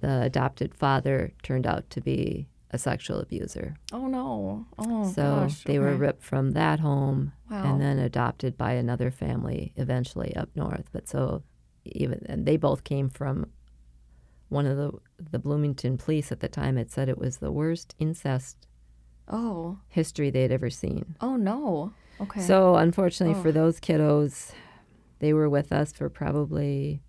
the 0.00 0.22
adopted 0.22 0.74
father 0.74 1.32
turned 1.42 1.66
out 1.66 1.88
to 1.90 2.00
be 2.00 2.48
a 2.72 2.78
sexual 2.78 3.18
abuser. 3.20 3.74
oh 3.92 4.06
no 4.06 4.64
oh 4.78 5.10
so 5.12 5.22
gosh. 5.22 5.64
they 5.64 5.78
were 5.78 5.96
ripped 5.96 6.22
from 6.22 6.52
that 6.52 6.78
home 6.80 7.32
Wow. 7.50 7.64
and 7.72 7.80
then 7.80 7.98
adopted 7.98 8.56
by 8.56 8.72
another 8.72 9.10
family 9.10 9.72
eventually 9.76 10.34
up 10.36 10.48
north. 10.54 10.88
But 10.92 11.08
so 11.08 11.42
even 11.84 12.24
and 12.26 12.46
they 12.46 12.56
both 12.56 12.84
came 12.84 13.08
from 13.10 13.46
one 14.48 14.66
of 14.66 14.76
the 14.76 14.92
the 15.32 15.38
Bloomington 15.40 15.96
police 15.98 16.30
at 16.30 16.40
the 16.40 16.48
time 16.48 16.76
had 16.76 16.90
said 16.90 17.08
it 17.08 17.18
was 17.18 17.38
the 17.38 17.50
worst 17.52 17.94
incest 17.98 18.66
oh 19.28 19.78
history 19.88 20.30
they'd 20.30 20.52
ever 20.52 20.70
seen. 20.70 21.16
oh 21.20 21.34
no 21.36 21.92
okay 22.20 22.40
So 22.40 22.76
unfortunately 22.76 23.38
Oh. 23.38 23.42
for 23.42 23.50
those 23.52 23.80
kiddos, 23.80 24.52
they 25.18 25.32
were 25.32 25.48
with 25.48 25.72
us 25.72 25.92
for 25.92 26.08
probably 26.08 27.02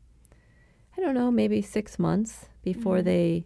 I 0.98 1.02
don't 1.02 1.16
know, 1.16 1.32
maybe 1.32 1.62
six 1.62 1.98
months 1.98 2.48
before 2.64 2.98
Mm-hmm. 2.98 3.06
they 3.06 3.46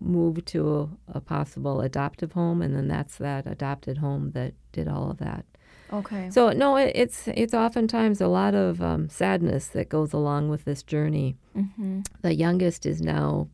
moved 0.00 0.46
to 0.46 0.90
a, 1.08 1.18
a 1.18 1.20
possible 1.20 1.80
adoptive 1.80 2.32
home, 2.32 2.60
and 2.62 2.74
then 2.74 2.88
that's 2.88 3.16
that 3.18 3.46
adopted 3.46 3.98
home 3.98 4.32
that 4.32 4.54
did 4.72 4.88
all 4.88 5.10
of 5.10 5.18
that. 5.18 5.44
okay 5.92 6.28
So 6.30 6.50
no, 6.50 6.76
it, 6.76 6.92
it's 6.94 7.28
it's 7.28 7.54
oftentimes 7.54 8.20
a 8.20 8.28
lot 8.28 8.54
of 8.54 8.82
um, 8.82 9.08
sadness 9.08 9.68
that 9.68 9.88
goes 9.88 10.12
along 10.12 10.48
with 10.48 10.64
this 10.64 10.82
journey. 10.82 11.36
mm-hmm. 11.56 12.00
The 12.22 12.34
youngest 12.34 12.84
is 12.86 13.00
now 13.00 13.48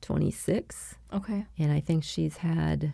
twenty 0.00 0.30
six, 0.30 0.96
okay 1.12 1.46
and 1.58 1.72
I 1.72 1.80
think 1.80 2.04
she's 2.04 2.38
had 2.38 2.92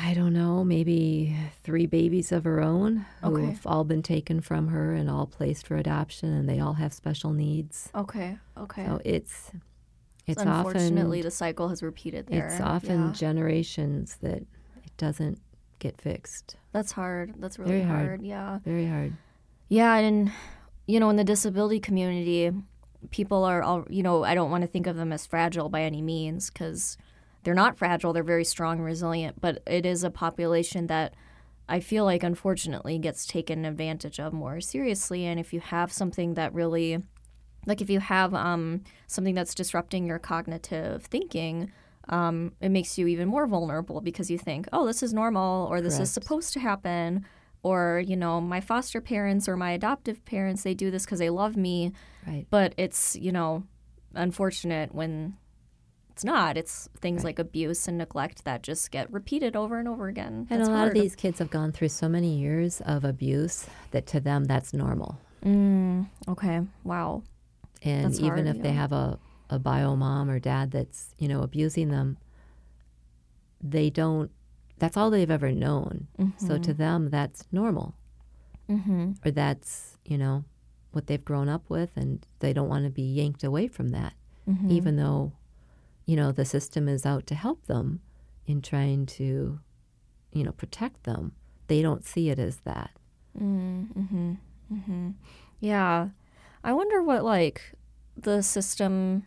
I 0.00 0.14
don't 0.14 0.32
know, 0.32 0.62
maybe 0.64 1.36
three 1.64 1.86
babies 1.86 2.30
of 2.32 2.44
her 2.44 2.60
own 2.60 3.04
Okay. 3.24 3.46
who've 3.46 3.66
all 3.66 3.84
been 3.84 4.02
taken 4.02 4.40
from 4.40 4.68
her 4.68 4.94
and 4.94 5.10
all 5.10 5.26
placed 5.26 5.66
for 5.66 5.76
adoption, 5.76 6.32
and 6.32 6.48
they 6.48 6.60
all 6.60 6.74
have 6.74 6.92
special 6.92 7.32
needs. 7.32 7.90
okay 7.94 8.38
okay 8.56 8.84
So 8.86 9.00
it's 9.04 9.50
it's 10.26 10.42
So 10.42 10.48
unfortunately 10.48 11.18
often 11.20 11.26
the 11.26 11.30
cycle 11.30 11.68
has 11.68 11.82
repeated 11.82 12.26
there 12.28 12.46
it's 12.48 12.60
often 12.60 13.06
yeah. 13.06 13.12
generations 13.12 14.16
that 14.20 14.42
it 14.84 14.96
doesn't 14.98 15.38
get 15.78 16.00
fixed. 16.00 16.56
that's 16.72 16.92
hard 16.92 17.34
that's 17.38 17.58
really 17.58 17.72
Very 17.78 17.82
hard. 17.84 18.06
hard. 18.06 18.22
yeah 18.22 18.58
Very 18.64 18.86
hard. 18.86 19.14
Yeah, 19.68 19.94
and 19.96 20.32
you 20.86 20.98
know, 21.00 21.10
in 21.10 21.16
the 21.16 21.24
disability 21.24 21.78
community, 21.80 22.50
people 23.10 23.44
are 23.44 23.62
all 23.62 23.84
you 23.90 24.02
know. 24.02 24.24
I 24.24 24.34
don't 24.34 24.50
want 24.50 24.62
to 24.62 24.66
think 24.68 24.86
of 24.86 24.96
them 24.96 25.12
as 25.12 25.26
fragile 25.26 25.68
by 25.68 25.82
any 25.82 26.00
means 26.00 26.48
because 26.50 26.96
they're 27.44 27.54
not 27.54 27.78
fragile. 27.78 28.12
They're 28.12 28.22
very 28.22 28.44
strong, 28.44 28.78
and 28.78 28.84
resilient. 28.84 29.40
But 29.40 29.62
it 29.66 29.86
is 29.86 30.04
a 30.04 30.10
population 30.10 30.86
that 30.88 31.14
I 31.68 31.80
feel 31.80 32.04
like 32.04 32.22
unfortunately 32.22 32.98
gets 32.98 33.26
taken 33.26 33.64
advantage 33.64 34.18
of 34.18 34.32
more 34.32 34.60
seriously. 34.60 35.26
And 35.26 35.38
if 35.38 35.52
you 35.52 35.60
have 35.60 35.92
something 35.92 36.34
that 36.34 36.54
really, 36.54 37.02
like 37.66 37.80
if 37.80 37.90
you 37.90 38.00
have 38.00 38.34
um, 38.34 38.82
something 39.06 39.34
that's 39.34 39.54
disrupting 39.54 40.06
your 40.06 40.18
cognitive 40.18 41.04
thinking, 41.04 41.70
um, 42.08 42.52
it 42.60 42.70
makes 42.70 42.96
you 42.96 43.06
even 43.06 43.28
more 43.28 43.46
vulnerable 43.46 44.00
because 44.00 44.30
you 44.30 44.38
think, 44.38 44.66
oh, 44.72 44.86
this 44.86 45.02
is 45.02 45.12
normal 45.12 45.66
or 45.66 45.80
this 45.80 45.98
is 45.98 46.10
supposed 46.10 46.54
to 46.54 46.60
happen. 46.60 47.26
Or, 47.62 48.02
you 48.06 48.16
know, 48.16 48.40
my 48.40 48.60
foster 48.60 49.00
parents 49.00 49.48
or 49.48 49.56
my 49.56 49.72
adoptive 49.72 50.24
parents, 50.24 50.62
they 50.62 50.74
do 50.74 50.90
this 50.90 51.04
because 51.04 51.18
they 51.18 51.28
love 51.28 51.56
me. 51.56 51.92
Right. 52.26 52.46
But 52.48 52.72
it's, 52.78 53.16
you 53.16 53.32
know, 53.32 53.64
unfortunate 54.14 54.94
when 54.94 55.36
it's 56.18 56.24
not. 56.24 56.56
It's 56.56 56.88
things 57.00 57.22
like 57.22 57.38
abuse 57.38 57.86
and 57.86 57.96
neglect 57.98 58.44
that 58.44 58.64
just 58.64 58.90
get 58.90 59.08
repeated 59.12 59.54
over 59.54 59.78
and 59.78 59.86
over 59.86 60.08
again. 60.08 60.48
And 60.50 60.58
That's 60.60 60.68
a 60.68 60.72
lot 60.72 60.78
hard. 60.78 60.96
of 60.96 61.00
these 61.00 61.14
kids 61.14 61.38
have 61.38 61.48
gone 61.48 61.70
through 61.70 61.90
so 61.90 62.08
many 62.08 62.36
years 62.36 62.80
of 62.80 63.04
abuse 63.04 63.66
that 63.92 64.04
to 64.08 64.18
them 64.18 64.44
that's 64.46 64.74
normal. 64.74 65.20
Mm, 65.44 66.08
okay. 66.26 66.62
Wow. 66.82 67.22
And 67.84 68.06
That's 68.06 68.18
even 68.18 68.46
hard, 68.46 68.56
if 68.56 68.62
they 68.64 68.72
have 68.72 68.90
a, 68.90 69.20
a 69.48 69.60
bio 69.60 69.94
mom 69.94 70.28
or 70.28 70.40
dad 70.40 70.72
that's, 70.72 71.14
you 71.18 71.28
know, 71.28 71.42
abusing 71.42 71.90
them, 71.90 72.16
they 73.62 73.88
don't, 73.88 74.32
that's 74.78 74.96
all 74.96 75.10
they've 75.10 75.30
ever 75.30 75.52
known. 75.52 76.08
So 76.38 76.58
to 76.58 76.74
them, 76.74 77.10
that's 77.10 77.46
normal. 77.52 77.94
Mm-hmm. 78.68 79.12
Or 79.24 79.30
that's, 79.30 79.98
you 80.04 80.18
know, 80.18 80.44
what 80.90 81.06
they've 81.06 81.24
grown 81.24 81.48
up 81.48 81.70
with. 81.70 81.90
And 81.96 82.26
they 82.40 82.52
don't 82.52 82.68
want 82.68 82.86
to 82.86 82.90
be 82.90 83.02
yanked 83.02 83.44
away 83.44 83.68
from 83.68 83.90
that, 83.90 84.14
Mm-hmm. 84.48 84.70
even 84.72 84.96
though, 84.96 85.32
you 86.08 86.16
know, 86.16 86.32
the 86.32 86.46
system 86.46 86.88
is 86.88 87.04
out 87.04 87.26
to 87.26 87.34
help 87.34 87.66
them 87.66 88.00
in 88.46 88.62
trying 88.62 89.04
to, 89.04 89.60
you 90.32 90.42
know, 90.42 90.52
protect 90.52 91.04
them. 91.04 91.32
They 91.66 91.82
don't 91.82 92.02
see 92.02 92.30
it 92.30 92.38
as 92.38 92.60
that. 92.64 92.92
Mm-hmm. 93.38 94.32
Mm-hmm. 94.72 95.10
Yeah. 95.60 96.08
I 96.64 96.72
wonder 96.72 97.02
what 97.02 97.24
like 97.24 97.74
the 98.16 98.42
system, 98.42 99.26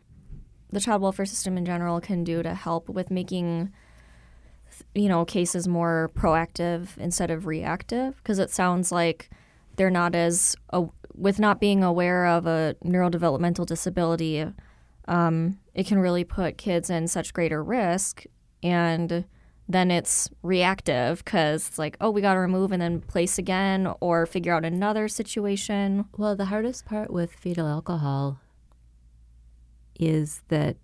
the 0.72 0.80
child 0.80 1.04
welfare 1.04 1.28
system 1.28 1.56
in 1.56 1.66
general, 1.66 2.02
can 2.02 2.24
do 2.24 2.42
to 2.42 2.56
help 2.56 2.90
with 2.90 3.12
making, 3.12 3.72
you 4.96 5.08
know, 5.08 5.24
cases 5.24 5.68
more 5.68 6.10
proactive 6.16 6.98
instead 6.98 7.30
of 7.30 7.46
reactive. 7.46 8.16
Because 8.16 8.40
it 8.40 8.50
sounds 8.50 8.92
like 8.92 9.30
they're 9.76 9.92
not 9.92 10.16
as 10.16 10.56
with 11.14 11.38
not 11.38 11.60
being 11.60 11.84
aware 11.84 12.26
of 12.26 12.48
a 12.48 12.76
neurodevelopmental 12.84 13.68
disability. 13.68 14.48
Um, 15.08 15.60
it 15.74 15.88
can 15.88 16.00
really 16.00 16.24
put 16.24 16.58
kids 16.58 16.90
in 16.90 17.08
such 17.08 17.34
greater 17.34 17.64
risk, 17.64 18.24
and 18.64 19.26
then 19.68 19.90
it's 19.90 20.30
reactive 20.44 21.24
because 21.24 21.68
it's 21.68 21.80
like, 21.80 21.98
oh, 22.02 22.10
we 22.10 22.22
got 22.22 22.34
to 22.34 22.40
remove 22.40 22.72
and 22.72 22.82
then 22.82 23.02
place 23.02 23.38
again 23.38 23.94
or 24.02 24.26
figure 24.26 24.54
out 24.54 24.66
another 24.66 25.08
situation. 25.08 26.06
Well, 26.18 26.36
the 26.36 26.46
hardest 26.46 26.86
part 26.86 27.12
with 27.12 27.34
fetal 27.34 27.68
alcohol 27.68 28.40
is 30.00 30.42
that 30.50 30.78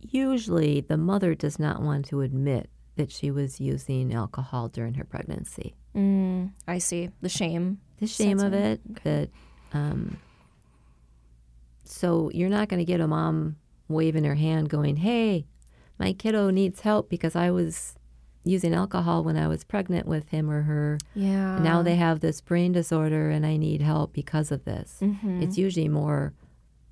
usually 0.00 0.80
the 0.80 0.96
mother 0.96 1.34
does 1.34 1.58
not 1.58 1.82
want 1.82 2.06
to 2.06 2.20
admit 2.22 2.70
that 2.96 3.12
she 3.12 3.30
was 3.30 3.60
using 3.60 4.14
alcohol 4.14 4.68
during 4.68 4.94
her 4.94 5.04
pregnancy. 5.04 5.74
Mm, 5.94 6.52
I 6.66 6.78
see. 6.78 7.10
The 7.20 7.28
shame. 7.28 7.78
The 8.00 8.06
shame 8.06 8.38
of 8.40 8.52
it 8.52 8.80
that 9.04 9.30
um, 9.72 10.18
so 11.88 12.30
you're 12.34 12.48
not 12.48 12.68
going 12.68 12.78
to 12.78 12.84
get 12.84 13.00
a 13.00 13.06
mom 13.08 13.56
waving 13.88 14.24
her 14.24 14.34
hand 14.34 14.68
going, 14.68 14.96
"Hey, 14.96 15.46
my 15.98 16.12
kiddo 16.12 16.50
needs 16.50 16.80
help 16.80 17.08
because 17.08 17.34
I 17.34 17.50
was 17.50 17.94
using 18.44 18.72
alcohol 18.74 19.24
when 19.24 19.36
I 19.36 19.48
was 19.48 19.64
pregnant 19.64 20.06
with 20.06 20.28
him 20.28 20.48
or 20.50 20.62
her. 20.62 20.98
Yeah. 21.14 21.58
now 21.58 21.82
they 21.82 21.96
have 21.96 22.20
this 22.20 22.40
brain 22.40 22.72
disorder 22.72 23.30
and 23.30 23.44
I 23.44 23.56
need 23.56 23.80
help 23.82 24.12
because 24.12 24.52
of 24.52 24.64
this." 24.64 24.98
Mhm. 25.02 25.42
It's 25.42 25.58
usually 25.58 25.88
more 25.88 26.32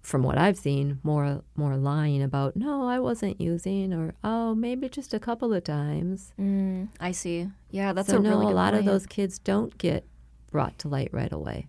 from 0.02 0.22
what 0.22 0.38
I've 0.38 0.56
seen, 0.56 1.00
more 1.02 1.42
more 1.56 1.76
lying 1.76 2.22
about, 2.22 2.56
"No, 2.56 2.88
I 2.88 2.98
wasn't 3.00 3.40
using," 3.40 3.92
or 3.92 4.14
"Oh, 4.22 4.54
maybe 4.54 4.88
just 4.88 5.12
a 5.12 5.18
couple 5.18 5.52
of 5.52 5.64
times." 5.64 6.32
Mm, 6.38 6.88
I 7.00 7.10
see. 7.12 7.48
Yeah, 7.70 7.92
that's 7.92 8.08
so 8.08 8.18
a 8.18 8.20
no, 8.20 8.30
really 8.38 8.52
a 8.52 8.54
lot 8.54 8.74
of 8.74 8.84
those 8.84 9.06
kids 9.06 9.38
don't 9.40 9.76
get 9.78 10.04
brought 10.52 10.78
to 10.78 10.88
light 10.88 11.10
right 11.12 11.32
away. 11.32 11.66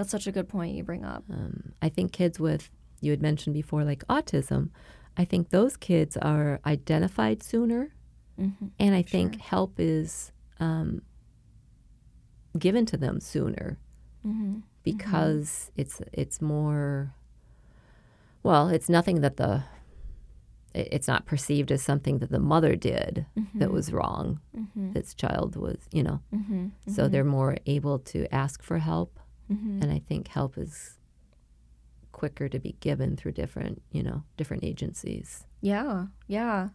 That's 0.00 0.10
such 0.10 0.26
a 0.26 0.32
good 0.32 0.48
point 0.48 0.74
you 0.74 0.82
bring 0.82 1.04
up. 1.04 1.24
Um, 1.30 1.72
I 1.82 1.90
think 1.90 2.10
kids 2.12 2.40
with, 2.40 2.70
you 3.02 3.10
had 3.10 3.20
mentioned 3.20 3.52
before, 3.52 3.84
like 3.84 4.02
autism, 4.08 4.70
I 5.18 5.26
think 5.26 5.50
those 5.50 5.76
kids 5.76 6.16
are 6.16 6.58
identified 6.64 7.42
sooner. 7.42 7.90
Mm-hmm. 8.40 8.68
And 8.78 8.94
I 8.94 9.02
think 9.02 9.38
help 9.42 9.74
is 9.78 10.32
um, 10.58 11.02
given 12.58 12.86
to 12.86 12.96
them 12.96 13.20
sooner 13.20 13.78
Mm-hmm. 14.26 14.60
because 14.82 15.70
it's 15.76 16.00
it's 16.12 16.40
more, 16.40 17.14
well, 18.42 18.68
it's 18.68 18.88
nothing 18.88 19.20
that 19.20 19.36
the, 19.36 19.64
it- 20.74 20.88
it's 20.92 21.08
not 21.08 21.26
perceived 21.26 21.70
as 21.70 21.82
something 21.82 22.20
that 22.20 22.30
the 22.30 22.38
mother 22.38 22.74
did 22.74 23.26
that 23.54 23.70
was 23.70 23.92
wrong. 23.92 24.40
Mm-hmm. 24.56 24.92
This 24.92 25.12
child 25.14 25.56
was, 25.56 25.76
you 25.92 26.02
know, 26.02 26.20
Mm-hmm. 26.34 26.68
so 26.90 27.06
they're 27.08 27.24
more 27.24 27.58
able 27.66 27.98
to 28.12 28.26
ask 28.34 28.62
for 28.62 28.78
help. 28.78 29.19
Mm-hmm. 29.50 29.82
and 29.82 29.90
I 29.90 29.98
think 29.98 30.28
help 30.28 30.56
is 30.56 30.96
quicker 32.12 32.48
to 32.48 32.58
be 32.58 32.76
given 32.80 33.16
through 33.16 33.32
different, 33.32 33.82
you 33.90 34.02
know, 34.02 34.22
different 34.36 34.62
agencies. 34.64 35.44
Yeah, 35.60 36.06
yeah, 36.26 36.68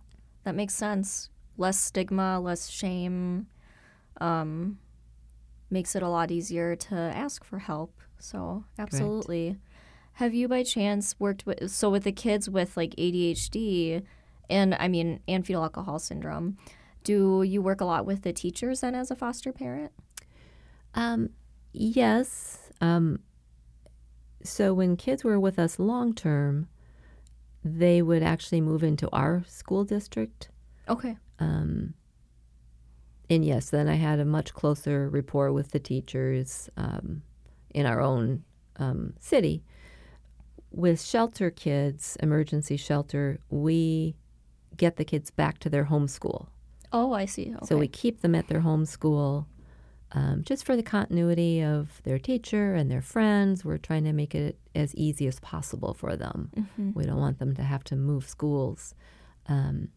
that 0.43 0.55
makes 0.55 0.73
sense. 0.73 1.29
Less 1.57 1.79
stigma, 1.79 2.39
less 2.39 2.67
shame, 2.69 3.47
um, 4.19 4.79
makes 5.69 5.95
it 5.95 6.03
a 6.03 6.09
lot 6.09 6.31
easier 6.31 6.75
to 6.75 6.95
ask 6.95 7.43
for 7.43 7.59
help. 7.59 7.93
So 8.19 8.65
absolutely. 8.77 9.57
Have 10.13 10.33
you 10.33 10.47
by 10.47 10.63
chance 10.63 11.15
worked 11.19 11.45
with 11.45 11.71
so 11.71 11.89
with 11.89 12.03
the 12.03 12.11
kids 12.11 12.49
with 12.49 12.77
like 12.77 12.95
ADHD 12.95 14.03
and 14.49 14.75
I 14.75 14.87
mean 14.87 15.19
and 15.27 15.45
fetal 15.45 15.63
alcohol 15.63 15.99
syndrome? 15.99 16.57
Do 17.03 17.43
you 17.43 17.61
work 17.61 17.81
a 17.81 17.85
lot 17.85 18.05
with 18.05 18.23
the 18.23 18.33
teachers 18.33 18.81
then 18.81 18.95
as 18.95 19.11
a 19.11 19.15
foster 19.15 19.51
parent? 19.51 19.91
Um, 20.95 21.29
yes. 21.73 22.64
Um, 22.81 23.19
so 24.43 24.73
when 24.73 24.95
kids 24.95 25.23
were 25.23 25.39
with 25.39 25.57
us 25.57 25.79
long 25.79 26.13
term, 26.13 26.67
they 27.63 28.01
would 28.01 28.21
actually 28.21 28.61
move 28.61 28.83
into 28.83 29.09
our 29.09 29.43
school 29.47 29.83
district. 29.83 30.49
Okay. 30.87 31.17
Um, 31.39 31.95
and 33.29 33.43
yes, 33.43 33.71
then 33.71 33.87
I 33.87 33.95
had 33.95 34.19
a 34.19 34.25
much 34.25 34.53
closer 34.53 35.09
rapport 35.09 35.51
with 35.51 35.71
the 35.71 35.79
teachers 35.79 36.69
um, 36.77 37.23
in 37.73 37.85
our 37.85 37.99
own 37.99 38.43
um, 38.77 39.13
city. 39.19 39.63
With 40.71 41.01
shelter 41.01 41.49
kids, 41.49 42.17
emergency 42.21 42.77
shelter, 42.77 43.39
we 43.49 44.15
get 44.77 44.97
the 44.97 45.05
kids 45.05 45.31
back 45.31 45.57
to 45.59 45.69
their 45.69 45.85
home 45.85 46.07
school. 46.07 46.49
Oh, 46.91 47.13
I 47.13 47.25
see. 47.25 47.53
Okay. 47.55 47.65
So 47.65 47.77
we 47.77 47.87
keep 47.87 48.21
them 48.21 48.35
at 48.35 48.47
their 48.47 48.59
home 48.59 48.85
school 48.85 49.47
um, 50.15 50.43
just 50.43 50.65
for 50.65 50.77
the 50.77 50.83
continuity 50.83 51.61
of 51.61 52.01
their 52.03 52.17
teacher 52.17 52.73
and 52.73 52.89
their 52.89 53.01
friends. 53.01 53.65
We're 53.65 53.77
trying 53.77 54.05
to 54.05 54.13
make 54.13 54.33
it 54.33 54.57
as 54.73 54.95
easy 54.95 55.27
as 55.27 55.41
possible 55.41 55.93
for 55.93 56.15
them. 56.15 56.49
Mm-hmm. 56.55 56.91
We 56.95 57.03
don't 57.03 57.19
want 57.19 57.37
them 57.37 57.53
to 57.55 57.61
have 57.61 57.83
to 57.85 57.97
move 57.97 58.27
schools. 58.27 58.95
Um, 59.47 59.89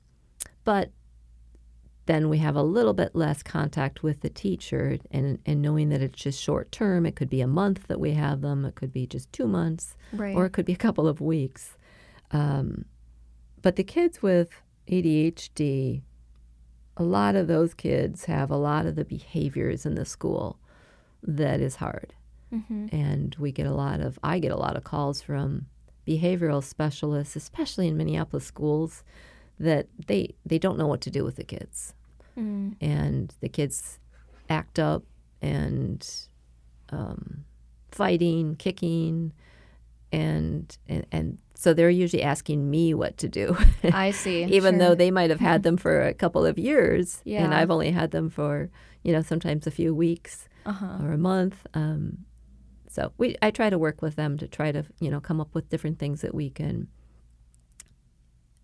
but 0.65 0.91
then 2.07 2.29
we 2.29 2.39
have 2.39 2.57
a 2.57 2.63
little 2.63 2.95
bit 2.95 3.15
less 3.15 3.45
contact 3.45 4.03
with 4.03 4.21
the 4.23 4.29
teacher 4.29 4.99
and, 5.13 5.39
and 5.47 5.63
knowing 5.63 5.91
that 5.91 6.03
it's 6.03 6.21
just 6.21 6.43
short 6.43 6.73
term. 6.73 7.07
It 7.07 7.15
could 7.15 7.31
be 7.31 7.41
a 7.41 7.47
month 7.47 7.87
that 7.87 8.01
we 8.01 8.13
have 8.13 8.41
them, 8.41 8.65
it 8.65 8.75
could 8.75 8.93
be 8.93 9.07
just 9.07 9.33
two 9.33 9.47
months, 9.47 9.95
right. 10.13 10.35
or 10.35 10.47
it 10.47 10.51
could 10.51 10.67
be 10.67 10.73
a 10.73 10.77
couple 10.77 11.07
of 11.07 11.21
weeks. 11.21 11.77
Um, 12.33 12.87
but 13.63 13.77
the 13.77 13.85
kids 13.85 14.21
with 14.21 14.51
ADHD, 14.89 16.03
a 16.99 17.03
lot 17.03 17.37
of 17.37 17.47
those 17.47 17.75
kids 17.75 18.25
have 18.25 18.51
a 18.51 18.57
lot 18.57 18.85
of 18.85 18.97
the 18.97 19.05
behaviors 19.05 19.87
in 19.87 19.95
the 19.95 20.05
school 20.05 20.59
that 21.23 21.61
is 21.61 21.77
hard. 21.77 22.13
mm-hmm. 22.53 22.87
And 22.91 23.37
we 23.39 23.53
get 23.53 23.67
a 23.67 23.73
lot 23.73 24.01
of, 24.01 24.19
I 24.23 24.41
get 24.41 24.53
a 24.53 24.57
lot 24.57 24.77
of 24.77 24.85
calls 24.85 25.23
from 25.23 25.67
behavioral 26.07 26.63
specialists, 26.63 27.37
especially 27.37 27.87
in 27.87 27.97
Minneapolis 27.97 28.45
schools, 28.45 29.05
that 29.61 29.87
they, 30.07 30.35
they 30.45 30.59
don't 30.59 30.79
know 30.79 30.87
what 30.87 31.01
to 31.03 31.11
do 31.11 31.25
with 31.25 31.37
the 31.37 31.45
kids. 31.45 31.95
mm 32.37 32.75
And 32.81 33.33
the 33.41 33.49
kids 33.49 33.99
act 34.51 34.79
up 34.79 35.05
and 35.41 36.09
um, 36.91 37.45
fighting, 37.93 38.57
kicking, 38.57 39.33
and, 40.13 40.77
and, 40.89 41.07
and 41.13 41.39
so 41.55 41.75
they're 41.75 41.91
usually 41.91 42.23
asking 42.23 42.71
me 42.71 42.95
what 42.95 43.17
to 43.19 43.29
do. 43.29 43.57
I 43.85 44.11
see. 44.13 44.45
even 44.59 44.75
Sure. 44.75 44.79
though 44.89 44.95
they 44.95 45.11
might 45.11 45.31
have 45.31 45.41
had 45.41 45.63
them 45.63 45.77
for 45.77 46.01
a 46.03 46.15
couple 46.15 46.47
of 46.47 46.59
years 46.59 47.21
and 47.45 47.55
I've 47.55 47.71
only 47.71 47.91
had 47.91 48.11
them 48.13 48.31
for 48.31 48.71
you 49.03 49.13
know 49.13 49.23
sometimes 49.23 49.67
a 49.67 49.71
few 49.71 49.95
weeks 49.95 50.49
Uh-huh. 50.67 50.99
or 51.05 51.13
a 51.13 51.19
month 51.19 51.67
um, 51.75 52.19
so 52.89 53.13
we 53.19 53.37
I 53.43 53.51
try 53.51 53.71
to 53.71 53.79
work 53.79 54.03
with 54.03 54.17
them 54.17 54.37
to 54.39 54.47
try 54.49 54.73
to 54.73 54.85
you 55.01 55.11
know 55.11 55.21
come 55.21 55.41
up 55.41 55.55
with 55.55 55.69
different 55.69 55.99
things 55.99 56.21
that 56.23 56.35
we 56.35 56.49
can 56.51 56.89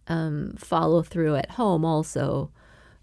um, 0.09 0.55
follow 0.59 1.03
through 1.03 1.37
at 1.37 1.53
home 1.53 1.85
also 1.85 2.51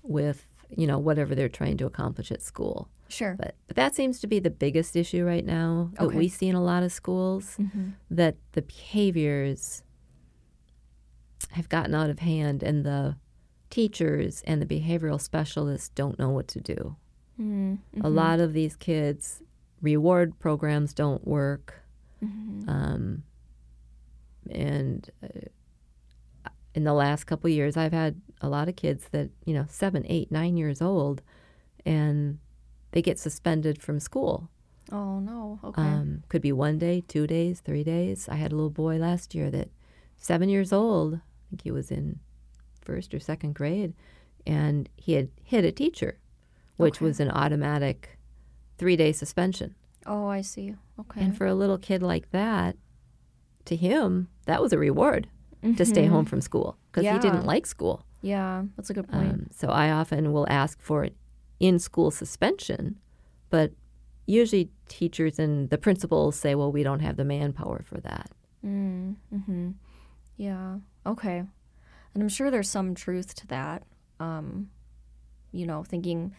with 0.04 0.45
you 0.77 0.88
know, 0.88 0.97
whatever 0.97 1.36
they're 1.36 1.49
trying 1.49 1.75
to 1.75 1.86
accomplish 1.86 2.32
at 2.32 2.41
school. 2.41 2.88
Sure. 3.12 3.36
But, 3.38 3.56
but 3.67 3.76
that 3.76 3.93
seems 3.95 4.19
to 4.21 4.28
be 4.28 4.39
the 4.39 4.50
biggest 4.50 4.95
issue 4.95 5.26
right 5.26 5.45
now 5.45 5.91
that 5.95 6.06
Okay. 6.06 6.17
we 6.17 6.28
see 6.28 6.47
in 6.47 6.56
a 6.56 6.63
lot 6.63 6.84
of 6.84 6.91
schools 6.91 7.58
that 8.10 8.36
the 8.54 8.62
behaviors 8.62 9.84
have 11.52 11.67
gotten 11.69 11.93
out 11.93 12.10
of 12.10 12.19
hand 12.19 12.63
and 12.63 12.86
the 12.86 13.17
teachers 13.69 14.41
and 14.47 14.62
the 14.62 14.65
behavioral 14.65 15.19
specialists 15.19 15.89
don't 15.89 16.17
know 16.19 16.30
what 16.30 16.47
to 16.50 16.60
do. 16.62 16.95
A 18.04 18.10
lot 18.10 18.39
of 18.39 18.54
these 18.54 18.76
kids, 18.76 19.41
reward 19.82 20.38
programs 20.39 20.93
don't 20.93 21.26
work. 21.28 21.82
Um, 22.67 23.24
and 24.50 25.10
uh, 25.24 25.28
in 26.76 26.84
the 26.84 26.93
last 26.93 27.24
couple 27.26 27.50
years, 27.50 27.76
I've 27.78 27.91
had 27.93 28.21
a 28.41 28.47
lot 28.47 28.69
of 28.69 28.76
kids 28.76 29.06
that, 29.12 29.30
you 29.45 29.54
know, 29.56 29.65
seven, 29.69 30.06
eight, 30.08 30.32
nine 30.32 30.56
years 30.56 30.82
old, 30.82 31.21
and 31.86 32.38
they 32.91 33.01
get 33.01 33.19
suspended 33.19 33.82
from 33.82 33.99
school. 33.99 34.49
Oh 34.91 35.19
no. 35.19 35.60
Okay. 35.63 35.82
Um, 35.82 36.23
could 36.30 36.41
be 36.41 36.51
one 36.51 36.77
day, 36.77 37.01
two 37.08 37.25
days, 37.27 37.62
three 37.62 37.84
days. 37.84 38.27
I 38.30 38.36
had 38.36 38.51
a 38.51 38.56
little 38.56 38.69
boy 38.69 38.97
last 38.97 39.34
year 39.34 39.49
that 39.51 39.69
seven 40.17 40.49
years 40.49 40.73
old, 40.73 41.15
I 41.15 41.19
think 41.49 41.62
he 41.63 41.71
was 41.71 41.91
in 41.91 42.19
first 42.82 43.13
or 43.13 43.19
second 43.19 43.56
grade, 43.56 43.93
and 44.45 44.89
he 44.97 45.13
had 45.13 45.30
hit 45.43 45.63
a 45.65 45.71
teacher, 45.71 46.17
which 46.77 46.97
Okay. 46.97 47.06
was 47.06 47.19
an 47.19 47.30
automatic 47.32 48.17
three 48.77 48.95
day 48.95 49.12
suspension. 49.12 49.75
oh, 50.06 50.25
I 50.27 50.41
see. 50.41 50.75
Okay. 50.99 51.21
And 51.23 51.38
for 51.38 51.45
a 51.45 51.54
little 51.54 51.77
kid 51.77 52.01
like 52.04 52.32
that, 52.32 52.75
to 53.65 53.75
him, 53.75 54.27
that 54.45 54.62
was 54.62 54.73
a 54.73 54.77
reward 54.80 55.27
to 55.77 55.86
stay 55.86 56.08
home 56.08 56.25
from 56.25 56.41
school 56.41 56.75
because 56.91 57.06
he 57.10 57.19
didn't 57.19 57.45
like 57.45 57.67
school. 57.67 58.04
yeah, 58.23 58.63
that's 58.75 58.89
a 58.89 58.93
good 58.93 59.08
point. 59.08 59.32
Um, 59.34 59.47
so 59.51 59.67
I 59.69 59.91
often 59.91 60.34
will 60.34 60.47
ask 60.49 60.82
for 60.82 61.04
an 61.04 61.13
in 61.62 61.78
school 61.78 62.10
suspension, 62.10 62.97
but 63.52 63.71
usually 64.26 64.71
teachers 64.89 65.38
and 65.38 65.69
the 65.69 65.78
principals 65.78 66.36
say, 66.36 66.56
well, 66.56 66.71
we 66.71 66.82
don't 66.82 67.02
have 67.02 67.17
the 67.17 67.24
manpower 67.24 67.84
for 67.86 68.00
that. 68.02 68.32
Mm, 68.65 69.15
mm-hmm. 69.34 69.69
Yeah. 70.38 70.78
Okay. 71.06 71.38
And 71.38 72.24
I'm 72.24 72.30
sure 72.30 72.50
there's 72.50 72.69
some 72.69 72.95
truth 72.95 73.36
to 73.36 73.47
that. 73.47 73.84
Um, 74.19 74.71
you 75.52 75.67
know, 75.67 75.84
thinking, 75.84 76.34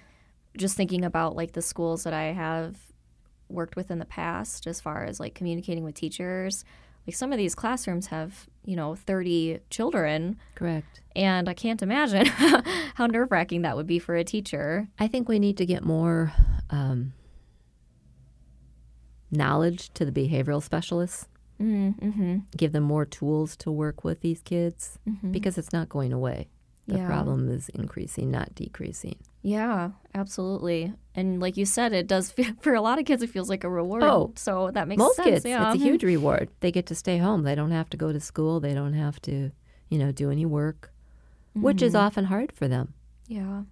just 0.56 0.76
thinking 0.76 1.04
about 1.04 1.36
like 1.36 1.52
the 1.52 1.62
schools 1.62 2.02
that 2.02 2.12
I 2.12 2.32
have 2.32 2.76
worked 3.48 3.76
with 3.76 3.92
in 3.92 4.00
the 4.00 4.04
past, 4.04 4.66
as 4.66 4.80
far 4.80 5.04
as 5.04 5.20
like 5.20 5.34
communicating 5.34 5.84
with 5.84 5.94
teachers. 5.94 6.64
Like 7.06 7.16
some 7.16 7.32
of 7.32 7.38
these 7.38 7.54
classrooms 7.54 8.06
have, 8.06 8.46
you 8.64 8.76
know, 8.76 8.94
30 8.94 9.58
children, 9.70 10.36
Correct. 10.54 11.00
and 11.16 11.48
I 11.48 11.54
can't 11.54 11.82
imagine 11.82 12.26
how 12.94 13.06
nerve 13.06 13.32
wracking 13.32 13.62
that 13.62 13.76
would 13.76 13.86
be 13.88 13.98
for 13.98 14.14
a 14.14 14.22
teacher. 14.24 14.88
I 15.00 15.08
think 15.08 15.28
we 15.28 15.38
need 15.40 15.56
to 15.56 15.66
get 15.66 15.82
more 15.84 16.32
um, 16.70 17.12
knowledge 19.30 19.90
to 19.94 20.04
the 20.04 20.12
behavioral 20.12 20.62
specialists, 20.62 21.26
Mm-hmm. 21.60 22.38
give 22.56 22.72
them 22.72 22.82
more 22.82 23.04
tools 23.04 23.56
to 23.58 23.70
work 23.70 24.02
with 24.02 24.20
these 24.20 24.42
kids 24.42 24.98
because 25.30 25.56
it's 25.58 25.72
not 25.72 25.88
going 25.88 26.12
away. 26.12 26.48
The 26.88 26.96
Yeah. 26.96 27.06
problem 27.06 27.48
is 27.48 27.68
increasing, 27.68 28.32
not 28.32 28.52
decreasing. 28.56 29.14
Yeah, 29.42 29.90
absolutely. 30.14 30.92
And 31.14 31.40
like 31.40 31.56
you 31.56 31.66
said, 31.66 31.92
it 31.92 32.06
does 32.06 32.30
feel, 32.30 32.52
for 32.60 32.74
a 32.74 32.80
lot 32.80 32.98
of 32.98 33.04
kids, 33.04 33.22
it 33.22 33.30
feels 33.30 33.48
like 33.48 33.64
a 33.64 33.68
reward. 33.70 34.02
Oh, 34.04 34.32
so 34.36 34.70
that 34.72 34.86
makes 34.88 34.98
Most 35.00 35.16
sense. 35.16 35.28
kids, 35.28 35.44
yeah. 35.44 35.72
it's 35.72 35.80
a 35.82 35.84
huge 35.84 36.04
reward. 36.04 36.48
They 36.60 36.70
get 36.72 36.86
to 36.86 36.94
stay 36.94 37.18
home. 37.18 37.42
They 37.42 37.54
don't 37.54 37.72
have 37.72 37.90
to 37.90 37.96
go 37.96 38.12
to 38.12 38.20
school. 38.20 38.60
They 38.60 38.72
don't 38.74 38.92
have 38.94 39.20
to, 39.22 39.50
you 39.88 39.98
know, 39.98 40.12
do 40.12 40.30
any 40.30 40.46
work, 40.46 40.92
which 41.54 41.82
is 41.82 41.92
Mm-hmm. 41.94 42.06
often 42.06 42.24
hard 42.26 42.52
for 42.52 42.68
them. 42.68 42.94
Yeah, 43.26 43.62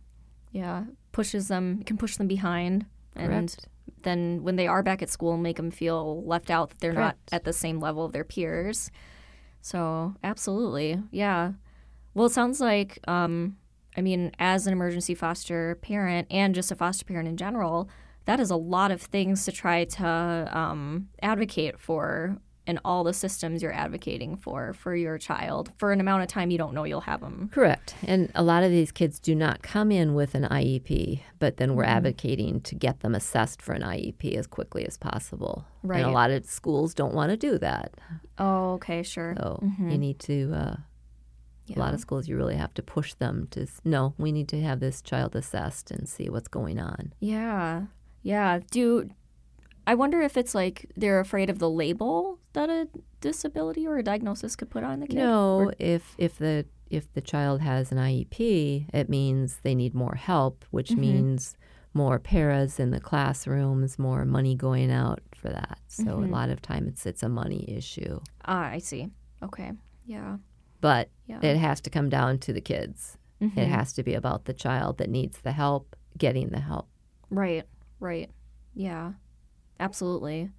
yeah. 0.52 0.84
Pushes 1.12 1.48
them, 1.48 1.82
can 1.84 1.96
push 1.96 2.16
them 2.16 2.26
behind, 2.28 2.86
and 3.16 3.56
then 4.02 4.42
when 4.42 4.56
they 4.56 4.66
are 4.66 4.82
back 4.82 5.02
at 5.02 5.10
school, 5.10 5.36
make 5.36 5.56
them 5.56 5.70
feel 5.70 6.22
left 6.24 6.50
out 6.50 6.70
that 6.70 6.78
they're 6.80 6.92
Correct. 6.94 7.18
not 7.32 7.36
at 7.36 7.44
the 7.44 7.52
same 7.52 7.80
level 7.80 8.04
of 8.04 8.12
their 8.12 8.24
peers. 8.24 8.90
So 9.60 10.14
absolutely, 10.24 11.02
yeah. 11.10 11.52
Well, 12.14 12.26
it 12.26 12.32
sounds 12.32 12.60
like, 12.60 12.98
um, 13.08 13.56
I 13.96 14.00
mean, 14.02 14.32
as 14.38 14.66
an 14.66 14.72
emergency 14.72 15.14
foster 15.14 15.76
parent 15.82 16.28
and 16.30 16.54
just 16.54 16.70
a 16.70 16.76
foster 16.76 17.04
parent 17.04 17.28
in 17.28 17.36
general, 17.36 17.88
that 18.26 18.38
is 18.40 18.50
a 18.50 18.56
lot 18.56 18.90
of 18.90 19.02
things 19.02 19.44
to 19.46 19.52
try 19.52 19.84
to 19.84 20.48
um, 20.52 21.08
advocate 21.22 21.78
for 21.80 22.36
in 22.66 22.78
all 22.84 23.02
the 23.02 23.12
systems 23.14 23.62
you're 23.62 23.72
advocating 23.72 24.36
for 24.36 24.72
for 24.74 24.94
your 24.94 25.18
child 25.18 25.72
for 25.78 25.90
an 25.92 25.98
amount 26.00 26.22
of 26.22 26.28
time 26.28 26.50
you 26.52 26.58
don't 26.58 26.74
know 26.74 26.84
you'll 26.84 27.00
have 27.00 27.20
them. 27.20 27.48
Correct. 27.52 27.94
And 28.06 28.30
a 28.34 28.44
lot 28.44 28.62
of 28.62 28.70
these 28.70 28.92
kids 28.92 29.18
do 29.18 29.34
not 29.34 29.62
come 29.62 29.90
in 29.90 30.14
with 30.14 30.34
an 30.36 30.44
IEP, 30.44 31.20
but 31.40 31.56
then 31.56 31.70
Mm-hmm. 31.70 31.78
we're 31.78 31.84
advocating 31.84 32.60
to 32.60 32.74
get 32.76 33.00
them 33.00 33.14
assessed 33.14 33.60
for 33.62 33.72
an 33.72 33.82
IEP 33.82 34.36
as 34.36 34.46
quickly 34.46 34.86
as 34.86 34.96
possible. 34.98 35.64
Right. 35.82 36.00
And 36.02 36.10
a 36.10 36.12
lot 36.12 36.30
of 36.30 36.44
schools 36.44 36.94
don't 36.94 37.14
want 37.14 37.30
to 37.30 37.36
do 37.36 37.58
that. 37.58 37.94
Oh, 38.38 38.74
okay, 38.74 39.02
sure. 39.02 39.34
So 39.38 39.58
you 39.80 39.98
need 39.98 40.20
to, 40.20 40.52
uh, 40.54 40.76
a 41.76 41.78
lot 41.78 41.94
of 41.94 42.00
schools, 42.00 42.28
you 42.28 42.36
really 42.36 42.56
have 42.56 42.74
to 42.74 42.82
push 42.82 43.14
them 43.14 43.46
to, 43.52 43.66
no, 43.84 44.14
we 44.18 44.32
need 44.32 44.48
to 44.48 44.60
have 44.62 44.80
this 44.80 45.00
child 45.02 45.34
assessed 45.36 45.90
and 45.90 46.08
see 46.08 46.28
what's 46.28 46.48
going 46.48 46.78
on. 46.78 47.12
Yeah. 47.20 47.82
Yeah. 48.22 48.60
Do 48.70 49.10
I 49.86 49.94
wonder 49.94 50.20
if 50.20 50.36
it's 50.36 50.54
like 50.54 50.86
they're 50.96 51.20
afraid 51.20 51.48
of 51.50 51.58
the 51.58 51.70
label 51.70 52.38
that 52.52 52.68
a 52.70 52.88
disability 53.20 53.86
or 53.86 53.98
a 53.98 54.02
diagnosis 54.02 54.56
could 54.56 54.70
put 54.70 54.84
on 54.84 55.00
the 55.00 55.06
kid? 55.06 55.16
No, 55.16 55.72
if 55.78 56.14
if 56.18 56.36
the 56.38 56.66
if 56.90 57.12
the 57.12 57.20
child 57.20 57.60
has 57.60 57.92
an 57.92 57.98
IEP, 57.98 58.86
it 58.92 59.08
means 59.08 59.58
they 59.62 59.74
need 59.74 59.94
more 59.94 60.14
help, 60.16 60.64
which 60.70 60.90
Mm-hmm. 60.90 61.00
means 61.00 61.56
more 61.94 62.18
paras 62.18 62.78
in 62.78 62.90
the 62.90 63.00
classrooms, 63.00 63.98
more 63.98 64.24
money 64.24 64.54
going 64.54 64.90
out 64.92 65.20
for 65.34 65.48
that. 65.48 65.78
So 65.88 66.04
Mm-hmm. 66.04 66.24
a 66.24 66.36
lot 66.36 66.50
of 66.50 66.60
time 66.62 66.86
it's 66.88 67.06
it's 67.06 67.22
a 67.22 67.28
money 67.28 67.64
issue, 67.68 68.20
Ah, 68.44 68.66
I 68.70 68.78
see. 68.78 69.08
Okay. 69.42 69.72
Yeah. 70.04 70.36
But 70.80 71.08
Yeah. 71.26 71.36
Mm-hmm. 71.36 71.46
it 71.46 71.56
has 71.58 71.80
to 71.82 71.90
come 71.90 72.08
down 72.08 72.38
to 72.38 72.52
the 72.52 72.60
kids. 72.60 73.16
It 73.42 73.68
has 73.68 73.94
to 73.94 74.02
be 74.02 74.12
about 74.12 74.44
the 74.44 74.52
child 74.52 74.98
that 74.98 75.08
needs 75.08 75.38
the 75.40 75.52
help, 75.52 75.96
getting 76.18 76.50
the 76.50 76.60
help. 76.60 76.88
Right. 77.30 77.64
Right. 77.98 78.30
Yeah. 78.74 79.12
Absolutely. 79.78 80.50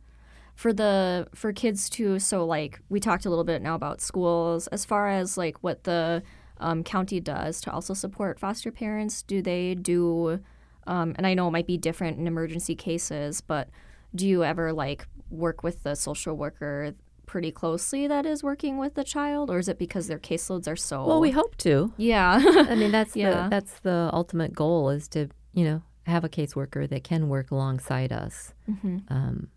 For 0.55 0.73
the 0.73 1.27
for 1.35 1.53
kids 1.53 1.89
too, 1.89 2.17
so 2.19 2.43
like 2.45 2.79
we 2.89 2.99
talked 2.99 3.25
a 3.25 3.29
little 3.29 3.43
bit 3.43 3.61
now 3.61 3.75
about 3.75 4.01
schools 4.01 4.65
as 4.67 4.83
far 4.83 5.09
as 5.09 5.37
like 5.37 5.57
what 5.63 5.83
the 5.83 6.23
um, 6.59 6.83
county 6.83 7.19
does 7.19 7.61
to 7.61 7.71
also 7.71 7.93
support 7.93 8.39
foster 8.39 8.71
parents. 8.71 9.21
Do 9.21 9.41
they 9.43 9.75
do 9.75 10.39
um, 10.87 11.13
and 11.17 11.27
I 11.27 11.35
know 11.35 11.47
it 11.47 11.51
might 11.51 11.67
be 11.67 11.77
different 11.77 12.17
in 12.17 12.25
emergency 12.27 12.75
cases, 12.75 13.41
but 13.41 13.69
do 14.15 14.27
you 14.27 14.43
ever 14.43 14.73
like 14.73 15.07
work 15.29 15.63
with 15.63 15.83
the 15.83 15.95
social 15.95 16.35
worker 16.35 16.95
pretty 17.31 17.51
closely 17.51 18.07
that 18.07 18.25
is 18.25 18.43
working 18.43 18.77
with 18.77 18.93
the 18.95 19.05
child 19.05 19.49
or 19.49 19.57
is 19.57 19.69
it 19.69 19.79
because 19.79 20.07
their 20.07 20.19
caseloads 20.19 20.67
are 20.67 20.75
so 20.75 21.05
Well, 21.05 21.21
we 21.21 21.31
hope 21.31 21.55
to. 21.67 21.93
Yeah. 21.95 22.41
I 22.73 22.75
mean, 22.75 22.91
that's 22.91 23.15
Yeah. 23.21 23.43
the 23.43 23.49
that's 23.49 23.79
the 23.79 24.09
ultimate 24.11 24.53
goal 24.53 24.89
is 24.89 25.07
to 25.15 25.29
you 25.53 25.63
know 25.63 25.81
have 26.13 26.23
a 26.25 26.29
caseworker 26.29 26.89
that 26.89 27.03
can 27.05 27.29
work 27.29 27.49
alongside 27.51 28.11
us. 28.11 28.53
Mm-hmm. 28.69 28.97
Um, 29.07 29.47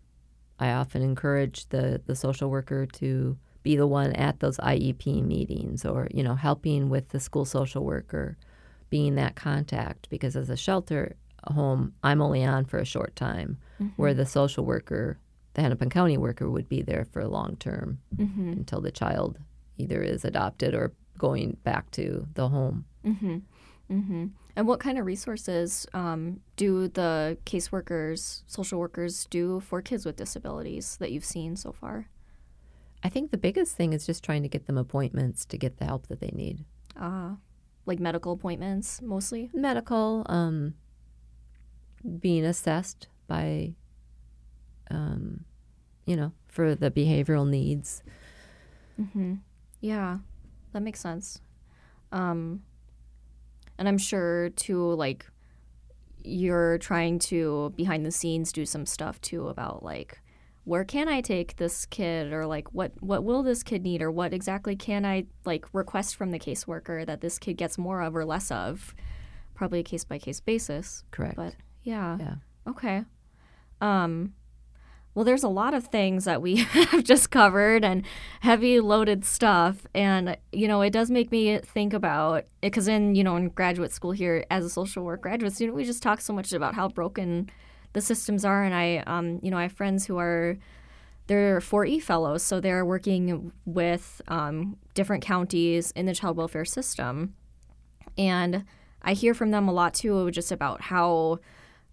I 0.57 0.71
often 0.71 1.01
encourage 1.01 1.67
the 1.69 2.01
the 2.05 2.15
social 2.15 2.49
worker 2.49 2.85
to 3.01 3.37
be 3.63 3.75
the 3.75 3.87
one 3.87 4.13
at 4.13 4.39
those 4.39 4.57
IEP 4.59 5.05
meetings, 5.35 5.83
or 5.85 6.07
you 6.17 6.23
know, 6.23 6.35
helping 6.35 6.87
with 6.89 7.09
the 7.09 7.19
school 7.19 7.45
social 7.45 7.83
worker, 7.83 8.37
being 8.89 9.15
that 9.15 9.35
contact. 9.35 10.07
Because 10.09 10.35
as 10.37 10.49
a 10.49 10.55
shelter 10.55 11.15
home, 11.57 11.93
I'm 12.03 12.21
only 12.21 12.43
on 12.45 12.65
for 12.65 12.77
a 12.79 12.85
short 12.85 13.15
time, 13.15 13.57
where 13.97 14.13
the 14.13 14.25
social 14.25 14.63
worker, 14.63 15.17
the 15.55 15.61
Hennepin 15.61 15.89
County 15.89 16.17
worker, 16.17 16.49
would 16.49 16.69
be 16.69 16.81
there 16.81 17.05
for 17.11 17.25
long 17.27 17.57
term 17.57 17.99
mm-hmm. 18.15 18.49
until 18.49 18.81
the 18.81 18.91
child 18.91 19.39
either 19.77 20.01
is 20.01 20.23
adopted 20.23 20.73
or 20.73 20.93
going 21.17 21.57
back 21.63 21.91
to 21.91 22.27
the 22.33 22.49
home. 22.49 22.85
Mm-hmm. 23.05 23.37
Mm-hmm. 23.91 24.25
And 24.55 24.67
what 24.67 24.79
kind 24.79 24.97
of 24.97 25.05
resources 25.05 25.85
um, 25.93 26.39
do 26.55 26.87
the 26.87 27.37
caseworkers, 27.45 28.43
social 28.47 28.79
workers 28.79 29.25
do 29.25 29.59
for 29.59 29.81
kids 29.81 30.05
with 30.05 30.15
disabilities 30.15 30.97
that 30.97 31.11
you've 31.11 31.25
seen 31.25 31.55
so 31.55 31.71
far? 31.71 32.07
I 33.03 33.09
think 33.09 33.31
the 33.31 33.37
biggest 33.37 33.75
thing 33.75 33.93
is 33.93 34.05
just 34.05 34.23
trying 34.23 34.41
to 34.43 34.49
get 34.49 34.65
them 34.65 34.77
appointments 34.77 35.45
to 35.45 35.57
get 35.57 35.77
the 35.77 35.85
help 35.85 36.07
that 36.07 36.19
they 36.19 36.31
need. 36.33 36.63
Uh, 36.99 37.35
like 37.85 37.99
medical 37.99 38.31
appointments 38.31 39.01
mostly? 39.01 39.49
Medical, 39.53 40.25
um, 40.27 40.73
being 42.19 42.45
assessed 42.45 43.07
by, 43.27 43.73
um, 44.89 45.45
you 46.05 46.15
know, 46.15 46.31
for 46.47 46.75
the 46.75 46.91
behavioral 46.91 47.47
needs. 47.47 48.03
Mm-hmm. 48.99 49.35
Yeah, 49.81 50.19
that 50.73 50.81
makes 50.81 50.99
sense. 50.99 51.41
Um, 52.11 52.63
and 53.77 53.87
I'm 53.87 53.97
sure 53.97 54.49
too, 54.49 54.93
like 54.93 55.25
you're 56.23 56.77
trying 56.79 57.19
to 57.19 57.73
behind 57.75 58.05
the 58.05 58.11
scenes 58.11 58.51
do 58.51 58.65
some 58.65 58.85
stuff 58.85 59.21
too 59.21 59.47
about 59.47 59.83
like 59.83 60.19
where 60.63 60.83
can 60.83 61.07
I 61.07 61.21
take 61.21 61.57
this 61.57 61.85
kid 61.85 62.33
or 62.33 62.47
like 62.47 62.73
what 62.73 62.91
what 62.99 63.23
will 63.23 63.43
this 63.43 63.61
kid 63.61 63.83
need 63.83 64.01
or 64.01 64.09
what 64.11 64.33
exactly 64.33 64.75
can 64.75 65.05
I 65.05 65.25
like 65.45 65.65
request 65.73 66.15
from 66.15 66.31
the 66.31 66.39
caseworker 66.39 67.05
that 67.05 67.21
this 67.21 67.37
kid 67.37 67.53
gets 67.53 67.77
more 67.77 68.01
of 68.01 68.15
or 68.15 68.25
less 68.25 68.51
of. 68.51 68.95
probably 69.53 69.79
a 69.79 69.83
case 69.83 70.03
by 70.03 70.17
case 70.17 70.39
basis. 70.39 71.03
Correct. 71.11 71.35
But 71.35 71.55
yeah. 71.83 72.17
Yeah. 72.19 72.35
Okay. 72.67 73.03
Um 73.81 74.33
well 75.15 75.25
there's 75.25 75.43
a 75.43 75.49
lot 75.49 75.73
of 75.73 75.87
things 75.87 76.25
that 76.25 76.41
we 76.41 76.57
have 76.91 77.03
just 77.03 77.31
covered 77.31 77.83
and 77.83 78.05
heavy 78.41 78.79
loaded 78.79 79.25
stuff. 79.25 79.87
And 79.95 80.37
you 80.51 80.67
know 80.67 80.81
it 80.81 80.91
does 80.91 81.09
make 81.09 81.31
me 81.31 81.57
think 81.59 81.93
about 81.93 82.45
it 82.61 82.71
cuz 82.71 82.87
in 82.87 83.15
you 83.15 83.23
know 83.23 83.35
in 83.37 83.49
graduate 83.49 83.91
school 83.91 84.11
here 84.11 84.45
as 84.51 84.63
a 84.65 84.69
social 84.69 85.03
work 85.03 85.21
graduate 85.21 85.53
student 85.53 85.75
we 85.75 85.85
just 85.85 86.03
talk 86.03 86.21
so 86.21 86.33
much 86.33 86.53
about 86.53 86.75
how 86.75 86.89
broken 86.89 87.49
the 87.93 88.01
systems 88.01 88.45
are. 88.45 88.63
And 88.63 88.75
I 88.75 88.97
um 89.07 89.39
you 89.41 89.49
know 89.49 89.57
I 89.57 89.63
have 89.63 89.71
friends 89.71 90.05
who 90.05 90.19
are 90.19 90.57
they're 91.27 91.59
4E 91.59 92.01
fellows 92.03 92.43
so 92.43 92.59
they're 92.59 92.85
working 92.85 93.51
with 93.65 94.21
um, 94.27 94.77
different 94.93 95.23
counties 95.23 95.91
in 95.91 96.05
the 96.05 96.13
child 96.13 96.37
welfare 96.37 96.65
system. 96.65 97.33
And 98.17 98.65
I 99.01 99.13
hear 99.13 99.33
from 99.33 99.51
them 99.51 99.67
a 99.67 99.73
lot 99.73 99.93
too 99.93 100.29
just 100.31 100.51
about 100.51 100.81
how 100.81 101.39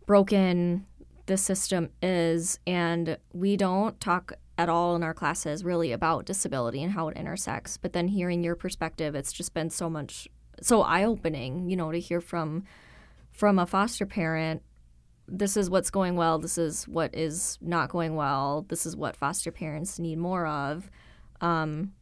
broken 0.06 0.86
the 1.32 1.38
system 1.38 1.88
is 2.02 2.58
and 2.66 3.16
we 3.32 3.56
don't 3.56 3.98
talk 4.02 4.34
at 4.58 4.68
all 4.68 4.94
in 4.94 5.02
our 5.02 5.14
classes 5.14 5.64
really 5.64 5.90
about 5.90 6.26
disability 6.26 6.82
and 6.82 6.92
how 6.92 7.08
it 7.08 7.16
intersects 7.16 7.78
but 7.78 7.94
then 7.94 8.06
hearing 8.08 8.44
your 8.44 8.54
perspective 8.54 9.14
it's 9.14 9.32
just 9.32 9.54
been 9.54 9.70
so 9.70 9.88
much 9.88 10.28
so 10.60 10.82
eye-opening 10.82 11.70
you 11.70 11.74
know 11.74 11.90
to 11.90 11.98
hear 11.98 12.20
from 12.20 12.62
from 13.30 13.58
a 13.58 13.64
foster 13.64 14.04
parent 14.04 14.62
this 15.26 15.56
is 15.56 15.70
what's 15.70 15.88
going 15.88 16.16
well 16.16 16.38
this 16.38 16.58
is 16.58 16.86
what 16.86 17.14
is 17.14 17.56
not 17.62 17.88
going 17.88 18.14
well 18.14 18.66
this 18.68 18.84
is 18.84 18.94
what 18.94 19.16
foster 19.16 19.50
parents 19.50 19.98
need 19.98 20.18
more 20.18 20.46
of. 20.46 20.90
Um, 21.40 21.94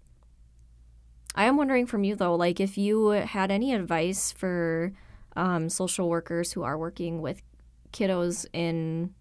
i 1.36 1.44
am 1.44 1.56
wondering 1.56 1.86
from 1.86 2.02
you 2.02 2.16
though 2.16 2.34
like 2.34 2.58
if 2.58 2.76
you 2.76 3.10
had 3.10 3.52
any 3.52 3.72
advice 3.74 4.32
for 4.32 4.92
um, 5.36 5.68
social 5.68 6.08
workers 6.08 6.50
who 6.50 6.64
are 6.64 6.76
working 6.76 7.22
with 7.22 7.40
kiddos 7.92 8.46
in 8.52 9.14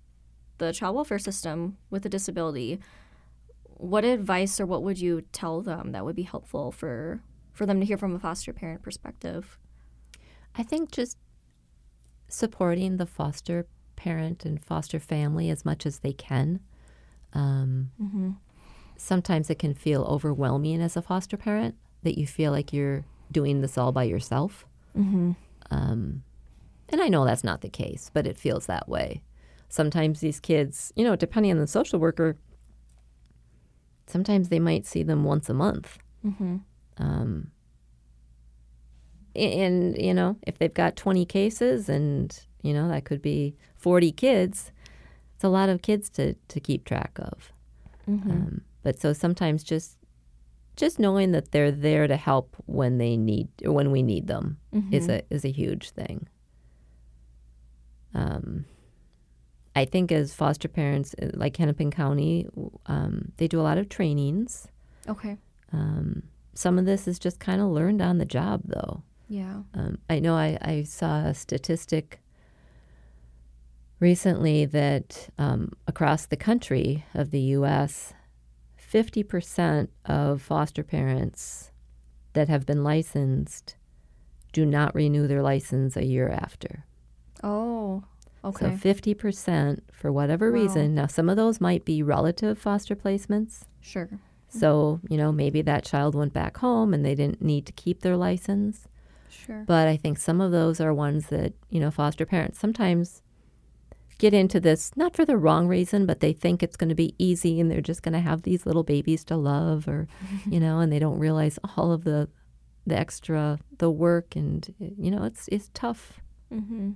the 0.59 0.71
child 0.71 0.95
welfare 0.95 1.19
system 1.19 1.77
with 1.89 2.05
a 2.05 2.09
disability 2.09 2.79
what 3.63 4.03
advice 4.03 4.59
or 4.59 4.65
what 4.65 4.83
would 4.83 4.99
you 4.99 5.21
tell 5.31 5.61
them 5.61 5.91
that 5.91 6.05
would 6.05 6.15
be 6.15 6.23
helpful 6.23 6.71
for 6.71 7.21
for 7.51 7.65
them 7.65 7.79
to 7.79 7.85
hear 7.85 7.97
from 7.97 8.15
a 8.15 8.19
foster 8.19 8.53
parent 8.53 8.81
perspective 8.81 9.57
I 10.55 10.63
think 10.63 10.91
just 10.91 11.17
supporting 12.27 12.97
the 12.97 13.05
foster 13.05 13.67
parent 13.95 14.45
and 14.45 14.63
foster 14.63 14.99
family 14.99 15.49
as 15.49 15.65
much 15.65 15.85
as 15.85 15.99
they 15.99 16.13
can. 16.13 16.59
Um, 17.33 17.91
mm-hmm. 18.01 18.31
Sometimes 18.97 19.49
it 19.49 19.59
can 19.59 19.73
feel 19.73 20.03
overwhelming 20.03 20.81
as 20.81 20.95
a 20.95 21.01
foster 21.01 21.37
parent 21.37 21.75
that 22.03 22.17
you 22.17 22.25
feel 22.25 22.51
like 22.51 22.73
you're 22.73 23.05
doing 23.31 23.61
this 23.61 23.77
all 23.77 23.91
by 23.91 24.03
yourself. 24.03 24.65
Mm-hmm. 24.97 25.31
Um, 25.71 26.23
and 26.89 27.01
I 27.01 27.07
know 27.07 27.25
that's 27.25 27.43
not 27.43 27.61
the 27.61 27.69
case, 27.69 28.09
but 28.13 28.25
it 28.25 28.37
feels 28.37 28.65
that 28.65 28.89
way. 28.89 29.21
Sometimes 29.69 30.19
these 30.19 30.39
kids, 30.39 30.91
you 30.95 31.03
know, 31.03 31.15
depending 31.15 31.51
on 31.51 31.59
the 31.59 31.67
social 31.67 31.99
worker, 31.99 32.35
sometimes 34.07 34.49
they 34.49 34.59
might 34.59 34.85
see 34.85 35.03
them 35.03 35.23
once 35.23 35.49
a 35.49 35.53
month. 35.53 35.99
Mm-hmm. 36.25 36.57
Um, 36.97 37.51
and, 39.35 39.95
you 39.97 40.13
know, 40.13 40.37
if 40.47 40.57
they've 40.57 40.73
got 40.73 40.95
20 40.95 41.25
cases 41.25 41.87
and, 41.87 42.37
you 42.63 42.73
know, 42.73 42.89
that 42.89 43.05
could 43.05 43.21
be 43.21 43.55
40 43.77 44.11
kids, 44.11 44.71
it's 45.35 45.43
a 45.43 45.49
lot 45.49 45.69
of 45.69 45.81
kids 45.81 46.09
to, 46.11 46.33
to 46.33 46.59
keep 46.59 46.83
track 46.83 47.11
of. 47.19 47.53
Mm-hmm. 48.09 48.31
Um, 48.31 48.61
but 48.83 48.99
so 48.99 49.13
sometimes 49.13 49.63
just 49.63 49.95
just 50.75 50.97
knowing 50.97 51.33
that 51.33 51.51
they're 51.51 51.71
there 51.71 52.07
to 52.07 52.15
help 52.15 52.55
when 52.65 52.97
they 52.99 53.17
need 53.17 53.49
or 53.65 53.73
when 53.73 53.91
we 53.91 54.01
need 54.01 54.27
them 54.27 54.57
is 54.91 55.07
Mm-hmm. 55.07 55.11
a 55.11 55.21
is 55.29 55.43
a 55.43 55.51
huge 55.51 55.89
thing. 55.91 56.27
Um, 58.15 58.63
I 59.75 59.85
think 59.85 60.11
as 60.11 60.33
foster 60.33 60.67
parents, 60.67 61.15
uh, 61.21 61.29
like 61.33 61.55
Hennepin 61.57 61.91
County, 61.91 62.47
um, 62.87 63.31
they 63.37 63.47
do 63.47 63.59
a 63.59 63.63
lot 63.63 63.77
of 63.77 63.87
trainings. 63.89 64.67
okay 65.07 65.37
Um, 65.71 66.23
some 66.53 66.77
of 66.79 66.85
this 66.85 67.07
is 67.07 67.19
just 67.19 67.39
kind 67.39 67.61
of 67.61 67.69
learned 67.69 68.01
on 68.01 68.17
the 68.17 68.25
job, 68.25 68.61
though. 68.65 69.03
yeah 69.29 69.61
Um, 69.73 69.99
I 70.09 70.19
know 70.19 70.35
I, 70.35 70.57
I 70.61 70.83
saw 70.83 71.25
a 71.25 71.33
statistic 71.33 72.19
recently 73.99 74.65
that 74.65 75.29
um, 75.37 75.71
across 75.87 76.25
the 76.25 76.37
country 76.37 77.05
of 77.13 77.31
the 77.31 77.41
U.S., 77.57 78.13
50% 78.91 79.89
of 80.05 80.41
foster 80.41 80.83
parents 80.83 81.71
that 82.33 82.49
have 82.49 82.65
been 82.65 82.83
licensed 82.83 83.75
do 84.51 84.65
not 84.65 84.95
renew 84.95 85.27
their 85.27 85.43
license 85.43 85.95
a 85.95 86.05
year 86.05 86.27
after. 86.29 86.85
oh 87.43 88.03
okay 88.43 88.77
So 88.81 88.89
50% 88.93 89.79
for 89.91 90.11
whatever 90.11 90.51
Wow. 90.51 90.55
reason. 90.61 90.95
Now, 90.95 91.07
some 91.07 91.29
of 91.29 91.37
those 91.37 91.59
might 91.61 91.85
be 91.85 92.01
relative 92.03 92.57
foster 92.57 92.95
placements. 92.95 93.65
sure 93.81 94.09
So, 94.47 94.99
you 95.09 95.17
know, 95.17 95.31
maybe 95.31 95.61
that 95.61 95.83
child 95.83 96.15
went 96.15 96.33
back 96.33 96.57
home 96.57 96.93
and 96.93 97.05
they 97.05 97.13
didn't 97.15 97.41
need 97.41 97.65
to 97.67 97.71
keep 97.73 98.01
their 98.01 98.17
license. 98.17 98.87
sure 99.29 99.63
But 99.67 99.87
I 99.87 99.95
think 99.97 100.17
some 100.17 100.41
of 100.41 100.51
those 100.51 100.81
are 100.81 100.93
ones 100.93 101.27
that, 101.27 101.53
you 101.69 101.79
know, 101.79 101.91
foster 101.91 102.25
parents 102.25 102.57
sometimes 102.59 103.21
get 104.17 104.33
into 104.33 104.59
this 104.59 104.91
not 104.97 105.15
for 105.15 105.23
the 105.23 105.37
wrong 105.37 105.67
reason, 105.67 106.05
but 106.05 106.19
they 106.19 106.33
think 106.33 106.61
it's 106.63 106.75
going 106.75 106.89
to 106.89 106.95
be 106.95 107.13
easy 107.19 107.59
and 107.59 107.69
they're 107.69 107.79
just 107.79 108.01
going 108.03 108.13
to 108.13 108.19
have 108.19 108.41
these 108.41 108.65
little 108.65 108.83
babies 108.83 109.23
to 109.25 109.37
love 109.37 109.87
or, 109.87 110.07
you 110.49 110.59
know, 110.59 110.79
and 110.79 110.91
they 110.91 110.99
don't 110.99 111.19
realize 111.19 111.59
all 111.77 111.91
of 111.91 112.03
the 112.03 112.27
the 112.87 112.97
extra 112.97 113.59
the 113.77 113.91
work 113.91 114.35
and 114.35 114.73
you 114.79 115.11
know, 115.11 115.23
it's 115.23 115.47
it's 115.49 115.69
tough. 115.73 116.19
mm-hmm. 116.51 116.91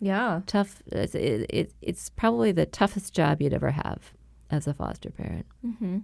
Yeah 0.00 0.40
Tough 0.46 0.82
it's, 0.86 1.14
it, 1.14 1.46
it, 1.50 1.72
it's 1.82 2.08
probably 2.10 2.52
the 2.52 2.66
toughest 2.66 3.14
job 3.14 3.40
you'd 3.40 3.54
ever 3.54 3.70
have 3.70 4.12
as 4.50 4.66
a 4.66 4.74
foster 4.74 5.10
parent. 5.10 5.46
Mm-hmm. 5.64 5.98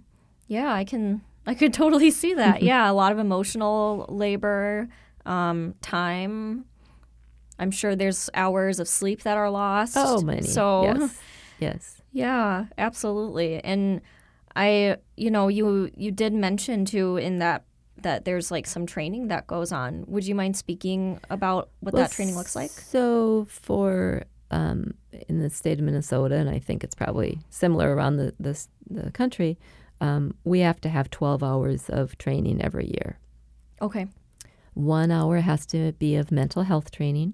Yeah, 0.47 0.73
I 0.73 0.83
can. 0.83 1.21
I 1.45 1.53
could 1.53 1.73
totally 1.83 2.11
see 2.11 2.33
that. 2.33 2.61
yeah, 2.61 2.89
a 2.89 2.93
lot 2.93 3.11
of 3.11 3.19
emotional 3.19 4.05
labor, 4.09 4.87
um, 5.25 5.75
time. 5.81 6.65
I'm 7.59 7.71
sure 7.71 7.95
there's 7.95 8.29
hours 8.33 8.79
of 8.79 8.87
sleep 8.87 9.23
that 9.23 9.35
are 9.37 9.49
lost. 9.49 9.95
Oh, 9.97 10.21
many. 10.21 10.43
So 10.43 10.83
yes. 10.83 11.19
Yes. 11.59 12.01
yeah, 12.11 12.65
absolutely. 12.77 13.59
And 13.63 14.01
I, 14.55 14.97
you 15.15 15.31
know, 15.31 15.47
you 15.47 15.89
you 15.95 16.11
did 16.11 16.31
mention 16.31 16.85
too 16.85 17.17
in 17.17 17.39
that 17.39 17.63
that 18.01 18.25
there's 18.25 18.51
like 18.51 18.67
some 18.67 18.85
training 18.85 19.27
that 19.29 19.47
goes 19.47 19.71
on. 19.71 20.05
Would 20.07 20.25
you 20.25 20.35
mind 20.35 20.55
speaking 20.55 21.19
about 21.29 21.69
what 21.79 21.93
Well, 21.93 22.03
that 22.03 22.11
training 22.11 22.35
looks 22.35 22.55
like? 22.55 22.71
So 22.71 23.47
for 23.49 24.23
um, 24.51 24.93
in 25.27 25.39
the 25.39 25.49
state 25.49 25.79
of 25.79 25.85
Minnesota, 25.85 26.35
and 26.35 26.49
I 26.49 26.59
think 26.59 26.83
it's 26.83 26.95
probably 26.95 27.39
similar 27.49 27.95
around 27.95 28.17
the 28.17 28.33
the, 28.39 28.65
the 28.89 29.11
country, 29.11 29.57
um, 29.99 30.35
we 30.43 30.59
have 30.59 30.79
to 30.81 30.89
have 30.89 31.09
12 31.09 31.43
hours 31.43 31.89
of 31.89 32.17
training 32.17 32.61
every 32.61 32.87
year. 32.87 33.19
Okay. 33.81 34.07
One 34.73 35.11
hour 35.11 35.39
has 35.39 35.65
to 35.67 35.91
be 35.93 36.15
of 36.15 36.31
mental 36.31 36.63
health 36.63 36.91
training, 36.91 37.33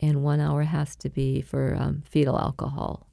and 0.00 0.22
one 0.22 0.40
hour 0.40 0.64
has 0.64 0.96
to 0.96 1.08
be 1.08 1.40
for 1.40 1.76
um, 1.78 2.02
fetal 2.08 2.38
alcohol. 2.38 3.06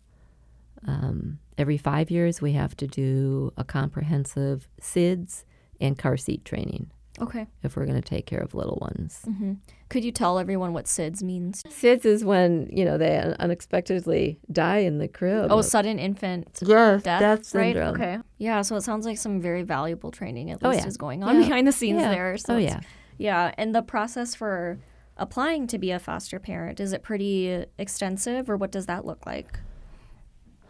Um, 0.85 1.39
every 1.57 1.77
five 1.77 2.09
years, 2.09 2.41
we 2.41 2.53
have 2.53 2.75
to 2.77 2.87
do 2.87 3.53
a 3.55 3.63
comprehensive 3.63 4.67
SIDS 4.81 5.45
and 5.83 5.97
car 5.97 6.17
seat 6.17 6.43
training 6.45 6.89
Okay. 7.21 7.45
if 7.61 7.75
we're 7.75 7.85
going 7.85 8.01
to 8.01 8.09
take 8.09 8.25
care 8.25 8.39
of 8.39 8.55
little 8.55 8.77
ones. 8.81 9.21
hmm 9.25 9.53
Could 9.89 10.03
you 10.03 10.11
tell 10.11 10.39
everyone 10.39 10.73
what 10.73 10.85
SIDS 10.85 11.21
means? 11.21 11.61
SIDS 11.69 12.05
is 12.05 12.25
when 12.25 12.67
you 12.71 12.83
know 12.85 12.97
they 12.97 13.17
unexpectedly 13.39 14.39
die 14.51 14.79
in 14.79 14.97
the 14.97 15.07
crib. 15.07 15.51
Oh, 15.51 15.61
sudden 15.61 15.99
infant 15.99 16.47
yes, 16.65 17.03
death, 17.03 17.19
death 17.19 17.53
right? 17.53 17.75
syndrome. 17.75 17.93
Okay. 17.95 18.17
Yeah, 18.39 18.63
so 18.63 18.75
it 18.77 18.81
sounds 18.81 19.05
like 19.05 19.19
some 19.19 19.39
very 19.39 19.61
valuable 19.61 20.09
training 20.09 20.49
at 20.49 20.57
Oh, 20.63 20.69
least 20.69 20.81
yeah. 20.81 20.87
is 20.87 20.97
going 20.97 21.23
on 21.23 21.35
Yeah. 21.35 21.41
behind 21.47 21.67
the 21.67 21.71
scenes 21.71 22.01
Yeah. 22.01 22.09
there. 22.09 22.37
So 22.37 22.55
oh 22.55 22.57
yeah. 22.57 22.79
Yeah, 23.19 23.53
and 23.59 23.75
the 23.75 23.83
process 23.83 24.33
for 24.33 24.79
applying 25.17 25.67
to 25.67 25.77
be 25.77 25.91
a 25.91 25.99
foster 25.99 26.39
parent, 26.39 26.79
is 26.79 26.93
it 26.93 27.03
pretty 27.03 27.63
extensive 27.77 28.49
or 28.49 28.57
what 28.57 28.71
does 28.71 28.87
that 28.87 29.05
look 29.05 29.23
like? 29.27 29.59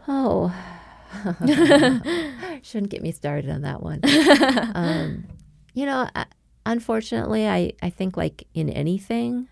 Oh, 0.06 0.54
shouldn't 2.62 2.90
get 2.90 3.02
me 3.02 3.12
started 3.12 3.50
on 3.50 3.62
that 3.62 3.82
one. 3.82 4.00
um, 4.74 5.24
you 5.74 5.86
know, 5.86 6.08
I, 6.14 6.26
unfortunately, 6.66 7.48
I 7.48 7.72
I 7.82 7.90
think 7.90 8.16
like 8.16 8.46
in 8.54 8.68
anything, 8.70 9.48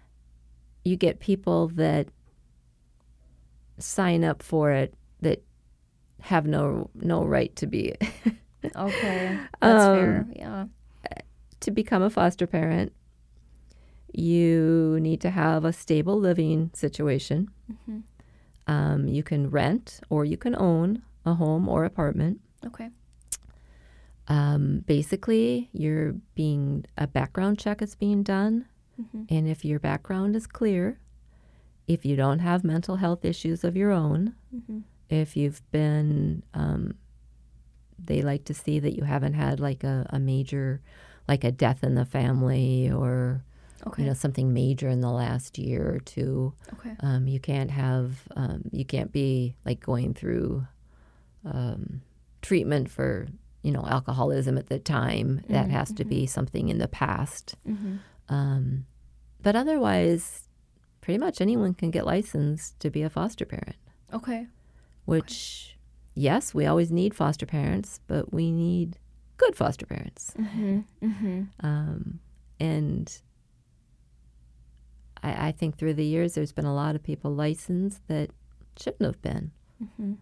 you 0.84 0.96
get 0.96 1.20
people 1.20 1.68
that 1.68 2.08
sign 3.78 4.22
up 4.24 4.42
for 4.42 4.70
it 4.70 4.94
that 5.20 5.42
have 6.20 6.46
no 6.46 6.88
no 6.94 7.24
right 7.24 7.54
to 7.56 7.66
be 7.66 7.94
Okay. 8.76 9.38
That's 9.60 9.84
Um, 9.84 9.96
fair. 9.96 10.26
Yeah. 10.36 10.64
to 11.60 11.70
become 11.72 12.02
a 12.02 12.10
foster 12.10 12.46
parent, 12.46 12.92
you 14.12 14.98
need 15.00 15.20
to 15.22 15.30
have 15.30 15.64
a 15.64 15.72
stable 15.72 16.18
living 16.18 16.70
situation. 16.74 17.48
Mm-hmm. 17.72 18.00
Um, 18.68 19.08
you 19.08 19.22
can 19.24 19.50
rent 19.50 20.00
or 20.10 20.24
you 20.24 20.36
can 20.36 20.54
own 20.54 21.02
a 21.25 21.35
home 21.35 21.68
or 21.68 21.85
apartment. 21.85 22.41
Okay. 22.66 22.91
Um, 24.29 24.85
basically, 24.87 25.68
you're 25.73 26.12
being 26.35 26.85
a 26.97 27.07
background 27.07 27.59
check 27.59 27.83
is 27.83 27.95
being 27.97 28.23
done, 28.23 28.66
Mhm. 29.01 29.27
and 29.29 29.49
if 29.49 29.64
your 29.64 29.81
background 29.81 30.37
is 30.37 30.47
clear, 30.47 30.99
if 31.89 32.05
you 32.07 32.14
don't 32.14 32.39
have 32.39 32.62
mental 32.62 32.97
health 32.97 33.25
issues 33.25 33.64
of 33.64 33.77
your 33.77 33.91
own, 33.91 34.35
Mm-hmm. 34.55 34.81
if 35.09 35.37
you've 35.37 35.62
been, 35.73 36.43
um, 36.55 36.95
they 37.99 38.23
like 38.23 38.45
to 38.45 38.55
see 38.55 38.79
that 38.79 38.97
you 38.97 39.03
haven't 39.05 39.35
had 39.35 39.59
like 39.61 39.83
a, 39.85 40.07
a 40.11 40.18
major, 40.20 40.81
like 41.29 41.43
a 41.45 41.51
death 41.53 41.83
in 41.83 41.95
the 41.97 42.05
family 42.05 42.91
or, 42.91 43.43
Okay. 43.87 44.03
you 44.03 44.09
know, 44.09 44.14
something 44.14 44.53
major 44.55 44.89
in 44.89 45.01
the 45.01 45.11
last 45.11 45.59
year 45.59 45.93
or 45.95 45.99
two. 45.99 46.53
okay. 46.75 46.95
Um, 47.01 47.27
you 47.27 47.41
can't 47.41 47.70
have, 47.73 48.23
um, 48.37 48.62
you 48.70 48.85
can't 48.85 49.11
be 49.12 49.57
like 49.64 49.81
going 49.81 50.14
through 50.14 50.66
um, 51.45 52.03
treatment 52.40 52.90
for, 52.90 53.28
you 53.62 53.72
know, 53.72 53.84
alcoholism 53.86 54.59
at 54.59 54.68
the 54.68 54.78
time. 54.78 55.43
That 55.49 55.70
has 55.70 55.93
to 55.93 56.05
be 56.05 56.26
something 56.26 56.68
in 56.68 56.78
the 56.78 56.88
past. 56.88 57.57
Mm-hmm. 57.68 57.97
Um, 58.28 58.86
but 59.43 59.57
otherwise, 59.57 60.49
pretty 61.01 61.18
much 61.18 61.40
anyone 61.40 61.74
can 61.74 61.90
get 61.90 62.07
licensed 62.07 62.78
to 62.80 62.90
be 62.90 63.03
a 63.03 63.11
foster 63.11 63.45
parent, 63.45 63.76
Okay. 64.12 64.47
which, 65.05 65.76
yes, 66.14 66.55
we 66.55 66.64
always 66.66 66.90
need 66.93 67.14
foster 67.14 67.45
parents, 67.47 68.01
but 68.07 68.32
we 68.32 68.53
need 68.53 68.99
good 69.36 69.57
foster 69.57 69.84
parents. 69.86 70.32
Mm-hmm. 70.38 70.80
Mm-hmm. 71.03 71.43
Um, 71.61 72.20
and 72.61 73.20
I, 75.22 75.49
I 75.49 75.53
think 75.53 75.76
through 75.76 75.95
the 75.95 76.05
years, 76.05 76.34
there's 76.34 76.53
been 76.53 76.64
a 76.64 76.74
lot 76.74 76.95
of 76.95 77.03
people 77.03 77.34
licensed 77.34 78.07
that 78.07 78.30
shouldn't 78.78 79.03
have 79.05 79.20
been. 79.22 79.51
Mm-hmm. 79.82 80.12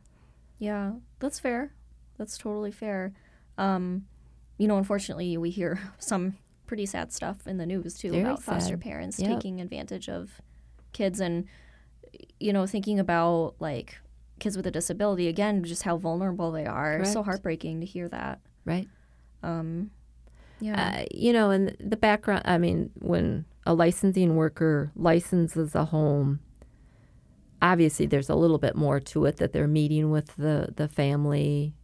Yeah, 0.59 0.93
that's 1.21 1.39
fair. 1.39 1.73
That's 2.19 2.37
totally 2.37 2.73
fair. 2.73 3.13
Um, 3.57 4.07
you 4.59 4.67
know, 4.69 4.77
unfortunately, 4.77 5.37
we 5.37 5.51
hear 5.51 5.79
some 5.99 6.37
pretty 6.67 6.87
sad 6.87 7.13
stuff 7.13 7.47
in 7.47 7.57
the 7.59 7.67
news 7.67 7.95
too 7.99 8.11
Very 8.13 8.23
about 8.23 8.43
foster 8.43 8.77
parents 8.77 9.19
Yep. 9.21 9.29
taking 9.31 9.61
advantage 9.61 10.09
of 10.09 10.41
kids 10.93 11.19
and 11.21 11.47
you 12.39 12.53
know 12.53 12.65
thinking 12.67 12.99
about 13.01 13.55
like 13.61 13.99
kids 14.39 14.57
with 14.57 14.67
a 14.67 14.71
disability 14.71 15.27
again 15.29 15.63
just 15.65 15.83
how 15.83 15.97
vulnerable 15.97 16.51
they 16.53 16.67
are 16.67 17.05
so 17.05 17.23
heartbreaking 17.23 17.81
to 17.81 17.87
hear 17.87 18.09
that 18.09 18.41
Right. 18.65 18.89
um 19.43 19.91
yeah 20.61 21.01
Uh, 21.01 21.05
you 21.13 21.33
know, 21.33 21.51
and 21.51 21.77
the 21.81 21.97
background, 21.97 22.43
I 22.45 22.59
mean, 22.59 22.91
when 23.01 23.45
a 23.67 23.75
licensing 23.75 24.37
worker 24.37 24.93
licenses 24.95 25.75
a 25.75 25.87
home, 25.87 26.41
obviously 27.63 28.07
there's 28.07 28.29
a 28.29 28.35
little 28.35 28.59
bit 28.59 28.77
more 28.77 29.01
to 29.01 29.25
it 29.27 29.37
that 29.39 29.53
they're 29.53 29.69
meeting 29.69 30.11
with 30.11 30.35
the, 30.37 30.73
the 30.77 30.89
family, 30.89 31.75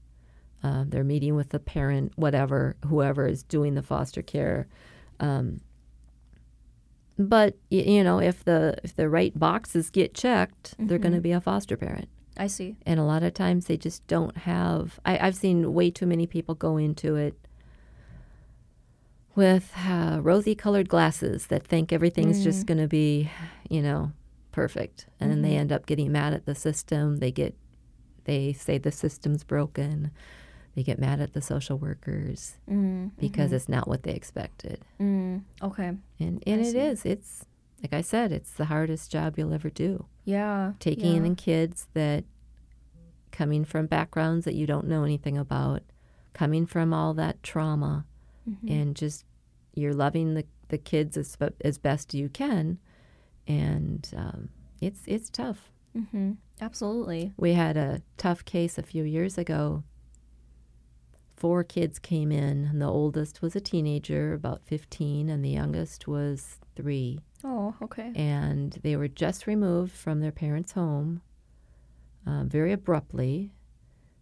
uh, 0.63 0.85
they're 0.87 1.05
meeting 1.05 1.35
with 1.35 1.51
the 1.51 1.59
parent, 1.59 2.13
whatever, 2.17 2.77
whoever 2.87 3.27
is 3.27 3.43
doing 3.43 3.75
the 3.75 3.83
foster 3.83 4.23
care. 4.23 4.67
Um, 5.21 5.61
but 7.19 7.57
you 7.71 8.05
know, 8.05 8.21
if 8.21 8.45
the 8.45 8.77
if 8.85 8.95
the 8.95 9.09
right 9.09 9.39
boxes 9.39 9.89
get 9.89 10.13
checked, 10.13 10.75
they're 10.79 10.99
going 10.99 11.15
to 11.15 11.21
be 11.21 11.33
a 11.33 11.41
foster 11.41 11.77
parent. 11.77 12.09
i 12.37 12.47
see 12.47 12.77
And 12.85 13.01
a 13.01 13.05
lot 13.05 13.23
of 13.23 13.33
times 13.33 13.67
they 13.67 13.79
just 13.79 14.07
don't 14.07 14.37
have. 14.39 15.01
I, 15.07 15.19
I've 15.19 15.35
seen 15.37 15.73
way 15.73 15.91
too 15.91 16.07
many 16.07 16.27
people 16.27 16.55
go 16.55 16.77
into 16.77 17.17
it 17.17 17.35
with 19.35 19.73
uh, 19.87 20.19
rosy 20.21 20.55
colored 20.55 20.89
glasses 20.89 21.47
that 21.47 21.67
think 21.67 21.93
everything's 21.93 22.43
just 22.43 22.67
going 22.67 22.79
to 22.79 22.89
be, 22.89 23.31
you 23.69 23.83
know, 23.83 24.13
perfect. 24.57 25.07
And 25.21 25.31
then 25.31 25.43
they 25.43 25.55
end 25.57 25.71
up 25.73 25.87
getting 25.87 26.11
mad 26.11 26.33
at 26.35 26.47
the 26.47 26.55
system. 26.55 27.19
They 27.19 27.31
get, 27.31 27.55
they 28.25 28.53
say 28.53 28.79
the 28.79 28.91
system's 28.91 29.45
broken. 29.45 30.11
They 30.75 30.83
get 30.83 30.99
mad 30.99 31.21
at 31.21 31.33
the 31.35 31.41
social 31.43 31.79
workers 31.79 32.57
mm, 32.69 33.11
because 33.19 33.53
it's 33.53 33.69
not 33.69 33.87
what 33.87 34.03
they 34.03 34.13
expected. 34.13 34.79
mm, 35.01 35.43
okay 35.63 35.93
And, 36.19 36.43
and 36.47 36.61
it 36.61 36.73
see. 36.73 36.79
is. 36.79 37.05
It's, 37.05 37.45
like 37.83 37.93
I 37.93 38.01
said, 38.03 38.33
it's 38.33 38.51
the 38.53 38.65
hardest 38.67 39.11
job 39.13 39.39
you'll 39.39 39.53
ever 39.55 39.71
do 39.71 40.07
yeah 40.25 40.73
taking 40.81 41.17
yeah. 41.23 41.27
in 41.29 41.37
kids 41.37 41.87
that 41.95 42.25
coming 43.31 43.65
from 43.65 43.87
backgrounds 43.87 44.45
that 44.47 44.55
you 44.55 44.67
don't 44.67 44.89
know 44.89 45.05
anything 45.05 45.37
about, 45.39 45.83
coming 46.33 46.67
from 46.67 46.93
all 46.93 47.15
that 47.15 47.43
trauma, 47.43 48.05
Mm-hmm. 48.49 48.69
and 48.73 48.95
just 48.97 49.25
you're 49.75 49.93
loving 49.93 50.35
the, 50.35 50.45
the 50.69 50.79
kids 50.79 51.17
as, 51.17 51.37
as 51.65 51.79
best 51.79 52.15
you 52.15 52.29
can, 52.29 52.79
and 53.47 54.09
um, 54.17 54.49
it's 54.81 55.01
it's 55.07 55.31
tough. 55.31 55.71
mm-hmm. 55.97 56.33
absolutely 56.61 57.33
We 57.37 57.53
had 57.55 57.77
a 57.77 58.03
tough 58.17 58.45
case 58.45 58.79
a 58.79 58.83
few 58.83 59.05
years 59.05 59.39
ago. 59.39 59.85
Four 61.37 61.65
kids 61.65 61.99
came 61.99 62.33
in, 62.33 62.65
and 62.65 62.81
the 62.81 62.87
oldest 62.87 63.43
was 63.43 63.55
a 63.55 63.61
teenager, 63.61 64.33
about 64.33 64.63
15, 64.65 65.29
and 65.29 65.45
the 65.45 65.51
youngest 65.51 66.09
was 66.09 66.59
three 66.75 67.21
oh 67.45 67.75
okay 67.83 68.13
and 68.15 68.79
they 68.83 68.97
were 68.97 69.09
just 69.09 69.47
removed 69.47 69.93
from 69.93 70.21
their 70.21 70.33
parents' 70.33 70.73
home 70.73 71.21
uh, 72.27 72.45
very 72.45 72.73
abruptly 72.73 73.53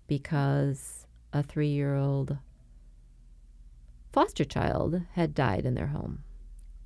because 0.06 1.06
a 1.32 1.42
three 1.42 1.68
year 1.68 1.96
old 1.96 2.36
foster 4.12 4.44
child 4.44 5.00
had 5.12 5.34
died 5.34 5.64
in 5.66 5.74
their 5.74 5.88
home. 5.88 6.22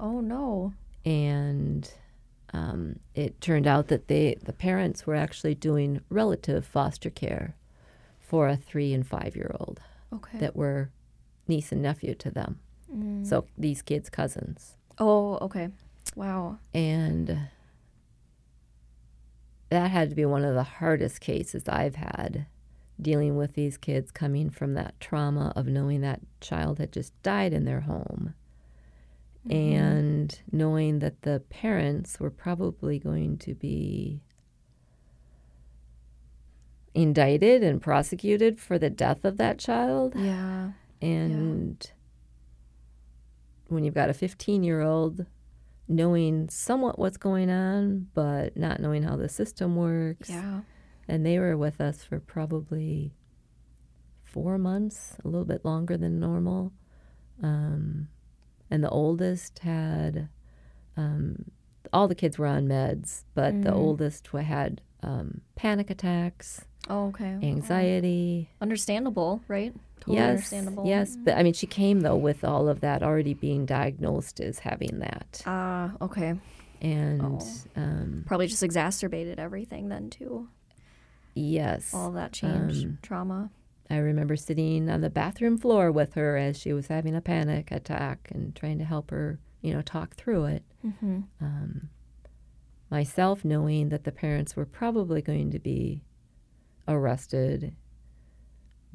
oh 0.01 0.21
no 0.21 0.73
And 1.05 1.91
um, 2.53 2.99
it 3.15 3.41
turned 3.41 3.67
out 3.67 3.89
that 3.89 4.09
they, 4.09 4.37
the 4.43 4.53
parents 4.53 5.07
were 5.07 5.15
actually 5.15 5.55
doing 5.55 6.01
relative 6.09 6.65
foster 6.65 7.11
care 7.11 7.55
for 8.21 8.49
a 8.49 8.57
three 8.57 8.93
and 8.93 9.07
five 9.07 9.37
year 9.37 9.55
old 9.59 9.81
okay 10.13 10.39
that 10.39 10.57
were 10.57 10.91
niece 11.47 11.73
and 11.73 11.83
nephew 11.83 12.15
to 12.15 12.31
them. 12.31 12.59
Mm. 12.95 13.27
So 13.27 13.47
these 13.57 13.83
kids' 13.83 14.11
cousins. 14.11 14.77
oh 14.99 15.39
okay 15.43 15.69
wow 16.17 16.59
And 16.75 17.49
that 19.71 19.91
had 19.91 20.09
to 20.11 20.17
be 20.17 20.25
one 20.25 20.45
of 20.45 20.55
the 20.55 20.63
hardest 20.63 21.21
cases 21.21 21.69
I've 21.69 21.97
had 21.97 22.47
dealing 23.01 23.37
with 23.37 23.55
these 23.55 23.77
kids 23.77 24.11
coming 24.11 24.51
from 24.51 24.75
that 24.75 24.99
trauma 25.01 25.53
of 25.55 25.67
knowing 25.67 26.01
that 26.01 26.21
child 26.41 26.79
had 26.79 26.93
just 26.93 27.21
died 27.23 27.53
in 27.53 27.65
their 27.65 27.81
home 27.81 28.35
and 29.51 30.41
knowing 30.53 30.99
that 30.99 31.23
the 31.23 31.41
parents 31.49 32.21
were 32.21 32.31
probably 32.31 32.99
going 32.99 33.39
to 33.39 33.55
be 33.55 34.21
indicted 36.95 37.63
and 37.63 37.81
prosecuted 37.81 38.59
for 38.59 38.79
the 38.79 38.91
death 38.91 39.25
of 39.25 39.37
that 39.39 39.59
child. 39.59 40.15
yeah 40.17 40.73
And 41.01 41.91
when 43.69 43.85
you've 43.85 43.95
got 43.95 44.11
a 44.11 44.15
15 44.15 44.63
year 44.65 44.81
old 44.81 45.27
knowing 45.87 46.49
somewhat 46.51 46.99
what's 46.99 47.17
going 47.17 47.51
on, 47.51 48.09
but 48.15 48.57
not 48.57 48.81
knowing 48.81 49.03
how 49.03 49.17
the 49.17 49.29
system 49.29 49.77
works. 49.77 50.29
yeah 50.29 50.61
And 51.07 51.25
they 51.25 51.39
were 51.39 51.57
with 51.57 51.81
us 51.81 52.03
for 52.03 52.21
probably 52.21 53.15
four 54.25 54.59
months, 54.59 55.17
a 55.25 55.29
little 55.29 55.47
bit 55.47 55.65
longer 55.65 55.97
than 55.97 56.21
normal. 56.21 56.73
Um, 57.43 58.09
and 58.71 58.83
the 58.85 58.91
oldest 58.91 59.61
had, 59.61 60.29
um, 60.97 61.45
all 61.93 62.09
the 62.09 62.15
kids 62.15 62.39
were 62.39 62.47
on 62.47 62.67
meds, 62.69 63.25
but 63.35 63.63
the 63.63 63.71
Mhm. 63.71 63.77
oldest 63.77 64.27
had 64.29 64.81
um, 65.03 65.43
panic 65.55 65.91
attacks, 65.91 66.65
oh 66.91 67.07
okay 67.09 67.39
anxiety. 67.43 68.49
understandable 68.61 69.41
right 69.47 69.73
totally 70.01 70.17
yes, 70.17 70.29
understandable 70.31 70.85
yes. 70.87 71.17
But 71.25 71.37
I 71.39 71.43
mean, 71.45 71.53
she 71.53 71.67
came 71.69 72.01
though 72.01 72.17
with 72.17 72.43
all 72.43 72.69
of 72.69 72.81
that 72.81 73.03
already 73.05 73.33
being 73.35 73.65
diagnosed 73.65 74.41
as 74.41 74.59
having 74.61 74.99
that, 74.99 75.43
ah 75.47 75.93
okay 76.01 76.35
and 76.83 77.41
Oh. 77.43 77.81
um, 77.83 78.23
probably 78.27 78.47
just 78.49 78.63
exacerbated 78.65 79.39
everything 79.39 79.89
then 79.89 80.11
too 80.11 80.49
yes, 81.35 81.91
all 81.95 82.11
that 82.13 82.33
change 82.33 82.85
Um, 82.85 82.99
trauma 83.03 83.51
I 83.91 83.97
remember 83.97 84.37
sitting 84.37 84.91
on 84.91 85.01
the 85.01 85.11
bathroom 85.11 85.57
floor 85.59 85.91
with 85.91 86.15
her 86.15 86.37
as 86.37 86.59
she 86.59 86.73
was 86.73 86.89
having 86.89 87.15
a 87.15 87.21
panic 87.21 87.71
attack 87.71 88.29
and 88.35 88.55
trying 88.55 88.79
to 88.79 88.85
help 88.85 89.11
her, 89.11 89.39
you 89.63 89.73
know, 89.73 89.81
talk 89.83 90.15
through 90.15 90.45
it. 90.45 90.63
mm-hmm. 90.87 91.21
Um, 91.41 91.89
myself 92.91 93.45
knowing 93.45 93.89
that 93.89 94.05
the 94.05 94.13
parents 94.13 94.57
were 94.57 94.67
probably 94.67 95.23
going 95.23 95.51
to 95.53 95.59
be 95.59 96.03
arrested, 96.87 97.75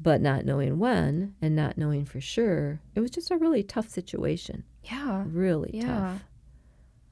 but 0.00 0.20
not 0.20 0.44
knowing 0.44 0.78
when 0.78 1.34
and 1.42 1.54
not 1.56 1.76
knowing 1.78 2.04
for 2.04 2.20
sure, 2.20 2.80
it 2.94 3.00
was 3.00 3.10
just 3.10 3.30
a 3.30 3.36
really 3.36 3.62
tough 3.62 3.88
situation. 3.88 4.64
yeah 4.84 5.24
Really 5.26 5.70
Yeah. 5.74 5.86
tough. 5.86 6.24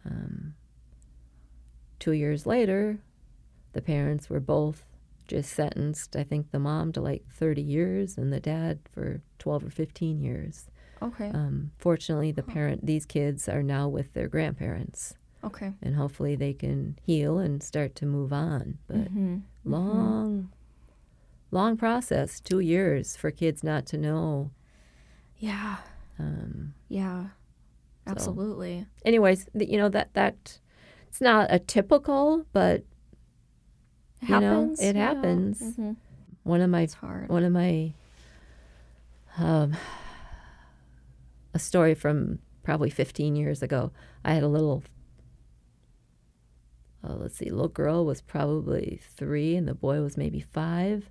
Um, 0.04 0.54
two 2.00 2.12
years 2.12 2.46
later, 2.46 2.98
the 3.72 3.82
parents 3.82 4.28
were 4.28 4.40
both 4.40 4.84
just 5.26 5.52
sentenced. 5.52 6.16
I 6.16 6.24
think 6.24 6.50
the 6.50 6.58
mom 6.58 6.92
to 6.92 7.00
like 7.00 7.24
30 7.30 7.62
years 7.62 8.16
and 8.18 8.32
the 8.32 8.40
dad 8.40 8.80
for 8.92 9.20
12 9.38 9.64
or 9.64 9.70
15 9.70 10.20
years. 10.20 10.66
okay 11.02 11.30
Um, 11.32 11.72
fortunately, 11.78 12.32
the 12.32 12.42
parent, 12.42 12.86
these 12.86 13.06
kids 13.06 13.48
are 13.48 13.62
now 13.62 13.88
with 13.88 14.12
their 14.12 14.28
grandparents, 14.28 15.14
okay 15.44 15.72
and 15.82 15.96
hopefully 15.96 16.36
they 16.36 16.52
can 16.52 16.98
heal 17.04 17.38
and 17.38 17.62
start 17.62 17.94
to 17.96 18.06
move 18.06 18.32
on. 18.32 18.78
But 18.86 19.12
mm-hmm. 19.12 19.38
long, 19.64 20.50
long 21.50 21.76
process, 21.76 22.40
two 22.40 22.60
years 22.60 23.16
for 23.16 23.30
kids 23.30 23.64
not 23.64 23.86
to 23.86 23.98
know. 23.98 24.50
yeah 25.38 25.76
Um, 26.18 26.74
yeah 26.88 27.24
absolutely 28.06 28.86
anyways, 29.04 29.48
you 29.54 29.78
know 29.78 29.88
that 29.88 30.14
that 30.14 30.60
it's 31.08 31.20
not 31.20 31.48
a 31.50 31.58
typical, 31.58 32.46
but 32.52 32.84
It 34.22 34.28
You 34.28 34.40
know, 34.40 34.74
it 34.78 34.94
yeah. 34.96 35.14
happens. 35.14 35.60
Mhm. 35.60 35.96
one 36.44 36.60
of 36.60 36.70
my 36.70 36.82
It's 36.82 36.94
hard. 36.94 37.28
one 37.28 37.44
of 37.44 37.52
my 37.52 37.92
um, 39.38 39.74
a 41.54 41.58
story 41.58 41.94
from 41.94 42.38
probably 42.62 42.90
15 42.90 43.34
years 43.36 43.62
ago. 43.62 43.90
I 44.24 44.34
had 44.34 44.42
a 44.42 44.48
little 44.48 44.82
uh, 47.04 47.14
let's 47.14 47.36
see, 47.36 47.50
little 47.50 47.66
girl 47.68 48.04
was 48.04 48.20
probably 48.20 49.00
three, 49.16 49.56
and 49.56 49.66
the 49.66 49.74
boy 49.74 50.00
was 50.00 50.16
maybe 50.16 50.38
five, 50.40 51.10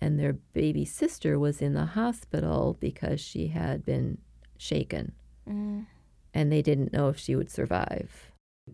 and 0.00 0.18
their 0.18 0.32
baby 0.32 0.84
sister 0.84 1.38
was 1.38 1.62
in 1.62 1.74
the 1.74 1.86
hospital 1.86 2.76
because 2.80 3.20
she 3.20 3.48
had 3.48 3.84
been 3.84 4.18
shaken, 4.56 5.12
Mm. 5.48 5.86
and 6.34 6.50
they 6.50 6.60
didn't 6.60 6.92
know 6.92 7.08
if 7.08 7.18
she 7.18 7.36
would 7.36 7.50
survive, 7.50 8.32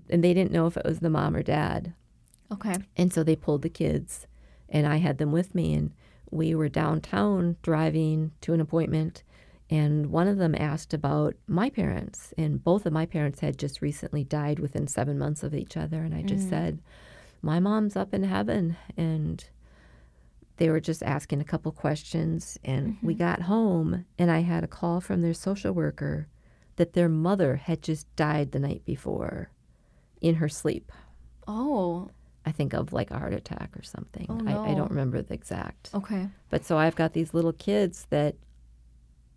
and 0.08 0.24
they 0.24 0.32
didn't 0.32 0.52
know 0.52 0.66
if 0.66 0.76
it 0.78 0.86
was 0.86 1.00
the 1.00 1.10
mom 1.10 1.36
or 1.36 1.42
dad. 1.42 1.92
Okay. 2.52 2.76
And 2.96 3.12
so 3.12 3.22
they 3.22 3.36
pulled 3.36 3.62
the 3.62 3.68
kids, 3.68 4.26
and 4.68 4.86
I 4.86 4.96
had 4.96 5.18
them 5.18 5.32
with 5.32 5.54
me, 5.54 5.74
and 5.74 5.92
we 6.30 6.54
were 6.54 6.68
downtown 6.68 7.56
driving 7.62 8.32
to 8.42 8.52
an 8.52 8.60
appointment. 8.60 9.22
And 9.70 10.10
one 10.10 10.28
of 10.28 10.36
them 10.36 10.54
asked 10.58 10.92
about 10.92 11.34
my 11.46 11.70
parents, 11.70 12.34
and 12.36 12.62
both 12.62 12.86
of 12.86 12.92
my 12.92 13.06
parents 13.06 13.40
had 13.40 13.58
just 13.58 13.80
recently 13.80 14.24
died 14.24 14.58
within 14.58 14.86
seven 14.86 15.18
months 15.18 15.42
of 15.42 15.54
each 15.54 15.76
other. 15.76 16.02
And 16.02 16.14
I 16.14 16.22
just 16.22 16.46
mm. 16.46 16.50
said, 16.50 16.82
My 17.40 17.60
mom's 17.60 17.96
up 17.96 18.12
in 18.12 18.24
heaven. 18.24 18.76
And 18.96 19.44
they 20.56 20.68
were 20.68 20.80
just 20.80 21.02
asking 21.02 21.40
a 21.40 21.44
couple 21.44 21.72
questions. 21.72 22.58
And 22.62 22.98
we 23.02 23.14
mm-hmm. 23.14 23.22
got 23.22 23.42
home, 23.42 24.04
and 24.18 24.30
I 24.30 24.40
had 24.40 24.64
a 24.64 24.68
call 24.68 25.00
from 25.00 25.22
their 25.22 25.34
social 25.34 25.72
worker 25.72 26.28
that 26.76 26.92
their 26.92 27.08
mother 27.08 27.56
had 27.56 27.82
just 27.82 28.14
died 28.16 28.52
the 28.52 28.58
night 28.58 28.84
before 28.84 29.50
in 30.20 30.36
her 30.36 30.48
sleep. 30.48 30.90
Oh. 31.46 32.10
I 32.46 32.52
think 32.52 32.72
of 32.74 32.92
like 32.92 33.10
a 33.10 33.18
heart 33.18 33.32
attack 33.34 33.70
or 33.76 33.82
something. 33.82 34.26
Oh, 34.28 34.40
I, 34.46 34.72
I 34.72 34.74
don't 34.74 34.90
remember 34.90 35.22
the 35.22 35.34
exact. 35.34 35.90
Okay. 35.94 36.28
But 36.50 36.64
so 36.64 36.76
I've 36.76 36.94
got 36.96 37.12
these 37.14 37.32
little 37.34 37.52
kids 37.54 38.06
that 38.10 38.36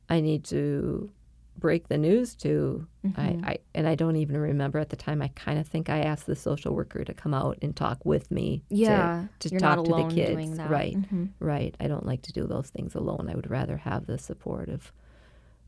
I 0.09 0.19
need 0.19 0.43
to 0.45 1.09
break 1.57 1.87
the 1.87 1.97
news 1.97 2.35
to. 2.35 2.85
Mm-hmm. 3.05 3.19
I, 3.45 3.51
I 3.51 3.57
and 3.73 3.87
I 3.87 3.95
don't 3.95 4.17
even 4.17 4.37
remember 4.37 4.77
at 4.79 4.89
the 4.89 4.95
time. 4.95 5.21
I 5.21 5.29
kind 5.29 5.57
of 5.57 5.67
think 5.67 5.89
I 5.89 5.99
asked 6.01 6.25
the 6.27 6.35
social 6.35 6.75
worker 6.75 7.03
to 7.05 7.13
come 7.13 7.33
out 7.33 7.57
and 7.61 7.75
talk 7.75 8.05
with 8.05 8.29
me. 8.29 8.63
Yeah. 8.69 9.25
to, 9.39 9.49
You're 9.49 9.59
talk 9.59 9.83
to 9.85 9.89
the 9.91 10.03
kids. 10.13 10.31
doing 10.31 10.55
that. 10.57 10.69
Right, 10.69 10.95
Mhm. 10.97 11.29
right. 11.39 11.75
I 11.79 11.87
don't 11.87 12.05
like 12.05 12.21
to 12.23 12.33
do 12.33 12.45
those 12.45 12.69
things 12.69 12.93
alone. 12.93 13.27
I 13.29 13.35
would 13.35 13.49
rather 13.49 13.77
have 13.77 14.05
the 14.05 14.17
support 14.17 14.69
of 14.69 14.91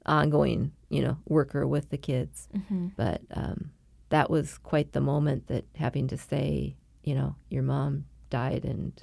ongoing, 0.05 0.71
you 0.89 1.01
know, 1.01 1.17
worker 1.27 1.67
with 1.67 1.89
the 1.89 1.97
kids. 1.97 2.47
Mm-hmm. 2.55 2.87
But 2.95 3.21
um, 3.31 3.71
that 4.09 4.29
was 4.29 4.57
quite 4.57 4.91
the 4.93 5.01
moment 5.01 5.47
that 5.47 5.65
having 5.75 6.07
to 6.07 6.17
say, 6.17 6.75
you 7.09 7.15
know, 7.15 7.35
your 7.49 7.63
mom 7.63 8.05
died, 8.29 8.63
and 8.65 8.93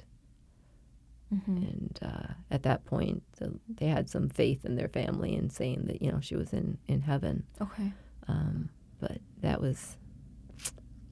Mm-hmm. 1.35 1.57
and 1.57 1.99
uh, 2.01 2.33
at 2.49 2.63
that 2.63 2.85
point, 2.85 3.21
the, 3.37 3.59
they 3.67 3.87
had 3.87 4.09
some 4.09 4.29
faith 4.29 4.63
in 4.63 4.75
their 4.77 4.87
family 4.87 5.35
and 5.35 5.51
saying 5.51 5.81
that 5.87 6.01
you 6.01 6.09
know 6.09 6.21
she 6.21 6.37
was 6.37 6.53
in 6.53 6.77
in 6.87 7.01
heaven. 7.01 7.43
Okay. 7.61 7.91
Um, 8.29 8.69
but 9.01 9.17
that 9.41 9.59
was 9.59 9.97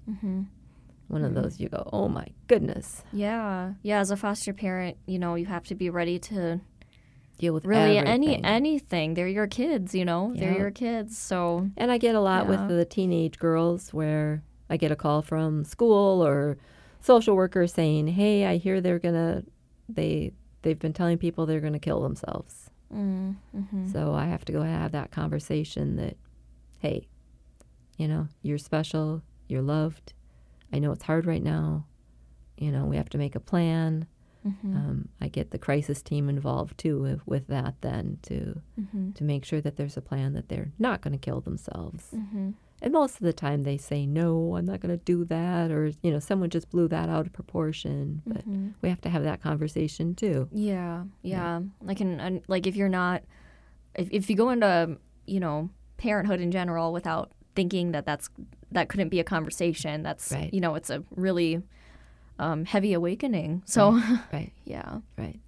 Mm-hmm. 0.10 0.43
one 1.08 1.24
of 1.26 1.34
those 1.34 1.60
you 1.60 1.68
go, 1.68 1.89
oh 1.91 2.08
my 2.08 2.28
goodness, 2.48 3.04
Yeah. 3.12 3.74
Yeah. 3.82 4.00
As 4.00 4.12
a 4.12 4.16
foster 4.18 4.54
parent, 4.54 4.98
you 5.06 5.20
know, 5.20 5.36
you 5.36 5.48
have 5.48 5.66
to 5.66 5.76
be 5.76 5.89
ready 5.89 6.18
to 6.20 6.62
deal 7.39 7.54
with 7.54 7.66
really 7.66 7.98
any 7.98 8.41
anything. 8.43 9.16
They're 9.16 9.28
your 9.28 9.48
kids, 9.48 9.93
you 9.96 10.06
know. 10.06 10.34
They're 10.36 10.58
your 10.58 10.72
kids. 10.72 11.18
So 11.18 11.70
And 11.76 11.91
I 11.91 11.98
get 11.98 12.16
a 12.16 12.22
lot 12.22 12.46
Yeah. 12.46 12.52
with 12.52 12.68
the 12.78 12.86
teenage 12.86 13.38
girls 13.39 13.93
where 13.93 14.43
I 14.70 14.78
get 14.78 14.91
a 14.91 14.96
call 14.96 15.22
from 15.22 15.64
school 15.66 16.26
or 16.26 16.58
social 17.06 17.36
worker 17.36 17.68
saying, 17.68 18.08
"Hey, 18.08 18.45
I 18.45 18.58
hear 18.58 18.82
they're 18.82 18.99
gonna 18.99 19.43
they 19.88 20.32
they've 20.64 20.80
been 20.80 20.93
telling 20.93 21.18
people 21.18 21.45
they're 21.45 21.62
gonna 21.62 21.80
kill 21.80 22.01
themselves." 22.01 22.70
mm, 22.93 23.36
mm-hmm. 23.56 23.91
So 23.91 24.14
I 24.14 24.26
have 24.26 24.45
to 24.45 24.51
go 24.53 24.62
have 24.62 24.91
that 24.91 25.12
conversation 25.12 25.95
that, 25.97 26.18
hey, 26.80 27.08
you 27.97 28.08
know, 28.08 28.28
you're 28.41 28.58
special, 28.58 29.22
you're 29.47 29.62
loved. 29.62 30.14
I 30.74 30.80
know 30.80 30.91
it's 30.91 31.03
hard 31.03 31.26
right 31.26 31.43
now. 31.43 31.86
You 32.58 32.72
know, 32.72 32.86
we 32.86 32.95
have 32.97 33.10
to 33.10 33.18
make 33.18 33.36
a 33.36 33.39
plan. 33.39 34.08
Mm-hmm. 34.47 34.76
Um, 34.78 35.10
I 35.20 35.28
get 35.28 35.49
the 35.51 35.58
crisis 35.58 36.01
team 36.03 36.30
involved 36.30 36.78
too 36.78 37.01
with, 37.01 37.26
with 37.28 37.47
that 37.47 37.76
then 37.82 38.20
to 38.24 38.62
Mm-hmm. 38.80 39.12
to 39.14 39.24
make 39.24 39.43
sure 39.45 39.62
that 39.62 39.76
there's 39.78 39.97
a 39.97 40.01
plan 40.01 40.34
that 40.34 40.49
they're 40.49 40.72
not 40.78 41.01
going 41.01 41.14
to 41.14 41.18
kill 41.18 41.41
themselves. 41.41 42.10
And 42.86 42.93
most 42.93 43.15
of 43.15 43.21
the 43.21 43.33
time 43.33 43.63
they 43.63 43.77
say, 43.77 44.05
no, 44.05 44.55
I'm 44.55 44.65
not 44.65 44.79
going 44.79 44.97
to 44.97 45.03
do 45.03 45.25
that. 45.25 45.71
Or, 45.71 45.88
you 46.03 46.11
know, 46.11 46.19
someone 46.19 46.49
just 46.51 46.69
blew 46.69 46.88
that 46.89 47.09
out 47.09 47.25
of 47.25 47.33
proportion. 47.33 48.21
But 48.25 48.38
Mm-hmm. 48.47 48.69
we 48.81 48.89
have 48.89 49.01
to 49.01 49.09
have 49.09 49.23
that 49.23 49.41
conversation 49.41 50.13
too. 50.15 50.47
Yeah, 50.53 51.03
yeah. 51.23 51.61
Like, 51.81 51.99
and, 51.99 52.21
and 52.21 52.41
like 52.47 52.67
if 52.67 52.75
you're 52.75 52.88
not, 52.88 53.23
if 53.95 54.07
if 54.11 54.29
you 54.29 54.36
go 54.36 54.51
into 54.51 54.97
you 55.25 55.39
know 55.39 55.69
parenthood 55.97 56.39
in 56.39 56.51
general 56.51 56.93
without 56.93 57.31
thinking 57.55 57.91
that 57.93 58.05
that's 58.05 58.29
that 58.71 58.88
couldn't 58.89 59.09
be 59.09 59.19
a 59.19 59.23
conversation, 59.23 60.03
that's 60.03 60.31
Right. 60.31 60.53
you 60.53 60.61
know 60.61 60.75
it's 60.75 60.89
a 60.91 61.03
really 61.15 61.63
um, 62.38 62.65
heavy 62.65 62.93
awakening. 62.93 63.63
So 63.65 63.91
Right, 64.31 64.51
yeah, 64.65 64.99
right. 65.17 65.39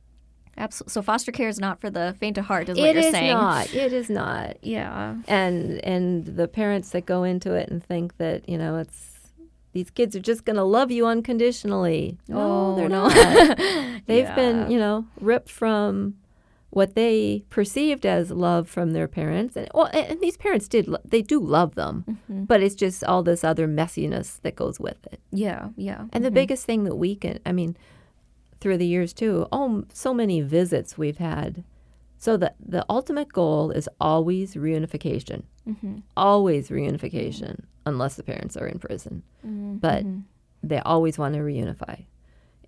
Absolutely. 0.58 0.92
So 0.92 1.02
foster 1.02 1.32
care 1.32 1.48
is 1.48 1.60
not 1.60 1.80
for 1.82 1.90
the 1.90 2.16
faint 2.20 2.38
of 2.38 2.46
heart, 2.46 2.70
is 2.70 2.78
It 2.78 2.82
what 2.82 2.94
you're 2.96 3.04
is 3.04 3.12
saying. 3.12 3.26
It 3.26 3.30
is 3.30 3.34
not. 3.34 3.74
It 3.86 3.94
is 3.94 4.10
not. 4.10 4.58
Yeah. 4.64 5.16
And 5.28 5.84
and 5.86 6.26
the 6.26 6.48
parents 6.48 6.90
that 6.92 7.06
go 7.06 7.24
into 7.24 7.54
it 7.54 7.70
and 7.70 7.84
think 7.84 8.18
that, 8.18 8.48
you 8.50 8.58
know, 8.58 8.78
it's 8.78 9.14
these 9.74 9.90
kids 9.92 10.16
are 10.16 10.20
just 10.22 10.44
going 10.46 10.56
to 10.56 10.64
love 10.64 10.90
you 10.92 11.06
unconditionally. 11.06 12.18
No, 12.28 12.38
Oh, 12.40 12.76
they're 12.76 12.90
not. 12.90 13.14
They've 14.08 14.26
Yeah. 14.26 14.36
been, 14.36 14.72
you 14.72 14.80
know, 14.80 15.06
ripped 15.22 15.50
from 15.50 16.16
what 16.72 16.96
they 16.96 17.44
perceived 17.50 18.06
as 18.06 18.30
love 18.32 18.68
from 18.68 18.92
their 18.92 19.08
parents. 19.08 19.56
And 19.56 19.68
well, 19.74 19.90
and 19.94 20.20
these 20.20 20.36
parents 20.38 20.68
did 20.68 20.88
lo- 20.88 20.98
they 21.06 21.22
do 21.22 21.40
love 21.40 21.76
them, 21.76 22.04
Mm-hmm. 22.08 22.44
but 22.46 22.62
it's 22.62 22.76
just 22.76 23.04
all 23.04 23.24
this 23.24 23.44
other 23.44 23.68
messiness 23.68 24.40
that 24.42 24.56
goes 24.56 24.80
with 24.80 25.06
it. 25.12 25.20
Yeah, 25.32 25.70
yeah. 25.78 26.06
And 26.12 26.26
the 26.26 26.32
biggest 26.32 26.66
thing 26.66 26.84
that 26.84 26.96
we 26.96 27.16
can, 27.16 27.40
I 27.46 27.52
mean, 27.52 27.78
through 28.60 28.78
the 28.78 28.88
years 28.88 29.14
too, 29.14 29.48
oh, 29.52 29.86
so 29.94 30.14
many 30.14 30.42
visits 30.42 30.98
we've 30.98 31.18
had. 31.18 31.64
So 32.18 32.36
the 32.38 32.54
the 32.60 32.86
ultimate 32.90 33.32
goal 33.32 33.72
is 33.72 33.88
always 34.00 34.56
reunification, 34.56 35.44
Mm-hmm. 35.68 35.98
always 36.16 36.70
reunification, 36.70 37.66
unless 37.86 38.16
the 38.16 38.24
parents 38.24 38.56
are 38.58 38.68
in 38.68 38.80
prison. 38.80 39.24
Mm-hmm. 39.46 39.76
But 39.78 40.06
they 40.64 40.80
always 40.80 41.18
want 41.20 41.36
to 41.36 41.42
reunify, 41.42 42.06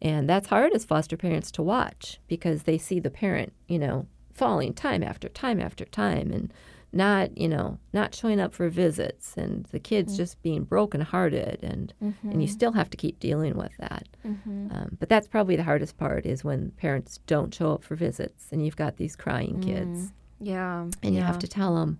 and 0.01 0.29
that's 0.29 0.49
hard 0.49 0.73
as 0.73 0.85
foster 0.85 1.17
parents 1.17 1.49
to 1.53 1.63
watch 1.63 2.19
because 2.27 2.63
they 2.63 2.77
see 2.77 2.99
the 2.99 3.09
parent, 3.09 3.53
you 3.67 3.79
know, 3.79 4.05
falling 4.33 4.73
time 4.73 5.01
after 5.03 5.27
time 5.29 5.59
after 5.59 5.85
time, 5.85 6.31
and 6.31 6.53
not, 6.91 7.37
you 7.37 7.47
know, 7.47 7.77
not 7.93 8.15
showing 8.15 8.39
up 8.39 8.53
for 8.53 8.67
visits, 8.69 9.35
and 9.37 9.65
the 9.71 9.79
kids 9.79 10.17
just 10.17 10.41
being 10.41 10.63
brokenhearted, 10.63 11.59
and 11.63 11.93
and 12.23 12.41
you 12.41 12.47
still 12.47 12.71
have 12.71 12.89
to 12.89 12.97
keep 12.97 13.19
dealing 13.19 13.55
with 13.57 13.71
that. 13.79 14.07
Um, 14.25 14.97
but 14.99 15.09
that's 15.09 15.27
probably 15.27 15.55
the 15.55 15.63
hardest 15.63 15.97
part 15.97 16.25
is 16.25 16.43
when 16.43 16.71
parents 16.71 17.19
don't 17.27 17.53
show 17.53 17.73
up 17.73 17.83
for 17.83 17.95
visits, 17.95 18.47
and 18.51 18.65
you've 18.65 18.75
got 18.75 18.97
these 18.97 19.15
crying 19.15 19.61
kids, 19.61 20.11
Yeah. 20.39 20.87
and 21.03 21.15
you 21.15 21.21
have 21.21 21.39
to 21.39 21.47
tell 21.47 21.75
them, 21.75 21.99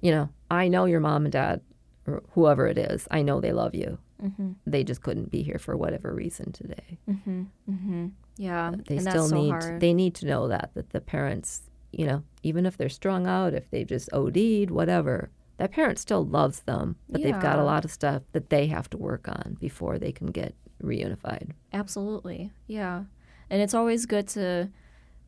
you 0.00 0.10
know, 0.12 0.28
I 0.50 0.68
know 0.68 0.84
your 0.84 1.00
mom 1.00 1.24
and 1.24 1.32
dad, 1.32 1.60
or 2.06 2.22
whoever 2.34 2.66
it 2.66 2.78
is, 2.78 3.08
I 3.10 3.22
know 3.22 3.40
they 3.40 3.52
love 3.52 3.74
you. 3.74 3.98
Mm-hmm. 4.22 4.52
They 4.66 4.82
just 4.82 5.02
couldn't 5.02 5.30
be 5.30 5.42
here 5.42 5.58
for 5.58 5.76
whatever 5.76 6.12
reason 6.14 6.52
today. 6.52 6.98
Mm-hmm. 7.08 7.42
Mm-hmm. 7.70 8.06
Yeah. 8.36 8.72
They 8.86 8.96
and 8.96 9.02
still 9.02 9.22
that's 9.22 9.30
so 9.30 9.36
need 9.42 9.50
hard. 9.50 9.80
they 9.80 9.94
need 9.94 10.14
to 10.16 10.26
know 10.26 10.48
that 10.48 10.70
that 10.74 10.90
the 10.90 11.00
parents, 11.00 11.62
you 11.92 12.06
know, 12.06 12.22
even 12.42 12.66
if 12.66 12.76
they're 12.76 12.88
strung 12.88 13.26
out, 13.26 13.54
if 13.54 13.70
they've 13.70 13.86
just 13.86 14.08
OD'd, 14.12 14.70
whatever, 14.70 15.30
that 15.58 15.72
parent 15.72 15.98
still 15.98 16.24
loves 16.24 16.60
them, 16.60 16.96
but 17.08 17.22
they've 17.22 17.40
got 17.40 17.58
a 17.58 17.64
lot 17.64 17.84
of 17.84 17.90
stuff 17.90 18.22
that 18.32 18.50
they 18.50 18.66
have 18.68 18.88
to 18.90 18.96
work 18.96 19.28
on 19.28 19.56
before 19.60 19.98
they 19.98 20.12
can 20.12 20.28
get 20.28 20.54
reunified. 20.82 21.50
Absolutely. 21.72 22.52
Yeah. 22.66 23.04
And 23.50 23.60
it's 23.60 23.74
always 23.74 24.06
good 24.06 24.28
to, 24.28 24.70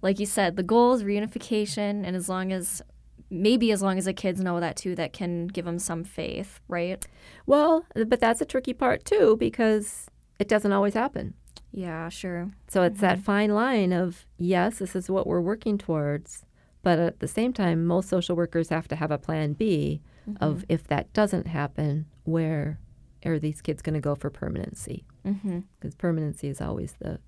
like 0.03 0.21
you 0.21 0.27
said, 0.27 0.57
the 0.57 0.63
goal 0.63 0.93
is 0.93 1.03
reunification. 1.03 2.07
And 2.07 2.15
as 2.15 2.29
long 2.29 2.53
as, 2.53 2.81
maybe 3.29 3.73
as 3.73 3.83
long 3.83 3.99
as 3.99 4.05
the 4.05 4.13
kids 4.13 4.41
know 4.41 4.61
that 4.61 4.77
too, 4.77 4.95
that 4.95 5.13
can 5.13 5.49
give 5.49 5.65
them 5.65 5.79
some 5.79 6.05
faith, 6.05 6.61
right? 6.69 7.05
Well, 7.47 7.85
but 7.95 8.21
that's 8.21 8.41
a 8.41 8.47
tricky 8.47 8.73
part 8.73 9.05
too 9.05 9.37
because 9.39 10.09
it 10.39 10.49
doesn't 10.49 10.73
always 10.73 10.95
happen. 10.95 11.35
Yeah, 11.73 12.09
sure. 12.09 12.51
So 12.69 12.83
it's 12.83 13.01
that 13.01 13.17
mm-hmm. 13.17 13.25
fine 13.25 13.51
line 13.51 13.93
of 13.93 14.27
yes, 14.39 14.79
this 14.79 14.95
is 14.95 15.11
what 15.11 15.27
we're 15.27 15.41
working 15.41 15.79
towards, 15.79 16.45
but 16.83 16.99
at 16.99 17.21
the 17.21 17.29
same 17.29 17.53
time, 17.53 17.87
most 17.87 18.09
social 18.09 18.37
workers 18.37 18.69
have 18.71 18.89
to 18.89 18.97
have 18.97 19.11
a 19.11 19.19
plan 19.19 19.53
B 19.55 20.01
of 20.41 20.65
if 20.69 20.87
that 20.89 21.13
doesn't 21.13 21.47
happen, 21.47 22.07
where 22.25 22.79
are 23.25 23.39
these 23.39 23.61
kids 23.61 23.83
going 23.83 23.95
to 23.95 24.01
go 24.01 24.15
for 24.15 24.31
permanency? 24.31 25.05
Mm-hmm. 25.27 25.61
Because 25.79 25.95
permanency 25.95 26.49
is 26.49 26.61
always 26.61 26.95
the, 27.01 27.19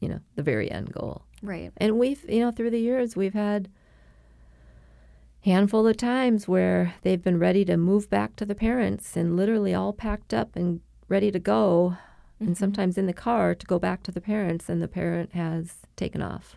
you 0.00 0.08
know, 0.08 0.20
the 0.34 0.42
very 0.42 0.70
end 0.70 0.92
goal. 0.92 1.22
Right. 1.42 1.72
And 1.76 1.98
we've, 1.98 2.24
you 2.28 2.40
know, 2.40 2.50
through 2.50 2.70
the 2.70 2.80
years, 2.80 3.16
we've 3.16 3.34
had 3.34 3.68
handful 5.44 5.86
of 5.86 5.96
times 5.96 6.48
where 6.48 6.94
they've 7.02 7.22
been 7.22 7.38
ready 7.38 7.64
to 7.66 7.76
move 7.76 8.08
back 8.08 8.34
to 8.36 8.46
the 8.46 8.54
parents 8.54 9.16
and 9.16 9.36
literally 9.36 9.74
all 9.74 9.92
packed 9.92 10.32
up 10.32 10.56
and 10.56 10.80
ready 11.08 11.30
to 11.30 11.38
go, 11.38 11.96
Mm-hmm. 12.36 12.46
and 12.46 12.58
sometimes 12.58 12.98
in 12.98 13.06
the 13.06 13.12
car 13.12 13.54
to 13.54 13.64
go 13.64 13.78
back 13.78 14.02
to 14.02 14.10
the 14.10 14.20
parents, 14.20 14.68
and 14.68 14.82
the 14.82 14.88
parent 14.88 15.34
has 15.34 15.76
taken 15.94 16.20
off. 16.20 16.56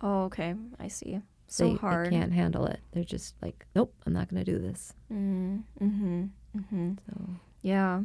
Oh, 0.00 0.24
okay. 0.24 0.54
I 0.78 0.88
see. 0.88 1.20
So 1.46 1.68
they, 1.68 1.74
hard. 1.74 2.06
They 2.06 2.10
can't 2.10 2.32
handle 2.32 2.66
it. 2.66 2.80
They're 2.92 3.04
just 3.04 3.34
like, 3.42 3.66
nope, 3.74 3.92
I'm 4.06 4.12
not 4.12 4.28
going 4.28 4.44
to 4.44 4.50
do 4.50 4.58
this. 4.58 4.94
Mm, 5.12 5.64
mm-hmm. 5.80 6.24
Mm-hmm. 6.56 6.92
So 7.06 7.30
Yeah. 7.62 8.02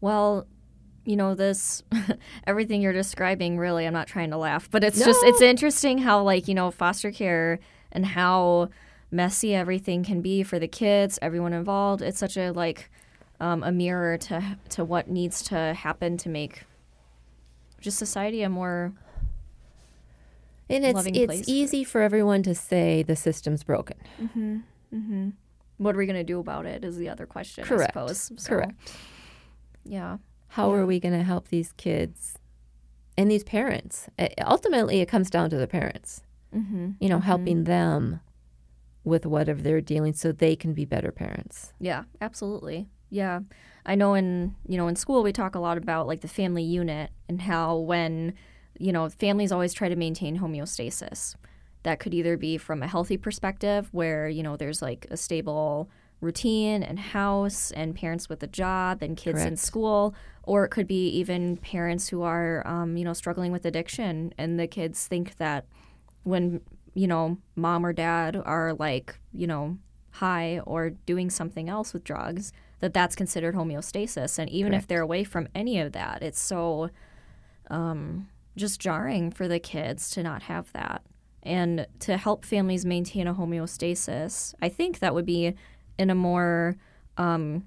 Well, 0.00 0.46
you 1.04 1.16
know, 1.16 1.34
this 1.34 1.82
everything 2.46 2.80
you're 2.80 2.92
describing 2.92 3.58
really, 3.58 3.86
I'm 3.86 3.92
not 3.92 4.06
trying 4.06 4.30
to 4.30 4.36
laugh, 4.36 4.70
but 4.70 4.84
it's 4.84 5.04
just 5.04 5.20
it's 5.24 5.40
interesting 5.40 5.98
how 5.98 6.22
like, 6.22 6.46
you 6.46 6.54
know, 6.54 6.70
foster 6.70 7.10
care 7.10 7.58
and 7.90 8.06
how 8.06 8.70
messy 9.10 9.54
everything 9.54 10.04
can 10.04 10.20
be 10.20 10.42
for 10.42 10.58
the 10.58 10.68
kids, 10.68 11.18
everyone 11.20 11.52
involved. 11.52 12.02
It's 12.02 12.18
such 12.18 12.36
a 12.36 12.52
like 12.52 12.90
um, 13.40 13.62
a 13.62 13.72
mirror 13.72 14.16
to 14.18 14.58
to 14.70 14.84
what 14.84 15.08
needs 15.08 15.42
to 15.44 15.74
happen 15.74 16.16
to 16.18 16.28
make 16.28 16.64
just 17.80 17.98
society 17.98 18.42
a 18.42 18.48
more 18.48 18.92
and 20.70 20.84
it's 20.84 21.06
it's 21.06 21.26
place. 21.26 21.44
easy 21.48 21.84
for 21.84 22.00
everyone 22.00 22.42
to 22.44 22.54
say 22.54 23.02
the 23.02 23.16
system's 23.16 23.62
broken. 23.64 23.96
mm-hmm, 24.20 24.56
mm-hmm. 24.94 25.28
what 25.78 25.94
are 25.94 25.98
we 25.98 26.06
gonna 26.06 26.24
do 26.24 26.38
about 26.40 26.66
it 26.66 26.84
is 26.84 26.96
the 26.96 27.08
other 27.08 27.26
question, 27.26 27.64
Correct. 27.64 27.96
I 27.96 28.06
suppose. 28.12 28.32
So, 28.42 28.48
Correct. 28.50 28.92
Yeah. 29.84 30.18
How 30.48 30.70
Yeah. 30.72 30.78
are 30.80 30.86
we 30.86 30.98
going 31.00 31.14
to 31.16 31.22
help 31.22 31.48
these 31.48 31.72
kids 31.72 32.38
and 33.16 33.30
these 33.30 33.44
parents? 33.44 34.08
Uh, 34.18 34.28
Ultimately, 34.44 35.00
it 35.00 35.06
comes 35.06 35.30
down 35.30 35.48
to 35.50 35.56
the 35.56 35.66
parents. 35.66 36.22
Mm-hmm. 36.54 36.90
You 37.00 37.08
know, 37.08 37.20
helping 37.20 37.64
them 37.64 38.20
with 39.04 39.24
whatever 39.24 39.62
they're 39.62 39.80
dealing, 39.80 40.12
so 40.12 40.32
they 40.32 40.56
can 40.56 40.74
be 40.74 40.84
better 40.84 41.12
parents. 41.12 41.72
Yeah, 41.78 42.02
absolutely. 42.20 42.88
Yeah. 43.08 43.40
I 43.86 43.94
know 43.94 44.14
in, 44.14 44.54
you 44.66 44.76
know, 44.76 44.88
in 44.88 44.96
school 44.96 45.22
we 45.22 45.32
talk 45.32 45.54
a 45.54 45.60
lot 45.60 45.78
about 45.78 46.06
like 46.08 46.20
the 46.20 46.28
family 46.28 46.62
unit 46.64 47.10
and 47.28 47.40
how 47.42 47.76
when, 47.76 48.34
you 48.80 48.92
know, 48.92 49.08
families 49.08 49.52
always 49.52 49.74
try 49.74 49.88
to 49.88 49.96
maintain 49.96 50.38
homeostasis. 50.38 51.36
That 51.82 52.00
could 52.00 52.14
either 52.14 52.36
be 52.36 52.58
from 52.58 52.82
a 52.82 52.88
healthy 52.88 53.16
perspective 53.16 53.88
where, 53.92 54.28
you 54.28 54.42
know, 54.42 54.56
there's 54.56 54.82
like 54.82 55.06
a 55.10 55.16
stable 55.16 55.90
routine 56.20 56.82
and 56.82 56.98
house 56.98 57.70
and 57.70 57.94
parents 57.94 58.28
with 58.28 58.42
a 58.42 58.46
job 58.46 59.02
and 59.02 59.16
kids 59.16 59.42
in 59.48 59.56
school, 59.56 60.14
or 60.42 60.64
it 60.64 60.70
could 60.70 60.86
be 60.86 61.08
even 61.08 61.56
parents 61.58 62.08
who 62.08 62.22
are, 62.22 62.66
um, 62.66 62.96
you 62.96 63.04
know, 63.04 63.12
struggling 63.12 63.52
with 63.52 63.64
addiction 63.64 64.32
and 64.36 64.58
the 64.58 64.66
kids 64.66 65.06
think 65.06 65.36
that 65.36 65.66
when, 66.24 66.60
you 66.94 67.06
know, 67.06 67.38
mom 67.56 67.84
or 67.84 67.92
dad 67.92 68.36
are 68.44 68.74
like, 68.74 69.18
you 69.32 69.46
know, 69.46 69.78
high 70.12 70.60
or 70.66 70.90
doing 70.90 71.30
something 71.30 71.68
else 71.68 71.92
with 71.92 72.04
drugs, 72.04 72.52
that 72.80 72.94
that's 72.94 73.14
considered 73.14 73.54
homeostasis. 73.54 74.38
And 74.38 74.50
even 74.50 74.72
if 74.74 74.86
they're 74.86 75.02
away 75.02 75.24
from 75.24 75.48
any 75.54 75.78
of 75.80 75.92
that, 75.92 76.22
it's 76.22 76.40
so 76.40 76.90
um, 77.70 78.28
just 78.56 78.80
jarring 78.80 79.30
for 79.30 79.48
the 79.48 79.58
kids 79.58 80.10
to 80.10 80.22
not 80.22 80.42
have 80.42 80.72
that. 80.72 81.02
And 81.42 81.86
to 82.00 82.16
help 82.16 82.44
families 82.44 82.84
maintain 82.84 83.26
a 83.26 83.34
homeostasis, 83.34 84.54
I 84.60 84.68
think 84.68 84.98
that 84.98 85.14
would 85.14 85.24
be 85.24 85.54
in 85.98 86.10
a 86.10 86.14
more 86.14 86.76
um, 87.16 87.66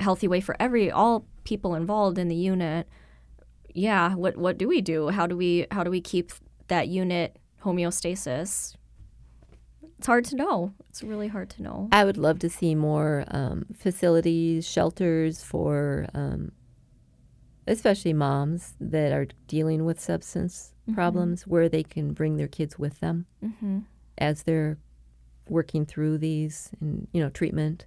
healthy 0.00 0.28
way 0.28 0.40
for 0.40 0.56
every 0.60 0.90
all 0.90 1.26
people 1.44 1.74
involved 1.74 2.18
in 2.18 2.28
the 2.28 2.34
unit. 2.34 2.88
Yeah, 3.74 4.14
what 4.14 4.36
what 4.36 4.58
do 4.58 4.68
we 4.68 4.80
do? 4.80 5.08
How 5.08 5.26
do 5.26 5.36
we 5.36 5.66
how 5.70 5.84
do 5.84 5.90
we 5.90 6.00
keep 6.00 6.32
that 6.68 6.88
unit 6.88 7.38
homeostasis? 7.62 8.76
It's 9.98 10.06
hard 10.06 10.24
to 10.26 10.36
know. 10.36 10.74
It's 10.90 11.02
really 11.02 11.28
hard 11.28 11.50
to 11.50 11.62
know. 11.62 11.88
I 11.92 12.04
would 12.04 12.18
love 12.18 12.38
to 12.40 12.50
see 12.50 12.74
more 12.74 13.24
um, 13.28 13.66
facilities, 13.74 14.66
shelters 14.68 15.42
for 15.42 16.06
um, 16.14 16.52
especially 17.66 18.12
moms 18.12 18.74
that 18.80 19.12
are 19.12 19.26
dealing 19.46 19.84
with 19.84 20.00
substance 20.00 20.72
problems 20.94 21.46
where 21.46 21.68
they 21.68 21.82
can 21.82 22.12
bring 22.12 22.36
their 22.36 22.48
kids 22.48 22.78
with 22.78 23.00
them 23.00 23.24
Mm-hmm. 23.42 23.78
as 24.18 24.42
they're 24.42 24.76
working 25.48 25.84
through 25.86 26.18
these 26.18 26.70
and 26.80 27.06
you 27.12 27.22
know 27.22 27.30
treatment 27.30 27.86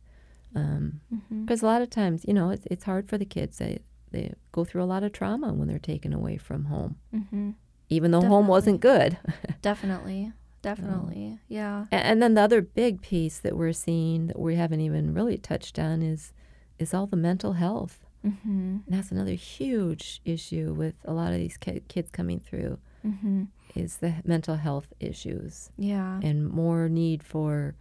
um, 0.56 1.02
Mm-hmm. 1.14 1.42
because 1.46 1.62
a 1.62 1.66
lot 1.66 1.82
of 1.82 1.90
times 1.90 2.26
you 2.28 2.34
know 2.34 2.50
it's, 2.50 2.66
it's 2.72 2.84
hard 2.86 3.08
for 3.08 3.18
the 3.18 3.26
kids 3.26 3.58
they 3.60 3.80
they 4.12 4.34
go 4.52 4.64
through 4.64 4.82
a 4.84 4.86
lot 4.94 5.04
of 5.04 5.12
trauma 5.12 5.54
when 5.54 5.68
they're 5.68 5.80
taken 5.80 6.14
away 6.14 6.38
from 6.38 6.66
home 6.66 6.96
Mm-hmm. 7.14 7.52
even 7.90 8.12
though 8.12 8.22
home 8.22 8.48
wasn't 8.48 8.80
good 8.80 9.18
Definitely. 9.62 10.32
Definitely. 10.64 11.40
Yeah. 11.48 11.86
A- 11.92 11.96
and 11.96 12.22
then 12.22 12.34
the 12.34 12.42
other 12.42 12.62
big 12.62 13.02
piece 13.02 13.38
that 13.40 13.56
we're 13.56 13.74
seeing 13.74 14.28
that 14.28 14.40
we 14.40 14.56
haven't 14.56 14.82
even 14.82 15.14
really 15.14 15.38
touched 15.38 15.78
on 15.80 16.02
is 16.02 16.34
is 16.80 16.94
all 16.96 17.06
the 17.08 17.16
mental 17.16 17.54
health 17.54 18.06
Mm-hmm. 18.28 18.78
that's 18.88 19.12
another 19.12 19.34
huge 19.34 20.22
issue 20.26 20.74
with 20.74 20.96
a 21.06 21.14
lot 21.14 21.32
of 21.34 21.40
these 21.40 21.58
ki- 21.58 21.84
kids 21.88 22.10
coming 22.12 22.40
through 22.40 22.78
Mm-hmm. 23.06 23.44
is 23.76 23.98
the 23.98 24.16
mental 24.26 24.56
health 24.56 24.92
issues 25.00 25.70
Yeah. 25.78 26.20
and 26.24 26.48
more 26.50 26.90
need 26.90 27.24
for 27.24 27.76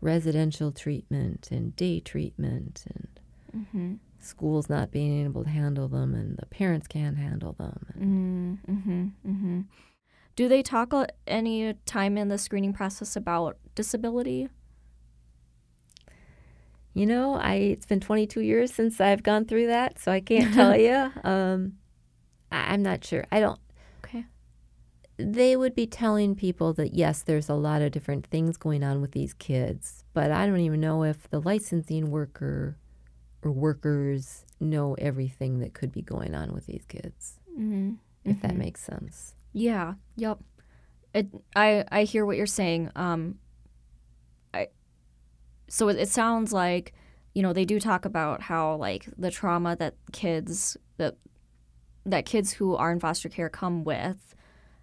residential 0.00 0.70
treatment 0.72 1.48
and 1.50 1.74
day 1.76 2.00
treatment 2.00 2.84
and 2.94 3.08
Mm-hmm. 3.56 3.94
schools 4.18 4.68
not 4.68 4.90
being 4.90 5.24
able 5.24 5.44
to 5.44 5.48
handle 5.50 5.88
them 5.88 6.14
and 6.14 6.36
the 6.36 6.46
parents 6.46 6.86
can't 6.86 7.16
handle 7.16 7.52
them. 7.54 7.78
Mm-hmm. 7.98 9.30
Mm-hmm. 9.30 9.60
Do 10.34 10.48
they 10.48 10.62
talk 10.62 10.92
any 11.26 11.72
time 11.86 12.18
in 12.18 12.28
the 12.28 12.36
screening 12.36 12.74
process 12.74 13.16
about 13.16 13.56
disability? 13.74 14.48
You 16.96 17.04
know, 17.04 17.34
I 17.34 17.56
it's 17.56 17.84
been 17.84 18.00
22 18.00 18.40
years 18.40 18.72
since 18.72 19.02
I've 19.02 19.22
gone 19.22 19.44
through 19.44 19.66
that, 19.66 19.98
so 19.98 20.10
I 20.10 20.20
can't 20.20 20.54
tell 20.54 20.74
you. 20.74 21.12
Um, 21.24 21.74
I, 22.50 22.72
I'm 22.72 22.82
not 22.82 23.04
sure. 23.04 23.26
I 23.30 23.38
don't. 23.38 23.60
Okay. 24.02 24.24
They 25.18 25.56
would 25.56 25.74
be 25.74 25.86
telling 25.86 26.34
people 26.34 26.72
that 26.72 26.94
yes, 26.94 27.20
there's 27.22 27.50
a 27.50 27.54
lot 27.54 27.82
of 27.82 27.92
different 27.92 28.26
things 28.26 28.56
going 28.56 28.82
on 28.82 29.02
with 29.02 29.12
these 29.12 29.34
kids, 29.34 30.04
but 30.14 30.30
I 30.30 30.46
don't 30.46 30.60
even 30.60 30.80
know 30.80 31.04
if 31.04 31.28
the 31.28 31.38
licensing 31.38 32.10
worker 32.10 32.78
or 33.42 33.52
workers 33.52 34.46
know 34.58 34.94
everything 34.94 35.58
that 35.58 35.74
could 35.74 35.92
be 35.92 36.00
going 36.00 36.34
on 36.34 36.54
with 36.54 36.64
these 36.64 36.86
kids. 36.88 37.40
Mm-hmm. 37.52 37.96
If 38.24 38.40
that 38.40 38.56
makes 38.56 38.82
sense. 38.82 39.34
Yeah. 39.52 39.94
Yep. 40.16 40.38
It, 41.12 41.26
I 41.54 41.84
I 41.92 42.04
hear 42.04 42.24
what 42.24 42.38
you're 42.38 42.46
saying. 42.46 42.90
Um. 42.96 43.34
So 45.68 45.88
it, 45.88 45.96
it 45.98 46.08
sounds 46.08 46.52
like, 46.52 46.92
you 47.34 47.42
know, 47.42 47.52
they 47.52 47.64
do 47.64 47.78
talk 47.80 48.04
about 48.04 48.42
how 48.42 48.76
like 48.76 49.06
the 49.18 49.30
trauma 49.30 49.76
that 49.76 49.94
kids 50.12 50.76
that 50.96 51.16
that 52.04 52.24
kids 52.24 52.52
who 52.52 52.76
are 52.76 52.92
in 52.92 53.00
foster 53.00 53.28
care 53.28 53.48
come 53.48 53.84
with. 53.84 54.34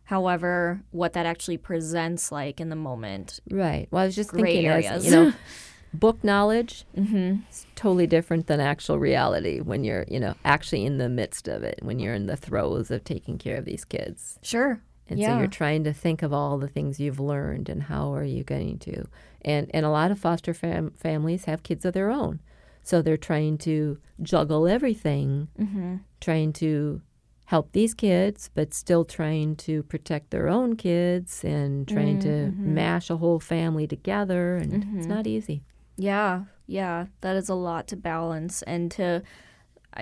However, 0.05 0.81
what 0.91 1.13
that 1.13 1.25
actually 1.25 1.57
presents 1.57 2.31
like 2.31 2.59
in 2.59 2.69
the 2.69 2.75
moment. 2.75 3.39
Right. 3.49 3.87
Well, 3.89 4.03
I 4.03 4.05
was 4.05 4.15
just 4.15 4.31
Gray 4.31 4.41
thinking, 4.55 4.67
areas. 4.67 4.91
as 4.91 5.05
you 5.05 5.11
know, 5.11 5.33
book 5.93 6.23
knowledge 6.23 6.83
Mm-hmm. 6.97 7.35
is 7.49 7.65
totally 7.75 8.05
different 8.07 8.47
than 8.47 8.59
actual 8.59 8.99
reality 8.99 9.61
when 9.61 9.85
you're, 9.85 10.03
you 10.09 10.19
know, 10.19 10.35
actually 10.43 10.85
in 10.85 10.97
the 10.97 11.07
midst 11.07 11.47
of 11.47 11.63
it, 11.63 11.79
when 11.81 11.99
you're 11.99 12.13
in 12.13 12.25
the 12.25 12.35
throes 12.35 12.91
of 12.91 13.05
taking 13.05 13.37
care 13.37 13.55
of 13.57 13.63
these 13.65 13.85
kids. 13.85 14.37
Sure. 14.41 14.81
And 15.13 15.21
so 15.33 15.37
you're 15.39 15.47
trying 15.47 15.83
to 15.85 15.93
think 15.93 16.21
of 16.23 16.31
all 16.33 16.57
the 16.57 16.67
things 16.67 16.99
you've 16.99 17.19
learned 17.19 17.69
and 17.69 17.83
how 17.83 18.13
are 18.13 18.23
you 18.23 18.43
going 18.43 18.79
to. 18.79 19.05
And 19.41 19.69
and 19.73 19.85
a 19.85 19.89
lot 19.89 20.11
of 20.11 20.19
foster 20.19 20.53
fam- 20.53 20.91
families 20.91 21.45
have 21.45 21.63
kids 21.63 21.85
of 21.85 21.93
their 21.93 22.09
own. 22.11 22.39
So 22.83 23.01
they're 23.01 23.17
trying 23.17 23.57
to 23.59 23.97
juggle 24.21 24.67
everything, 24.67 25.47
Mm-hmm. 25.59 25.95
trying 26.19 26.53
to 26.53 27.01
help 27.45 27.71
these 27.73 27.93
kids, 27.93 28.49
but 28.53 28.73
still 28.73 29.05
trying 29.05 29.55
to 29.57 29.83
protect 29.83 30.31
their 30.31 30.47
own 30.49 30.75
kids 30.75 31.43
and 31.43 31.87
trying 31.87 32.19
to 32.19 32.51
mash 32.57 33.09
a 33.09 33.17
whole 33.17 33.39
family 33.39 33.87
together. 33.87 34.55
And 34.57 34.97
it's 34.97 35.07
not 35.07 35.27
easy. 35.27 35.63
Yeah, 35.97 36.43
yeah, 36.67 37.07
that 37.21 37.35
is 37.35 37.49
a 37.49 37.55
lot 37.55 37.87
to 37.89 37.95
balance 37.97 38.61
and 38.63 38.89
to, 38.91 39.21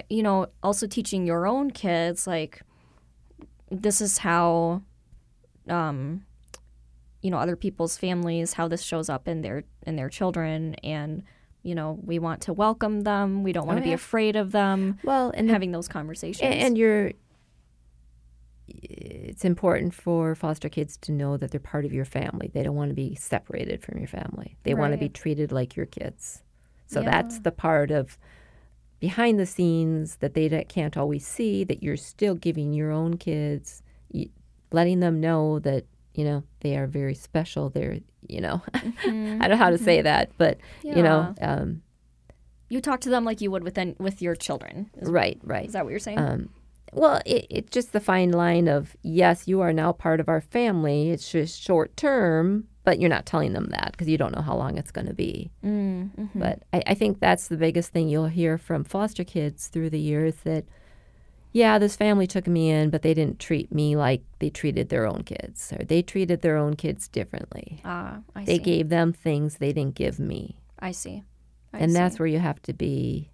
you 0.10 0.24
know, 0.24 0.48
also 0.64 0.88
teaching 0.88 1.26
your 1.28 1.46
own 1.48 1.72
kids 1.72 2.26
like 2.28 2.62
this 3.70 4.02
is 4.02 4.20
how, 4.20 4.82
um, 5.70 6.26
you 7.22 7.30
know, 7.32 7.38
other 7.38 7.56
people's 7.56 7.98
families 7.98 8.54
how 8.54 8.68
this 8.68 8.82
shows 8.82 9.10
up 9.10 9.28
in 9.28 9.42
their 9.42 9.64
in 9.86 9.96
their 9.96 10.10
children 10.10 10.76
and. 10.84 11.24
You 11.64 11.76
know, 11.76 12.00
we 12.04 12.18
want 12.18 12.42
to 12.42 12.54
welcome 12.54 13.02
them. 13.02 13.44
We 13.44 13.52
don't 13.54 13.68
want 13.68 13.78
Oh, 13.78 13.82
to 13.84 13.88
be 13.88 13.94
afraid 13.94 14.36
of 14.36 14.52
them. 14.52 14.98
Well, 15.04 15.30
and 15.36 15.48
having 15.48 15.72
those 15.72 15.88
conversations. 15.88 16.42
A- 16.42 16.46
And 16.66 16.76
you're, 16.76 17.12
it's 18.68 19.46
important 19.46 19.94
for 19.94 20.34
foster 20.34 20.70
kids 20.70 20.98
to 21.02 21.12
know 21.12 21.38
that 21.38 21.52
they're 21.52 21.60
part 21.60 21.86
of 21.86 21.94
your 21.94 22.04
family. 22.06 22.50
They 22.52 22.64
don't 22.64 22.76
want 22.76 22.90
to 22.90 22.96
be 22.96 23.14
separated 23.14 23.84
from 23.84 24.00
your 24.00 24.08
family. 24.08 24.58
They 24.64 24.74
want 24.74 24.94
to 24.94 24.98
be 24.98 25.08
treated 25.10 25.52
like 25.52 25.76
your 25.76 25.86
kids. 25.86 26.42
So 26.88 27.02
Yeah. 27.02 27.12
that's 27.12 27.40
the 27.42 27.52
part 27.52 27.92
of 27.92 28.18
behind 29.00 29.40
the 29.40 29.46
scenes 29.46 30.16
that 30.16 30.34
they 30.34 30.50
can't 30.68 30.98
always 30.98 31.28
see 31.28 31.64
that 31.66 31.84
you're 31.84 31.96
still 31.96 32.34
giving 32.34 32.74
your 32.74 32.92
own 32.92 33.18
kids, 33.18 33.84
letting 34.72 35.00
them 35.00 35.20
know 35.20 35.60
that 35.60 35.86
you 36.14 36.24
know 36.24 36.44
they 36.62 36.78
are 36.78 36.88
very 36.88 37.16
special. 37.16 37.70
They're 37.70 38.00
you 38.28 38.42
know 38.42 38.62
I 38.74 38.78
don't 39.06 39.50
know 39.50 39.56
how 39.56 39.70
to 39.70 39.78
say 39.78 40.02
that, 40.02 40.32
but 40.38 40.58
you 40.84 41.02
know 41.04 41.34
um, 41.42 41.82
You 42.70 42.82
talk 42.82 43.02
to 43.02 43.10
them 43.10 43.26
like 43.26 43.42
you 43.42 43.52
would 43.52 43.64
with 43.64 43.78
an, 43.78 43.96
with 44.00 44.22
your 44.22 44.36
children. 44.36 44.90
Is, 44.98 45.10
right, 45.10 45.40
right. 45.44 45.66
is 45.66 45.74
that 45.74 45.84
what 45.84 45.92
you're 45.92 46.00
saying? 46.00 46.20
Um, 46.20 46.50
well, 46.94 47.22
it, 47.26 47.48
it's 47.50 47.72
just 47.72 47.94
the 47.94 48.00
fine 48.02 48.32
line 48.32 48.68
of 48.68 48.96
yes, 49.02 49.48
you 49.48 49.62
are 49.62 49.74
now 49.74 49.92
part 49.94 50.20
of 50.20 50.28
our 50.28 50.42
family. 50.42 51.10
It's 51.10 51.32
just 51.32 51.62
short 51.62 51.96
term, 51.96 52.68
but 52.84 53.00
you're 53.00 53.10
not 53.10 53.26
telling 53.26 53.54
them 53.54 53.68
that 53.72 53.94
because 53.94 54.10
you 54.10 54.18
don't 54.18 54.36
know 54.36 54.42
how 54.42 54.56
long 54.58 54.78
it's 54.78 54.92
going 54.92 55.08
to 55.08 55.14
be. 55.14 55.52
mm, 55.64 56.10
mhm. 56.18 56.30
But 56.36 56.64
I, 56.74 56.84
I 56.88 56.94
think 56.94 57.20
that's 57.22 57.48
the 57.48 57.56
biggest 57.58 57.92
thing 57.94 58.10
you'll 58.10 58.28
hear 58.28 58.58
from 58.58 58.84
foster 58.84 59.24
kids 59.24 59.68
through 59.68 59.90
the 59.90 60.00
years 60.00 60.36
that, 60.44 60.66
yeah, 61.54 61.78
this 61.80 61.96
family 61.96 62.28
took 62.28 62.48
me 62.48 62.70
in, 62.70 62.90
but 62.90 63.02
they 63.02 63.14
didn't 63.14 63.40
treat 63.40 63.72
me 63.74 63.96
like 63.96 64.24
they 64.40 64.50
treated 64.50 64.90
their 64.90 65.06
own 65.08 65.24
kids, 65.24 65.74
or 65.78 65.84
they 65.84 66.02
treated 66.02 66.42
their 66.42 66.58
own 66.58 66.76
kids 66.76 67.08
differently. 67.08 67.82
Ah, 67.84 68.20
I 68.36 68.46
They 68.46 68.58
see. 68.58 68.64
gave 68.64 68.90
them 68.90 69.12
things 69.14 69.58
they 69.58 69.74
didn't 69.74 69.96
give 69.96 70.20
me. 70.20 70.58
I 70.80 70.92
see. 70.92 71.24
I 71.74 71.80
and 71.80 71.92
see. 71.92 71.98
that's 71.98 72.20
where 72.20 72.28
you 72.28 72.40
have 72.40 72.62
to 72.64 72.74
be 72.74 73.30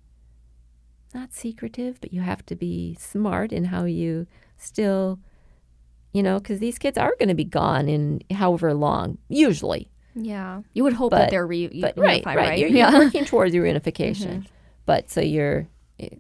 not 1.13 1.33
secretive, 1.33 1.99
but 2.01 2.11
you 2.13 2.21
have 2.21 2.45
to 2.47 2.55
be 2.55 2.95
smart 2.99 3.51
in 3.51 3.65
how 3.65 3.85
you 3.85 4.27
still, 4.57 5.19
you 6.11 6.21
know, 6.21 6.37
because 6.39 6.59
these 6.59 6.77
kids 6.77 6.97
are 6.97 7.15
going 7.17 7.29
to 7.29 7.35
be 7.35 7.45
gone 7.45 7.87
in 7.87 8.21
however 8.31 8.73
long, 8.73 9.17
usually. 9.29 9.89
Yeah. 10.15 10.61
You 10.73 10.83
would 10.83 10.93
hope 10.93 11.11
But- 11.11 11.17
that 11.19 11.29
they're 11.29 11.47
re- 11.47 11.67
But 11.81 11.97
right, 11.97 12.23
reunified, 12.23 12.25
right, 12.25 12.37
right? 12.37 12.59
You're, 12.59 12.69
yeah. 12.69 12.91
you're 12.91 12.99
working 13.05 13.25
towards 13.25 13.53
reunification, 13.55 14.45
but 14.85 15.09
so 15.09 15.21
you're, 15.21 15.67
it, 15.97 16.19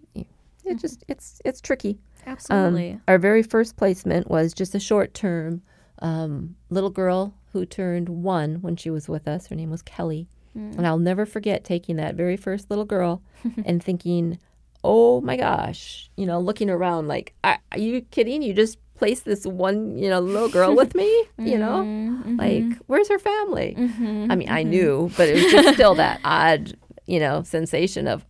it 0.67 0.79
just 0.79 1.03
it's 1.07 1.41
it's 1.45 1.61
tricky. 1.61 1.99
Um, 2.25 2.33
Absolutely. 2.33 2.99
our 3.07 3.17
very 3.17 3.43
first 3.43 3.77
placement 3.77 4.29
was 4.29 4.53
just 4.53 4.75
a 4.75 4.79
short 4.79 5.13
term 5.13 5.61
um, 5.99 6.55
little 6.69 6.89
girl 6.89 7.33
who 7.53 7.65
turned 7.65 8.09
one 8.09 8.55
when 8.61 8.75
she 8.75 8.89
was 8.89 9.07
with 9.07 9.27
us. 9.27 9.47
Her 9.47 9.55
name 9.55 9.69
was 9.69 9.81
Kelly. 9.81 10.27
And 10.57 10.87
I'll 10.87 10.97
never 10.97 11.27
forget 11.27 11.63
taking 11.63 11.97
that 11.97 12.15
very 12.15 12.35
first 12.35 12.71
little 12.71 12.83
girl 12.83 13.21
and 13.65 13.81
thinking, 13.81 14.39
oh 14.83 15.21
my 15.21 15.37
gosh, 15.37 16.09
you 16.17 16.25
know, 16.25 16.39
looking 16.39 16.69
around 16.69 17.07
like, 17.07 17.35
are, 17.43 17.59
are 17.71 17.79
you 17.79 18.01
kidding? 18.01 18.41
You 18.41 18.53
just 18.53 18.79
placed 18.95 19.25
this 19.25 19.45
one, 19.45 19.97
you 19.97 20.09
know, 20.09 20.19
little 20.19 20.49
girl 20.49 20.75
with 20.75 20.95
me, 20.95 21.05
you 21.37 21.59
know? 21.59 21.83
Mm-hmm. 21.83 22.37
Like, 22.37 22.79
where's 22.87 23.07
her 23.09 23.19
family? 23.19 23.75
I 23.77 24.35
mean, 24.35 24.49
I 24.49 24.63
knew, 24.63 25.11
but 25.15 25.29
it 25.29 25.35
was 25.35 25.51
just 25.51 25.75
still 25.75 25.93
that 25.95 26.19
odd, 26.25 26.75
you 27.05 27.19
know, 27.19 27.43
sensation 27.43 28.07
of, 28.07 28.25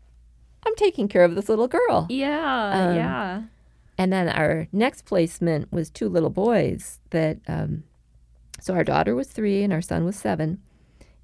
I'm 0.66 0.76
taking 0.76 1.08
care 1.08 1.24
of 1.24 1.36
this 1.36 1.50
little 1.50 1.68
girl. 1.68 2.08
yeah. 2.10 2.72
um, 2.90 2.96
yeah. 2.96 3.42
And 3.98 4.14
then 4.14 4.30
our 4.30 4.68
next 4.72 5.06
placement 5.06 5.72
was 5.72 5.90
two 5.90 6.08
little 6.08 6.30
boys 6.30 7.00
that, 7.10 7.40
um, 7.48 7.84
so 8.60 8.74
our 8.76 8.84
daughter 8.84 9.16
was 9.16 9.28
three 9.28 9.64
and 9.64 9.74
our 9.74 9.82
son 9.82 10.06
was 10.06 10.16
seven. 10.16 10.62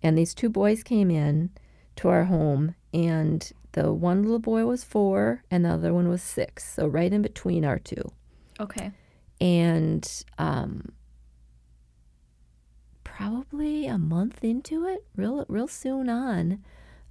And 0.02 0.18
these 0.18 0.34
two 0.34 0.50
boys 0.50 0.84
came 0.84 1.12
in 1.12 1.52
to 1.98 2.10
our 2.10 2.26
home, 2.26 2.76
and 2.94 3.52
the 3.74 3.94
one 3.94 4.24
little 4.24 4.40
boy 4.40 4.66
was 4.66 4.84
four 4.84 5.44
and 5.50 5.64
the 5.64 5.70
other 5.70 5.94
one 5.94 6.10
was 6.10 6.22
six. 6.22 6.74
So 6.74 6.88
right 6.88 7.12
in 7.14 7.22
between 7.22 7.64
our 7.64 7.80
two. 7.80 8.12
Okay. 8.60 8.92
And 9.40 10.10
um, 10.38 10.92
probably 13.04 13.88
a 13.88 13.98
month 13.98 14.44
into 14.44 14.86
it, 14.88 15.06
real, 15.16 15.46
real 15.48 15.68
soon 15.68 16.10
on, 16.10 16.64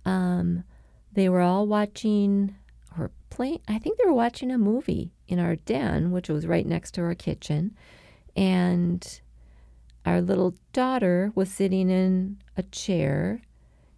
um, 0.04 0.64
they 1.12 1.28
were 1.28 1.40
all 1.40 1.66
watching 1.66 2.54
or 2.98 3.10
playing. 3.30 3.60
I 3.68 3.78
think 3.78 3.98
they 3.98 4.04
were 4.06 4.12
watching 4.14 4.50
a 4.50 4.58
movie 4.58 5.12
in 5.28 5.38
our 5.38 5.56
den, 5.56 6.10
which 6.10 6.28
was 6.28 6.46
right 6.46 6.66
next 6.66 6.92
to 6.92 7.02
our 7.02 7.14
kitchen, 7.14 7.74
and 8.36 9.20
our 10.04 10.20
little 10.20 10.54
daughter 10.72 11.32
was 11.34 11.50
sitting 11.50 11.88
in 11.90 12.38
a 12.56 12.62
chair, 12.64 13.40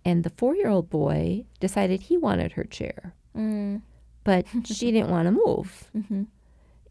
and 0.05 0.23
the 0.23 0.31
four-year-old 0.31 0.91
boy 0.91 1.45
decided 1.61 2.03
he 2.03 2.17
wanted 2.17 2.53
her 2.53 2.65
chair, 2.65 3.15
Mm. 3.35 3.83
but 4.23 4.47
she 4.65 4.91
didn't 4.93 5.11
want 5.11 5.27
to 5.27 5.33
move, 5.33 5.91
Mhm. 5.97 6.27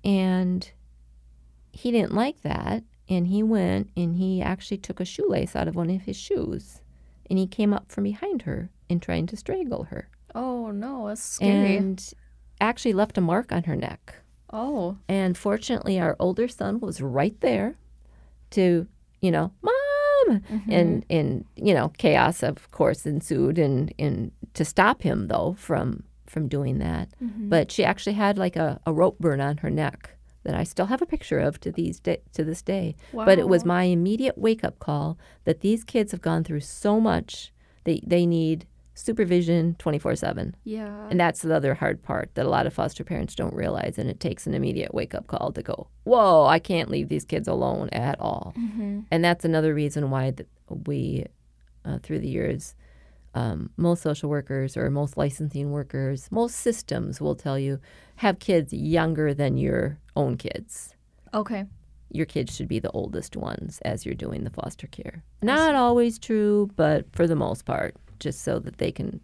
and 0.04 0.72
he 1.72 1.92
didn't 1.92 2.14
like 2.14 2.42
that, 2.42 2.84
and 3.10 3.28
he 3.28 3.44
went 3.44 3.90
and 3.96 4.16
he 4.16 4.42
actually 4.42 4.78
took 4.78 5.00
a 5.00 5.06
shoelace 5.06 5.56
out 5.56 5.68
of 5.68 5.76
one 5.76 5.90
of 5.90 6.02
his 6.04 6.18
shoes, 6.18 6.82
and 7.30 7.38
he 7.40 7.48
came 7.48 7.74
up 7.74 7.92
from 7.92 8.04
behind 8.06 8.44
her 8.44 8.70
and 8.90 9.02
trying 9.02 9.28
to 9.28 9.38
strangle 9.38 9.86
her. 9.86 10.10
Oh 10.36 10.72
no, 10.72 11.08
that's 11.08 11.22
scary. 11.22 11.78
and 11.78 12.14
actually 12.60 12.94
left 12.94 13.18
a 13.18 13.22
mark 13.22 13.52
on 13.52 13.64
her 13.64 13.76
neck. 13.76 14.16
oh. 14.52 14.98
And 15.08 15.38
fortunately, 15.38 16.00
our 16.00 16.16
older 16.20 16.48
son 16.48 16.80
was 16.80 17.02
right 17.02 17.40
there 17.42 17.76
to, 18.52 18.88
you 19.22 19.32
know, 19.32 19.52
mom, 19.62 20.42
mm-hmm. 20.42 20.72
and 20.72 21.06
and 21.10 21.46
you 21.56 21.74
know, 21.74 21.90
chaos 21.98 22.44
of 22.44 22.72
course 22.72 23.06
ensued, 23.06 23.58
and 23.58 23.94
and 24.00 24.32
to 24.54 24.66
stop 24.66 25.02
him 25.02 25.28
though 25.28 25.56
from 25.58 26.04
from 26.26 26.48
doing 26.48 26.80
that. 26.80 27.10
Mm-hmm. 27.24 27.50
But 27.50 27.72
she 27.72 27.84
actually 27.84 28.14
had 28.14 28.38
like 28.38 28.56
a, 28.56 28.80
a 28.86 28.94
rope 28.94 29.20
burn 29.20 29.40
on 29.40 29.58
her 29.58 29.70
neck 29.70 30.18
that 30.44 30.56
I 30.56 30.64
still 30.64 30.88
have 30.88 31.02
a 31.02 31.06
picture 31.06 31.40
of 31.40 31.60
to 31.62 31.72
these 31.72 32.00
day, 32.00 32.18
to 32.34 32.44
this 32.44 32.62
day. 32.62 32.96
Wow. 33.14 33.26
But 33.26 33.40
it 33.40 33.48
was 33.48 33.64
my 33.66 33.84
immediate 33.84 34.38
wake 34.38 34.64
up 34.64 34.80
call 34.80 35.18
that 35.46 35.62
these 35.62 35.84
kids 35.84 36.12
have 36.12 36.22
gone 36.22 36.44
through 36.44 36.62
so 36.62 37.00
much. 37.00 37.54
They 37.86 38.02
they 38.06 38.26
need 38.26 38.66
supervision 38.96 39.76
24 39.80 40.16
7 40.16 40.56
Yeah. 40.64 41.08
and 41.10 41.20
that's 41.20 41.42
the 41.42 41.56
other 41.56 41.74
hard 41.74 42.02
part 42.04 42.30
that 42.36 42.46
a 42.46 42.50
lot 42.50 42.68
of 42.68 42.74
foster 42.74 43.04
parents 43.04 43.36
don't 43.36 43.54
realize. 43.54 43.98
And 43.98 44.10
it 44.10 44.20
takes 44.20 44.46
an 44.48 44.54
immediate 44.54 44.94
wake 44.94 45.16
up 45.16 45.28
call 45.28 45.52
to 45.52 45.62
go, 45.64 45.88
whoa, 46.04 46.46
I 46.46 46.60
can't 46.60 46.90
leave 46.90 47.10
these 47.10 47.26
kids 47.26 47.48
alone 47.48 47.90
at 47.92 48.20
all. 48.20 48.54
And 49.12 49.24
that's 49.24 49.46
another 49.46 49.74
reason 49.74 50.10
why 50.10 50.32
th- 50.32 50.48
we, 50.86 51.26
uh, 51.86 51.98
through 52.04 52.20
the 52.20 52.28
years, 52.30 52.76
um, 53.36 53.72
most 53.78 54.04
social 54.04 54.30
workers 54.30 54.78
or 54.78 54.90
most 54.92 55.18
licensing 55.18 55.72
workers, 55.72 56.28
most 56.32 56.56
systems 56.58 57.20
will 57.20 57.36
tell 57.36 57.58
you 57.58 57.80
have 58.18 58.38
kids 58.40 58.72
younger 58.74 59.34
than 59.34 59.58
your 59.58 59.98
own 60.16 60.38
kids. 60.38 60.96
okay. 61.34 61.66
Your 62.16 62.28
kids 62.28 62.56
should 62.56 62.68
be 62.68 62.78
the 62.78 62.92
oldest 62.92 63.36
ones 63.36 63.80
as 63.84 64.06
you're 64.06 64.14
doing 64.14 64.44
the 64.44 64.52
foster 64.52 64.86
care. 64.86 65.24
Not 65.42 65.74
always 65.74 66.20
true, 66.20 66.70
but 66.76 67.08
for 67.12 67.26
the 67.26 67.36
most 67.36 67.66
part, 67.66 67.96
just 68.20 68.42
so 68.42 68.60
that 68.60 68.78
they 68.78 68.92
can 68.92 69.20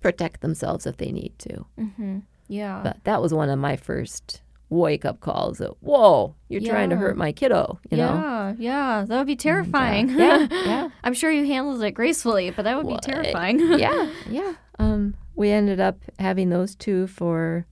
protect 0.00 0.40
themselves 0.40 0.86
if 0.86 0.96
they 0.98 1.10
need 1.10 1.32
to. 1.38 1.64
Mm-hmm. 1.78 2.18
Yeah. 2.48 2.80
But 2.82 3.04
that 3.04 3.22
was 3.22 3.32
one 3.32 3.48
of 3.48 3.58
my 3.58 3.76
first 3.76 4.42
wake 4.68 5.04
up 5.04 5.20
calls 5.20 5.60
of, 5.60 5.76
whoa, 5.80 6.34
you're 6.48 6.60
trying 6.60 6.90
to 6.90 6.96
hurt 6.96 7.16
my 7.16 7.32
kiddo, 7.32 7.78
you 7.90 7.96
know? 7.96 8.14
yeah, 8.14 8.54
yeah, 8.58 9.04
that 9.06 9.18
would 9.18 9.26
be 9.26 9.36
terrifying. 9.36 10.08
yeah, 10.10 10.46
yeah. 10.50 10.88
I'm 11.04 11.14
sure 11.14 11.30
you 11.30 11.46
handled 11.46 11.82
it 11.82 11.92
gracefully, 11.92 12.50
but 12.50 12.62
that 12.64 12.76
would 12.76 12.86
Well, 12.86 12.96
be 12.96 13.00
terrifying. 13.00 13.60
yeah, 13.78 14.10
yeah. 14.28 14.54
Um, 14.78 15.14
we 15.36 15.50
ended 15.50 15.80
up 15.80 15.98
having 16.18 16.50
those 16.50 16.74
two 16.74 17.06
for, 17.06 17.66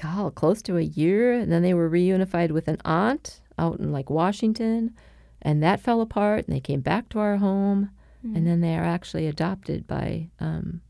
God, 0.00 0.34
close 0.34 0.60
to 0.62 0.76
a 0.76 0.82
year. 0.82 1.32
And 1.32 1.50
then 1.50 1.62
they 1.62 1.74
were 1.74 1.88
reunified 1.90 2.50
with 2.50 2.68
an 2.68 2.78
aunt 2.84 3.40
out 3.58 3.78
in 3.80 3.90
like 3.92 4.10
Washington. 4.10 4.94
And 5.42 5.62
that 5.62 5.80
fell 5.80 6.00
apart. 6.00 6.46
And 6.46 6.54
they 6.54 6.60
came 6.60 6.80
back 6.80 7.08
to 7.10 7.18
our 7.18 7.36
home. 7.36 7.90
And 8.24 8.46
then 8.46 8.60
they 8.60 8.74
are 8.76 8.84
actually 8.84 9.26
adopted 9.26 9.86
by 9.86 10.30
um, 10.40 10.80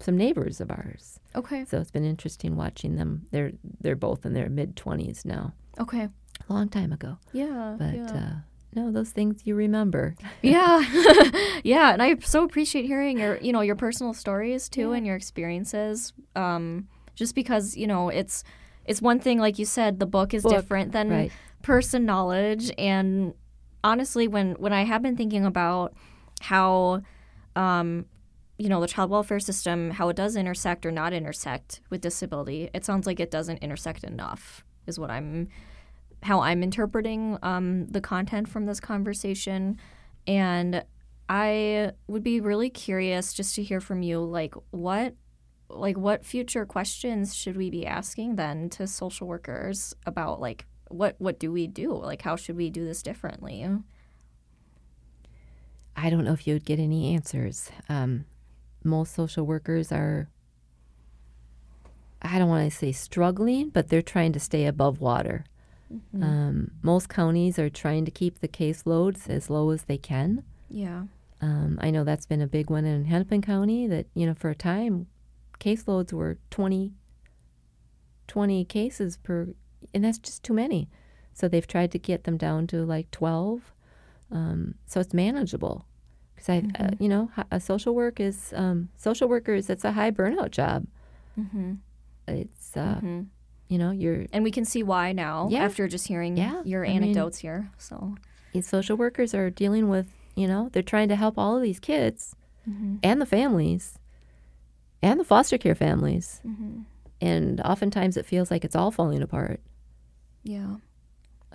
some 0.00 0.16
neighbors 0.16 0.60
of 0.60 0.70
ours. 0.70 1.20
okay. 1.34 1.64
So 1.64 1.78
it's 1.80 1.90
been 1.90 2.04
interesting 2.04 2.56
watching 2.56 2.96
them. 2.96 3.26
They're 3.30 3.52
they're 3.80 3.96
both 3.96 4.24
in 4.24 4.32
their 4.32 4.48
mid 4.48 4.76
twenties 4.76 5.24
now. 5.24 5.52
Okay. 5.78 6.08
A 6.48 6.52
long 6.52 6.68
time 6.68 6.92
ago. 6.92 7.18
Yeah. 7.32 7.76
But 7.78 7.94
yeah. 7.94 8.12
uh, 8.12 8.32
no, 8.74 8.92
those 8.92 9.10
things 9.10 9.42
you 9.44 9.54
remember. 9.54 10.14
yeah 10.42 10.82
yeah 11.64 11.92
and 11.92 12.02
i 12.02 12.16
so 12.20 12.44
appreciate 12.44 12.84
hearing 12.84 13.18
your 13.18 13.38
you 13.38 13.52
know 13.52 13.60
your 13.60 13.74
personal 13.74 14.14
stories 14.14 14.68
too 14.68 14.92
and 14.92 15.06
your 15.06 15.16
experiences 15.16 16.12
um 16.36 16.86
just 17.14 17.34
because 17.34 17.76
you 17.76 17.86
know 17.86 18.08
it's 18.08 18.44
it's 18.84 19.02
one 19.02 19.18
thing 19.18 19.38
like 19.38 19.58
you 19.58 19.64
said 19.64 19.98
the 19.98 20.06
book 20.06 20.32
is 20.32 20.42
Book, 20.44 20.52
different 20.52 20.92
than 20.92 21.10
right. 21.10 21.32
person 21.62 22.06
knowledge 22.06 22.70
and 22.78 23.34
honestly 23.82 24.28
when 24.28 24.52
when 24.52 24.72
i 24.72 24.84
have 24.84 25.02
been 25.02 25.16
thinking 25.16 25.44
about 25.44 25.94
how 26.42 27.02
um 27.56 28.06
you 28.58 28.68
know 28.68 28.80
the 28.80 28.88
child 28.88 29.10
welfare 29.10 29.40
system 29.40 29.90
how 29.90 30.08
it 30.08 30.16
does 30.16 30.36
intersect 30.36 30.84
or 30.84 30.90
not 30.90 31.12
intersect 31.12 31.80
with 31.90 32.00
disability 32.00 32.70
it 32.74 32.84
sounds 32.84 33.06
like 33.06 33.20
it 33.20 33.30
doesn't 33.30 33.58
intersect 33.58 34.04
enough 34.04 34.64
is 34.86 34.98
what 34.98 35.10
i'm 35.10 35.48
how 36.22 36.40
I'm 36.40 36.62
interpreting 36.62 37.38
um, 37.42 37.86
the 37.86 38.00
content 38.00 38.48
from 38.48 38.66
this 38.66 38.80
conversation. 38.80 39.78
And 40.26 40.84
I 41.28 41.92
would 42.06 42.22
be 42.22 42.40
really 42.40 42.70
curious 42.70 43.32
just 43.32 43.54
to 43.56 43.62
hear 43.62 43.80
from 43.80 44.02
you, 44.02 44.20
like 44.20 44.54
what, 44.70 45.14
like 45.68 45.96
what 45.96 46.24
future 46.24 46.64
questions 46.66 47.34
should 47.34 47.56
we 47.56 47.70
be 47.70 47.86
asking 47.86 48.36
then 48.36 48.70
to 48.70 48.86
social 48.86 49.26
workers 49.26 49.94
about 50.06 50.40
like 50.40 50.64
what 50.88 51.14
what 51.18 51.38
do 51.38 51.52
we 51.52 51.66
do? 51.66 51.92
Like 51.92 52.22
how 52.22 52.36
should 52.36 52.56
we 52.56 52.70
do 52.70 52.86
this 52.86 53.02
differently? 53.02 53.68
I 56.00 56.10
don't 56.10 56.24
know 56.24 56.32
if 56.32 56.46
you'd 56.46 56.64
get 56.64 56.78
any 56.78 57.14
answers. 57.14 57.70
Um, 57.88 58.24
most 58.84 59.14
social 59.14 59.44
workers 59.44 59.90
are, 59.90 60.28
I 62.22 62.38
don't 62.38 62.48
want 62.48 62.70
to 62.70 62.76
say 62.76 62.92
struggling, 62.92 63.70
but 63.70 63.88
they're 63.88 64.02
trying 64.02 64.32
to 64.32 64.40
stay 64.40 64.66
above 64.66 65.00
water. 65.00 65.44
Um, 66.22 66.72
most 66.82 67.08
counties 67.08 67.58
are 67.58 67.70
trying 67.70 68.04
to 68.04 68.10
keep 68.10 68.40
the 68.40 68.48
caseloads 68.48 69.28
as 69.28 69.48
low 69.48 69.70
as 69.70 69.84
they 69.84 69.96
can. 69.96 70.44
Yeah. 70.68 71.04
Um, 71.40 71.78
I 71.80 71.90
know 71.90 72.04
that's 72.04 72.26
been 72.26 72.42
a 72.42 72.46
big 72.46 72.68
one 72.68 72.84
in 72.84 73.06
Hennepin 73.06 73.42
County 73.42 73.86
that, 73.86 74.06
you 74.14 74.26
know, 74.26 74.34
for 74.34 74.50
a 74.50 74.54
time 74.54 75.06
caseloads 75.58 76.12
were 76.12 76.38
20, 76.50 76.92
20 78.26 78.64
cases 78.66 79.16
per, 79.16 79.48
and 79.94 80.04
that's 80.04 80.18
just 80.18 80.42
too 80.42 80.52
many. 80.52 80.88
So 81.32 81.48
they've 81.48 81.66
tried 81.66 81.90
to 81.92 81.98
get 81.98 82.24
them 82.24 82.36
down 82.36 82.66
to 82.68 82.84
like 82.84 83.10
12. 83.10 83.72
Um, 84.30 84.74
so 84.86 85.00
it's 85.00 85.14
manageable. 85.14 85.86
Because 86.34 86.48
I, 86.50 86.62
uh, 86.78 86.90
you 87.00 87.08
know, 87.08 87.30
a 87.50 87.58
social 87.60 87.94
work 87.94 88.20
is, 88.20 88.52
um, 88.56 88.88
social 88.96 89.28
workers, 89.28 89.68
it's 89.70 89.84
a 89.84 89.92
high 89.92 90.10
burnout 90.10 90.50
job. 90.50 90.86
Mm-hmm. 91.38 91.74
It's, 92.28 92.76
uh, 92.76 92.96
Mm-hmm. 92.96 93.20
you 93.68 93.78
know, 93.78 93.90
you're, 93.90 94.26
And 94.32 94.44
we 94.44 94.50
can 94.50 94.64
see 94.64 94.82
why 94.82 95.12
now 95.12 95.48
Yeah. 95.50 95.64
after 95.64 95.88
just 95.88 96.06
hearing 96.06 96.36
Yeah, 96.36 96.62
your 96.64 96.84
I 96.84 96.88
mean- 96.90 97.02
anecdotes 97.04 97.38
here. 97.38 97.70
So, 97.78 98.14
social 98.60 98.96
workers 98.96 99.34
are 99.34 99.50
dealing 99.50 99.88
with, 99.88 100.06
you 100.36 100.46
know, 100.46 100.68
they're 100.72 100.82
trying 100.82 101.08
to 101.08 101.16
help 101.16 101.38
all 101.38 101.56
of 101.56 101.62
these 101.62 101.80
kids 101.80 102.34
Mm-hmm. 102.68 102.96
and 103.02 103.20
the 103.20 103.26
families 103.26 103.98
and 105.02 105.18
the 105.18 105.24
foster 105.24 105.56
care 105.58 105.74
families. 105.74 106.40
Mm-hmm. 106.46 106.80
And 107.20 107.60
oftentimes 107.62 108.16
it 108.16 108.26
feels 108.26 108.50
like 108.50 108.64
it's 108.64 108.76
all 108.76 108.90
falling 108.90 109.22
apart. 109.22 109.60
yeah. 110.44 110.76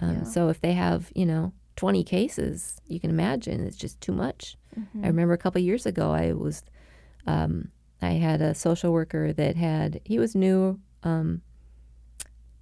Um, 0.01 0.15
Yeah. 0.17 0.23
So 0.23 0.49
if 0.49 0.59
they 0.59 0.73
have, 0.73 1.11
you 1.15 1.25
know, 1.25 1.53
20 1.75 2.03
cases, 2.03 2.79
you 2.87 2.99
can 2.99 3.09
imagine 3.09 3.65
it's 3.65 3.77
just 3.77 3.99
too 4.01 4.11
much. 4.11 4.57
Mm-hmm. 4.79 5.03
I 5.03 5.07
remember 5.07 5.33
a 5.33 5.37
couple 5.37 5.59
of 5.59 5.65
years 5.65 5.85
ago, 5.85 6.11
I 6.11 6.33
was, 6.33 6.63
um, 7.25 7.69
I 8.01 8.11
had 8.11 8.41
a 8.41 8.53
social 8.53 8.91
worker 8.91 9.33
that 9.33 9.55
had, 9.55 10.01
he 10.03 10.19
was 10.19 10.35
new, 10.35 10.79
um, 11.03 11.41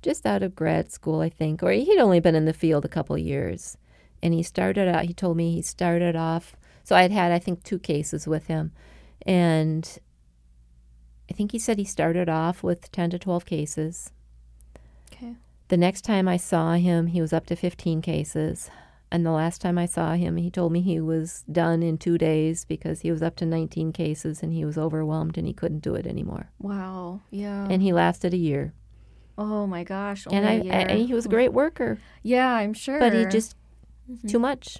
just 0.01 0.26
out 0.26 0.43
of 0.43 0.55
grad 0.55 0.91
school, 0.91 1.22
I 1.22 1.30
think, 1.30 1.62
or 1.62 1.72
he'd 1.72 1.99
only 1.99 2.20
been 2.20 2.36
in 2.36 2.45
the 2.45 2.53
field 2.53 2.86
a 2.86 2.89
couple 2.89 3.16
of 3.16 3.22
years. 3.22 3.78
And 4.24 4.34
he 4.34 4.43
started 4.43 4.88
out, 4.88 5.05
he 5.05 5.14
told 5.14 5.38
me 5.38 5.53
he 5.53 5.62
started 5.62 6.16
off, 6.16 6.55
so 6.84 6.95
I'd 6.95 7.12
had, 7.12 7.32
I 7.32 7.39
think, 7.39 7.64
two 7.64 7.80
cases 7.80 8.28
with 8.28 8.47
him. 8.47 8.72
And 9.26 9.99
I 11.30 11.34
think 11.34 11.51
he 11.51 11.59
said 11.59 11.78
he 11.78 11.86
started 11.86 12.30
off 12.30 12.64
with 12.64 12.91
10 12.91 13.12
to 13.12 13.20
12 13.20 13.45
cases. 13.45 14.12
Okay. 15.14 15.36
The 15.70 15.78
next 15.78 16.01
time 16.01 16.28
I 16.28 16.38
saw 16.38 16.74
him, 16.74 17.07
he 17.07 17.22
was 17.22 17.34
up 17.34 17.45
to 17.47 17.55
15 17.55 18.01
cases. 18.01 18.70
And 19.12 19.26
the 19.26 19.32
last 19.32 19.59
time 19.59 19.78
I 19.78 19.86
saw 19.88 20.14
him, 20.14 20.38
he 20.38 20.49
told 20.49 20.72
me 20.72 20.80
he 20.82 21.01
was 21.01 21.43
done 21.51 21.84
in 21.84 21.97
two 21.97 22.18
days 22.18 22.64
because 22.64 23.01
he 23.01 23.12
was 23.12 23.22
up 23.22 23.36
to 23.38 23.45
19 23.45 23.91
cases 23.91 24.41
and 24.41 24.53
he 24.53 24.64
was 24.64 24.78
overwhelmed 24.78 25.38
and 25.38 25.45
he 25.45 25.53
couldn't 25.53 25.80
do 25.82 25.95
it 25.95 26.07
anymore. 26.07 26.49
Wow. 26.59 27.20
Yeah. 27.30 27.68
And 27.70 27.82
he 27.82 27.91
lasted 27.91 28.34
a 28.34 28.38
year. 28.38 28.74
oh 29.38 29.68
my 29.68 29.84
gosh. 29.84 30.26
and 30.32 30.45
I, 30.47 30.53
and 30.76 30.91
he 31.07 31.14
was 31.14 31.26
a 31.26 31.30
great 31.30 31.51
worker, 31.51 31.97
Yeah, 32.24 32.47
I'm 32.53 32.74
sure. 32.74 32.99
but 32.99 33.14
he 33.14 33.26
just 33.26 33.55
Mm-hmm. 34.09 34.28
too 34.28 34.39
much. 34.39 34.80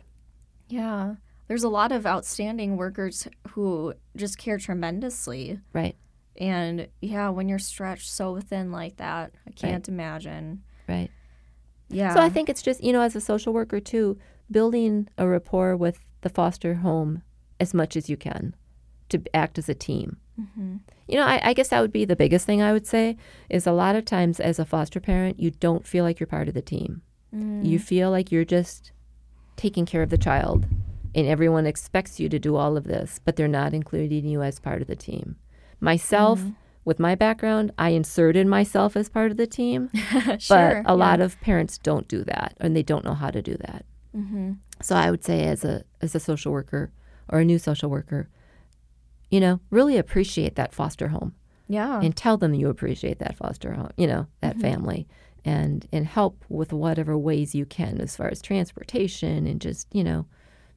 Yeah. 0.68 1.16
There's 1.48 1.64
a 1.64 1.70
lot 1.70 1.92
of 1.92 2.06
outstanding 2.06 2.76
workers 2.76 3.28
who 3.50 3.94
just 4.16 4.38
care 4.38 4.58
tremendously. 4.58 5.60
Right, 5.74 5.96
And 6.38 6.88
yeah, 7.02 7.30
when 7.30 7.48
you're 7.50 7.60
stretched 7.60 8.10
so 8.10 8.40
thin 8.40 8.72
like 8.72 8.98
that, 8.98 9.34
I 9.48 9.52
can't 9.52 9.88
imagine. 9.88 10.64
right. 10.88 11.12
Yeah. 11.94 12.14
So 12.14 12.22
I 12.22 12.30
think 12.30 12.50
it's 12.50 12.62
just, 12.62 12.84
you 12.84 12.94
know, 12.94 13.02
as 13.02 13.16
a 13.16 13.22
social 13.22 13.54
worker 13.54 13.80
too, 13.80 14.18
building 14.50 15.08
a 15.18 15.28
rapport 15.28 15.76
with 15.76 16.00
the 16.22 16.30
foster 16.30 16.76
home 16.76 17.24
as 17.60 17.74
much 17.74 17.96
as 17.96 18.10
you 18.10 18.18
can 18.18 18.56
to 19.10 19.22
act 19.34 19.58
as 19.58 19.70
a 19.70 19.74
team. 19.74 20.18
Mm-hmm. 20.40 20.78
You 21.08 21.16
know, 21.16 21.26
I, 21.26 21.50
I 21.50 21.54
guess 21.54 21.70
that 21.70 21.82
would 21.82 21.92
be 21.92 22.06
the 22.06 22.16
biggest 22.16 22.46
thing 22.46 22.62
I 22.62 22.72
would 22.72 22.88
say 22.88 23.18
is 23.50 23.68
a 23.68 23.72
lot 23.72 23.96
of 23.96 24.06
times 24.06 24.40
as 24.40 24.60
a 24.60 24.66
foster 24.66 25.00
parent, 25.00 25.40
you 25.40 25.52
don't 25.52 25.86
feel 25.86 26.04
like 26.04 26.20
you're 26.20 26.28
part 26.28 26.48
of 26.48 26.54
the 26.54 26.62
team. 26.62 27.02
Mm. 27.36 27.66
You 27.66 27.80
feel 27.80 28.12
like 28.12 28.32
you're 28.32 28.46
just 28.46 28.92
taking 29.58 29.86
care 29.86 30.02
of 30.02 30.10
the 30.10 30.18
child 30.18 30.66
and 31.14 31.28
everyone 31.28 31.66
expects 31.66 32.20
you 32.20 32.30
to 32.30 32.40
do 32.40 32.56
all 32.56 32.78
of 32.78 32.86
this, 32.86 33.20
but 33.26 33.36
they're 33.36 33.48
not 33.48 33.74
including 33.74 34.26
you 34.26 34.42
as 34.42 34.60
part 34.60 34.82
of 34.82 34.88
the 34.88 34.96
team. 34.96 35.36
Myself, 35.80 36.40
Mm-hmm. 36.40 36.52
With 36.86 37.00
my 37.00 37.16
background, 37.16 37.72
I 37.78 37.90
inserted 37.90 38.48
myself 38.48 38.96
as 38.96 39.08
part 39.10 39.32
of 39.32 39.38
the 39.38 39.48
team, 39.48 39.90
sure. 40.40 40.82
but 40.84 40.92
a 40.92 40.96
lot 40.96 41.22
of 41.22 41.40
parents 41.42 41.78
don't 41.78 42.08
do 42.08 42.24
that 42.26 42.56
and 42.60 42.76
they 42.76 42.84
don't 42.84 43.06
know 43.06 43.14
how 43.14 43.30
to 43.30 43.42
do 43.42 43.56
that. 43.58 43.86
Mm-hmm. 44.16 44.54
So 44.82 44.96
I 44.96 45.12
would 45.12 45.24
say 45.24 45.44
as 45.48 45.64
a 45.64 45.84
as 46.02 46.16
a 46.16 46.20
social 46.20 46.52
worker 46.52 46.92
or 47.30 47.40
a 47.40 47.46
new 47.46 47.60
social 47.60 47.90
worker, 47.90 48.30
you 49.30 49.40
know, 49.40 49.60
really 49.70 49.98
appreciate 49.98 50.56
that 50.56 50.74
foster 50.74 51.10
home 51.10 51.34
Yeah. 51.68 52.02
and 52.02 52.16
tell 52.16 52.38
them 52.38 52.54
you 52.54 52.68
appreciate 52.70 53.20
that 53.20 53.38
foster 53.38 53.74
home, 53.74 53.92
you 53.98 54.08
know, 54.08 54.28
that 54.42 54.54
Mm-hmm. 54.54 54.62
family 54.62 55.08
and 55.46 55.88
and 55.92 56.06
help 56.08 56.44
with 56.50 56.74
whatever 56.74 57.18
ways 57.18 57.56
you 57.56 57.66
can 57.66 58.02
as 58.02 58.16
far 58.16 58.28
as 58.28 58.42
transportation 58.42 59.48
and 59.48 59.62
just, 59.62 59.88
you 59.94 60.04
know, 60.04 60.26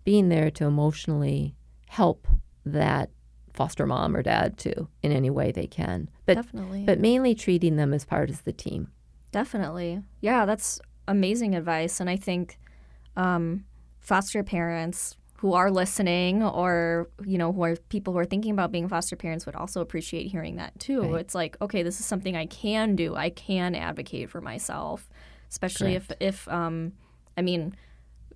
being 0.04 0.28
there 0.28 0.50
to 0.50 0.64
emotionally 0.66 1.54
help 1.88 2.26
that 2.66 3.10
foster 3.54 3.86
mom 3.86 4.14
or 4.16 4.22
dad 4.22 4.58
too 4.58 4.88
in 5.02 5.12
any 5.12 5.30
way 5.30 5.52
they 5.52 5.66
can. 5.66 6.10
But 6.26 6.34
Definitely. 6.34 6.84
but 6.84 6.98
mainly 7.00 7.34
treating 7.34 7.76
them 7.76 7.94
as 7.94 8.04
part 8.04 8.28
of 8.28 8.44
the 8.44 8.52
team. 8.52 8.88
Definitely. 9.32 10.02
Yeah, 10.20 10.44
that's 10.44 10.80
amazing 11.08 11.54
advice. 11.54 12.00
And 12.00 12.10
I 12.10 12.16
think 12.16 12.58
um, 13.16 13.64
foster 14.00 14.42
parents 14.42 15.16
who 15.38 15.52
are 15.52 15.70
listening 15.70 16.42
or, 16.42 17.08
you 17.24 17.36
know, 17.36 17.52
who 17.52 17.62
are 17.64 17.76
people 17.88 18.12
who 18.12 18.18
are 18.18 18.24
thinking 18.24 18.52
about 18.52 18.72
being 18.72 18.88
foster 18.88 19.16
parents 19.16 19.44
would 19.46 19.54
also 19.54 19.80
appreciate 19.80 20.26
hearing 20.26 20.56
that 20.56 20.78
too. 20.78 21.02
Right. 21.02 21.20
It's 21.20 21.34
like, 21.34 21.56
okay, 21.60 21.82
this 21.82 22.00
is 22.00 22.06
something 22.06 22.36
I 22.36 22.46
can 22.46 22.96
do. 22.96 23.14
I 23.14 23.30
can 23.30 23.74
advocate 23.74 24.30
for 24.30 24.40
myself, 24.40 25.08
especially 25.50 25.94
if, 25.94 26.10
if 26.18 26.48
um, 26.48 26.92
I 27.36 27.42
mean, 27.42 27.74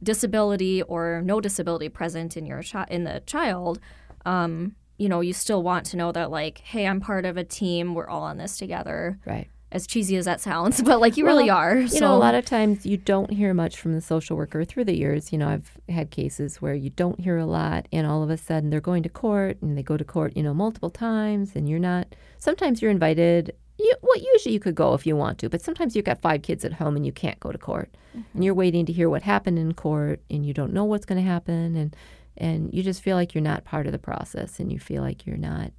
disability 0.03 0.83
or 0.83 1.23
no 1.25 1.41
disability 1.41 1.89
present 1.89 2.37
in 2.37 2.45
your 2.47 2.63
chi- 2.63 2.87
in 2.91 3.05
the 3.05 3.23
child, 3.27 3.81
um, 4.27 4.75
you 4.99 5.09
know, 5.09 5.21
you 5.21 5.33
still 5.33 5.63
want 5.63 5.87
to 5.87 5.97
know 5.97 6.13
that 6.13 6.31
like, 6.31 6.59
hey, 6.59 6.87
I'm 6.87 7.01
part 7.01 7.25
of 7.25 7.37
a 7.37 7.45
team. 7.45 7.95
We're 7.95 8.09
all 8.09 8.23
on 8.23 8.37
this 8.37 8.59
together 8.59 9.19
Right. 9.25 9.49
as 9.71 9.87
cheesy 9.87 10.17
as 10.17 10.25
that 10.25 10.41
sounds, 10.41 10.83
but 10.89 11.01
like 11.01 11.17
you 11.17 11.25
really 11.25 11.49
are. 11.49 11.79
You 11.79 12.01
know, 12.01 12.15
a 12.15 12.19
lot 12.19 12.35
of 12.35 12.45
times 12.45 12.85
you 12.85 12.97
don't 12.97 13.31
hear 13.31 13.55
much 13.55 13.79
from 13.81 13.95
the 13.95 14.01
social 14.01 14.37
worker 14.37 14.65
through 14.65 14.85
the 14.85 14.97
years. 14.97 15.33
You 15.33 15.39
know, 15.39 15.49
I've 15.49 15.71
had 15.89 16.11
cases 16.11 16.61
where 16.61 16.75
you 16.75 16.91
don't 16.91 17.21
hear 17.21 17.39
a 17.39 17.47
lot, 17.47 17.87
and 17.93 18.07
all 18.07 18.23
of 18.23 18.31
a 18.31 18.37
sudden 18.37 18.71
they're 18.71 18.81
going 18.81 19.05
to 19.05 19.09
court, 19.09 19.63
and 19.63 19.79
they 19.79 19.83
go 19.83 19.97
to 19.97 20.05
court, 20.05 20.37
you 20.37 20.43
know, 20.43 20.53
multiple 20.53 20.91
times, 20.91 21.55
and 21.55 21.69
you're 21.69 21.79
not. 21.79 22.09
Sometimes 22.39 22.83
you're 22.83 22.91
invited. 22.91 23.55
You, 23.81 23.95
well, 24.03 24.19
usually 24.35 24.53
you 24.53 24.59
could 24.59 24.75
go 24.75 24.95
if 24.95 25.07
you 25.07 25.15
want 25.15 25.39
to, 25.39 25.49
but 25.49 25.63
sometimes 25.63 25.95
you've 25.95 26.05
got 26.05 26.21
five 26.21 26.43
kids 26.43 26.65
at 26.65 26.73
home 26.73 26.97
and 26.97 27.07
you 27.07 27.13
can't 27.13 27.39
go 27.39 27.53
to 27.53 27.59
court, 27.59 27.95
and 28.13 28.25
mm-hmm. 28.25 28.43
you're 28.43 28.55
waiting 28.55 28.85
to 28.87 28.93
hear 28.93 29.09
what 29.09 29.23
happened 29.23 29.57
in 29.57 29.73
court, 29.75 30.21
and 30.29 30.45
you 30.45 30.53
don't 30.53 30.73
know 30.73 30.85
what's 30.85 31.07
going 31.07 31.23
to 31.23 31.31
happen, 31.31 31.77
and 31.77 31.95
and 32.39 32.73
you 32.73 32.83
just 32.83 33.03
feel 33.03 33.17
like 33.17 33.35
you're 33.35 33.43
not 33.43 33.65
part 33.65 33.87
of 33.87 33.93
the 33.93 33.99
process, 33.99 34.59
and 34.59 34.73
you 34.73 34.79
feel 34.79 35.03
like 35.03 35.27
you're 35.27 35.37
not, 35.37 35.73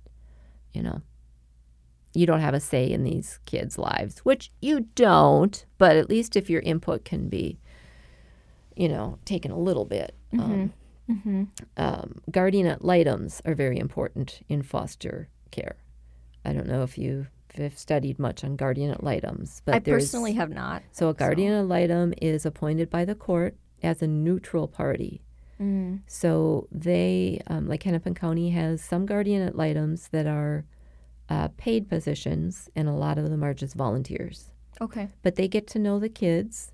you 0.74 0.84
know, 0.84 1.02
you 2.14 2.26
don't 2.26 2.42
have 2.42 2.54
a 2.54 2.60
say 2.60 2.90
in 2.90 3.04
these 3.04 3.40
kids' 3.46 3.78
lives, 3.78 4.20
which 4.20 4.52
you 4.62 4.82
don't, 4.96 5.66
but 5.78 5.96
at 5.96 6.10
least 6.10 6.36
if 6.36 6.50
your 6.50 6.62
input 6.62 7.06
can 7.06 7.30
be, 7.30 7.60
you 8.76 8.88
know, 8.90 9.18
taken 9.26 9.52
a 9.52 9.60
little 9.60 9.86
bit. 9.86 10.16
Um, 10.38 10.74
Mm-hmm. 11.10 11.46
um, 11.78 12.18
guardian 12.30 12.68
ad 12.68 12.84
litems 12.84 13.42
are 13.44 13.56
very 13.56 13.80
important 13.80 14.42
in 14.48 14.62
foster 14.62 15.28
care. 15.50 15.78
I 16.46 16.54
don't 16.54 16.68
know 16.68 16.84
if 16.84 17.00
you've 17.00 17.32
studied 17.76 18.20
much 18.20 18.44
on 18.44 18.56
guardian 18.56 18.92
ad 18.92 19.02
litems, 19.02 19.64
but 19.66 19.74
I 19.74 19.80
personally 19.80 20.34
have 20.34 20.52
not. 20.52 20.84
So 20.92 21.10
a 21.10 21.16
guardian 21.16 21.54
ad 21.54 21.66
litem 21.68 22.14
is 22.22 22.46
appointed 22.46 22.92
by 22.92 23.06
the 23.06 23.16
court 23.16 23.56
as 23.82 24.04
a 24.04 24.08
neutral 24.08 24.68
party. 24.68 25.24
Mm. 25.60 26.00
So 26.08 26.68
they, 26.72 27.42
um, 27.48 27.68
like 27.68 27.84
Hennepin 27.84 28.16
County, 28.16 28.50
has 28.52 28.82
some 28.82 29.06
guardian 29.06 29.46
ad 29.48 29.56
litems 29.56 30.08
that 30.10 30.26
are 30.26 30.66
uh, 31.30 31.50
paid 31.58 31.90
positions, 31.90 32.70
and 32.76 32.88
a 32.88 32.94
lot 32.94 33.18
of 33.18 33.30
them 33.30 33.44
are 33.44 33.54
just 33.54 33.76
volunteers. 33.76 34.52
Okay. 34.82 35.10
But 35.22 35.36
they 35.36 35.48
get 35.48 35.68
to 35.68 35.80
know 35.80 36.00
the 36.00 36.10
kids, 36.10 36.72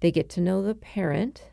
they 0.00 0.10
get 0.10 0.28
to 0.30 0.40
know 0.40 0.62
the 0.62 0.74
parent, 0.74 1.44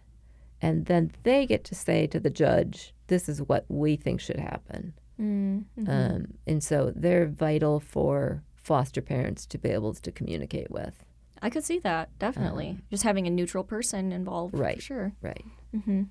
and 0.61 0.85
then 0.85 1.11
they 1.23 1.45
get 1.45 1.63
to 1.65 1.75
say 1.75 2.07
to 2.07 2.19
the 2.19 2.29
judge, 2.29 2.93
"This 3.07 3.29
is 3.29 3.41
what 3.41 3.65
we 3.69 3.95
think 3.95 4.19
should 4.19 4.39
happen." 4.39 4.93
Mm. 5.19 5.65
mhm. 5.79 5.87
Um, 5.89 6.33
and 6.45 6.61
so 6.63 6.91
they're 6.95 7.27
vital 7.27 7.79
for 7.79 8.43
foster 8.55 9.01
parents 9.01 9.45
to 9.45 9.57
be 9.57 9.69
able 9.69 9.93
to 9.93 10.11
communicate 10.11 10.69
with. 10.71 11.05
I 11.41 11.49
could 11.49 11.63
see 11.63 11.79
that 11.79 12.09
definitely. 12.19 12.79
Just 12.89 13.03
having 13.03 13.27
a 13.27 13.29
neutral 13.29 13.63
person 13.63 14.11
involved, 14.11 14.55
Um, 14.55 14.61
Right. 14.61 14.75
For 14.77 14.81
sure. 14.81 15.13
Right. 15.21 15.45
Mm-hmm. 15.75 16.03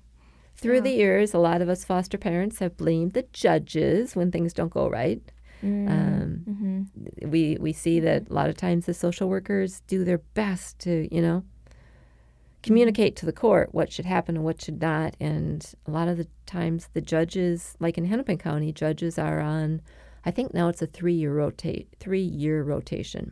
Through 0.55 0.75
Yeah. 0.75 0.81
the 0.81 0.91
years, 0.91 1.33
a 1.33 1.37
lot 1.39 1.61
of 1.61 1.69
us 1.69 1.83
foster 1.83 2.17
parents 2.17 2.59
have 2.59 2.77
blamed 2.77 3.13
the 3.13 3.25
judges 3.33 4.15
when 4.15 4.31
things 4.31 4.53
don't 4.53 4.71
go 4.71 4.89
right. 4.89 5.21
Um, 5.63 6.43
mm-hmm. 6.47 7.29
we 7.29 7.57
we 7.59 7.73
see 7.73 7.99
that 8.01 8.29
a 8.29 8.33
lot 8.33 8.49
of 8.49 8.55
times 8.57 8.85
the 8.85 8.93
social 8.93 9.27
workers 9.27 9.81
do 9.87 10.03
their 10.03 10.19
best 10.35 10.77
to 10.79 11.07
you 11.11 11.21
know 11.23 11.43
communicate 12.61 13.15
to 13.15 13.25
the 13.25 13.33
court 13.33 13.69
what 13.73 13.91
should 13.91 14.05
happen 14.05 14.35
and 14.35 14.45
what 14.45 14.61
should 14.61 14.81
not 14.81 15.15
and 15.19 15.73
a 15.87 15.91
lot 15.91 16.07
of 16.07 16.17
the 16.17 16.27
times 16.45 16.89
the 16.93 17.01
judges 17.01 17.75
like 17.79 17.97
in 17.97 18.05
hennepin 18.05 18.37
county 18.37 18.71
judges 18.71 19.17
are 19.17 19.39
on 19.39 19.81
i 20.25 20.29
think 20.29 20.53
now 20.53 20.67
it's 20.67 20.81
a 20.81 20.87
three 20.87 21.13
year 21.13 21.33
rotate 21.33 21.87
three 21.99 22.21
year 22.21 22.61
rotation 22.63 23.31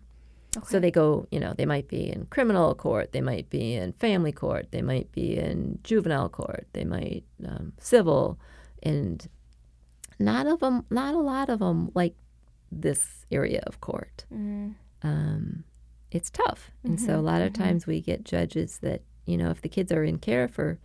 so 0.68 0.80
they 0.80 0.91
go 0.91 1.28
you 1.32 1.39
know 1.39 1.54
they 1.58 1.66
might 1.66 1.88
be 1.88 2.10
in 2.10 2.26
criminal 2.28 2.76
court 2.76 3.12
they 3.12 3.22
might 3.22 3.49
be 3.49 3.74
in 3.74 3.91
family 3.93 4.32
court 4.32 4.68
they 4.72 4.82
might 4.82 5.12
be 5.12 5.38
in 5.38 5.80
juvenile 5.84 6.30
court 6.30 6.68
they 6.74 6.84
might 6.84 7.24
um, 7.47 7.74
civil 7.80 8.39
and 8.84 9.28
not 10.20 10.45
of 10.45 10.60
them 10.60 10.86
not 10.89 11.16
a 11.16 11.20
lot 11.20 11.49
of 11.49 11.60
them 11.60 11.91
like 11.93 12.16
this 12.82 13.26
area 13.32 13.62
of 13.68 13.82
court. 13.82 14.26
Mm. 14.34 14.76
Um, 15.01 15.64
it's 16.12 16.30
tough. 16.30 16.72
And 16.84 16.99
so 16.99 17.20
a 17.20 17.22
lot 17.22 17.41
of 17.41 17.54
mhm. 17.54 17.58
times 17.58 17.88
we 17.88 18.01
get 18.01 18.24
judges 18.24 18.80
that, 18.80 19.01
you 19.26 19.38
know, 19.38 19.49
if 19.49 19.62
the 19.62 19.70
kids 19.70 19.91
are 19.91 20.04
in 20.04 20.20
care 20.20 20.47
for 20.47 20.80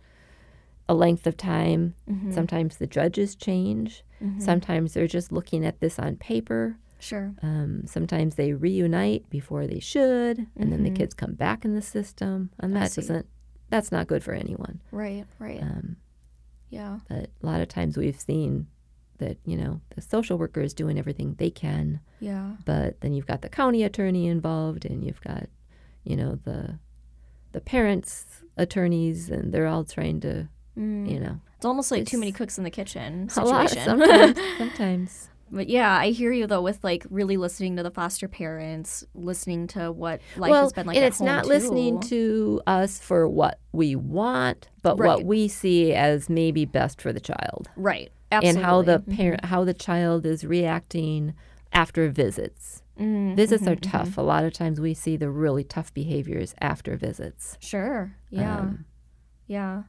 a 0.87 0.93
length 0.93 1.27
of 1.27 1.37
time, 1.37 1.93
Mhm. 2.09 2.33
sometimes 2.33 2.77
the 2.77 2.87
judges 2.87 3.35
change. 3.35 4.03
Mhm. 4.21 4.41
Sometimes 4.41 4.93
they're 4.93 5.07
just 5.07 5.31
looking 5.31 5.63
at 5.65 5.79
this 5.79 5.99
on 5.99 6.15
paper. 6.15 6.77
Sure. 6.99 7.33
Um, 7.41 7.83
sometimes 7.85 8.35
they 8.35 8.53
reunite 8.53 9.29
before 9.29 9.65
they 9.67 9.79
should, 9.79 10.47
and 10.57 10.71
then 10.71 10.83
the 10.83 10.91
Mhm. 10.91 10.95
kids 10.97 11.13
come 11.13 11.33
back 11.33 11.63
in 11.65 11.73
the 11.75 11.81
system, 11.81 12.49
and 12.59 12.75
that 12.75 12.93
doesn't. 12.93 13.25
That's 13.69 13.91
not 13.91 14.07
good 14.07 14.23
for 14.23 14.33
anyone. 14.33 14.81
Right. 14.91 15.25
Right. 15.39 15.61
Um, 15.61 15.97
yeah. 16.69 16.99
but 17.07 17.29
a 17.41 17.45
lot 17.45 17.61
of 17.61 17.67
times 17.67 17.97
we've 17.97 18.19
seen 18.19 18.67
that 19.19 19.37
you 19.45 19.57
know 19.57 19.81
the 19.95 20.01
social 20.01 20.37
worker 20.37 20.61
is 20.61 20.73
doing 20.73 20.97
everything 20.99 21.35
they 21.37 21.49
can, 21.49 21.99
Yeah. 22.19 22.55
but 22.65 23.01
then 23.01 23.13
you've 23.13 23.27
got 23.27 23.41
the 23.41 23.49
county 23.49 23.83
attorney 23.83 24.27
involved, 24.27 24.85
and 24.85 25.03
you've 25.03 25.21
got 25.21 25.47
you 26.03 26.15
know 26.15 26.35
the 26.43 26.79
the 27.51 27.61
parents 27.61 28.43
attorneys, 28.57 29.29
and 29.29 29.51
they're 29.53 29.67
all 29.67 29.83
trying 29.83 30.19
to 30.21 30.47
Mm. 30.77 31.09
you 31.11 31.19
know 31.19 31.41
It's 31.57 31.65
almost 31.65 31.91
like 31.91 32.05
too 32.05 32.17
many 32.19 32.31
cooks 32.31 32.57
in 32.57 32.63
the 32.63 32.69
kitchen 32.69 33.27
a 33.37 33.43
lot 33.43 33.69
situation. 33.69 33.85
sometimes. 33.99 34.37
sometimes. 34.57 35.29
but 35.51 35.67
yeah, 35.69 35.97
I 35.97 36.09
hear 36.11 36.31
you 36.31 36.47
though 36.47 36.61
with 36.61 36.83
like 36.83 37.05
really 37.09 37.37
listening 37.37 37.75
to 37.77 37.83
the 37.83 37.91
foster 37.91 38.27
parents, 38.27 39.03
listening 39.13 39.67
to 39.67 39.91
what 39.91 40.21
life 40.37 40.51
well, 40.51 40.63
has 40.63 40.73
been 40.73 40.87
like. 40.87 40.95
and 40.97 41.05
it's 41.05 41.21
not 41.21 41.45
listening 41.45 41.99
to 42.01 42.61
us 42.67 42.99
for 42.99 43.27
what 43.27 43.59
we 43.71 43.95
want, 43.95 44.67
but 44.81 44.97
Right. 44.99 45.07
what 45.07 45.25
we 45.25 45.47
see 45.47 45.93
as 45.93 46.29
maybe 46.29 46.65
best 46.65 47.01
for 47.01 47.11
the 47.13 47.19
child, 47.19 47.69
right. 47.75 48.11
Absolutely. 48.31 48.59
and 48.61 48.65
how 48.65 48.81
the 48.83 48.99
parent, 48.99 49.45
how 49.45 49.63
the 49.63 49.73
child 49.73 50.25
is 50.25 50.43
reacting 50.45 51.33
after 51.73 52.09
visits. 52.09 52.81
Mhm, 52.99 53.35
Visits 53.35 53.63
mhm, 53.63 53.71
are 53.71 53.75
tough. 53.75 54.17
A 54.17 54.21
lot 54.21 54.43
of 54.43 54.53
times 54.53 54.81
we 54.81 54.93
see 54.93 55.15
the 55.17 55.29
really 55.29 55.63
tough 55.63 55.93
behaviors 55.93 56.53
after 56.59 56.97
visits. 56.97 57.57
Sure. 57.61 58.15
Yeah. 58.29 58.59
Um, 58.59 58.85
yeah. 59.47 59.83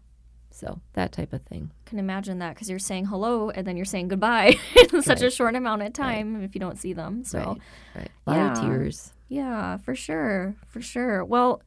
So 0.61 0.79
that 0.93 1.11
type 1.13 1.33
of 1.33 1.43
thing. 1.43 1.71
Can 1.87 1.99
imagine 1.99 2.39
that 2.41 2.55
because 2.55 2.69
you're 2.69 2.79
saying 2.79 3.07
hello 3.07 3.49
and 3.51 3.67
then 3.67 3.77
you're 3.77 3.87
saying 3.87 4.09
goodbye 4.09 4.57
in 4.93 5.03
such 5.03 5.23
a 5.23 5.31
short 5.31 5.55
amount 5.57 5.83
of 5.83 5.93
time 5.95 6.43
if 6.43 6.55
you 6.55 6.61
don't 6.61 6.79
see 6.79 6.93
them. 6.93 7.25
So. 7.25 7.39
Right. 7.39 7.59
Right. 7.97 8.11
A 8.27 8.31
lot 8.31 8.39
of 8.59 8.63
Yeah. 8.63 8.69
tears. 8.69 9.13
Yeah, 9.29 9.77
for 9.79 9.95
sure, 9.95 10.55
for 10.69 10.81
sure. 10.83 11.25
Well, 11.25 11.63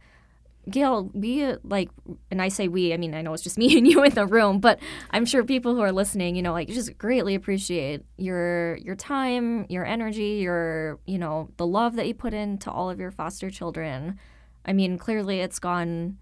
Gail, 0.69 1.09
we 1.13 1.43
uh, 1.43 1.57
like, 1.63 1.89
and 2.31 2.41
I 2.41 2.47
say 2.47 2.67
we, 2.69 2.93
I 2.93 2.97
mean, 2.97 3.13
I 3.13 3.21
know 3.21 3.33
it's 3.33 3.43
just 3.43 3.57
me 3.63 3.77
and 3.77 3.85
you 3.87 4.01
in 4.03 4.13
the 4.13 4.25
room, 4.25 4.59
but 4.59 4.79
I'm 5.11 5.25
sure 5.25 5.43
people 5.43 5.73
who 5.75 5.81
are 5.81 5.91
listening, 5.91 6.35
you 6.37 6.41
know, 6.41 6.53
like, 6.53 6.69
just 6.69 6.97
greatly 6.97 7.35
appreciate 7.35 8.03
your 8.17 8.77
your 8.77 8.95
time, 8.95 9.65
your 9.69 9.85
energy, 9.85 10.39
your, 10.41 10.99
you 11.05 11.17
know, 11.17 11.49
the 11.57 11.65
love 11.67 11.95
that 11.97 12.07
you 12.07 12.13
put 12.13 12.33
into 12.33 12.71
all 12.71 12.89
of 12.89 12.99
your 12.99 13.11
foster 13.11 13.49
children. 13.49 14.17
I 14.65 14.71
mean, 14.71 14.97
clearly, 14.97 15.41
it's 15.41 15.59
gone. 15.59 16.17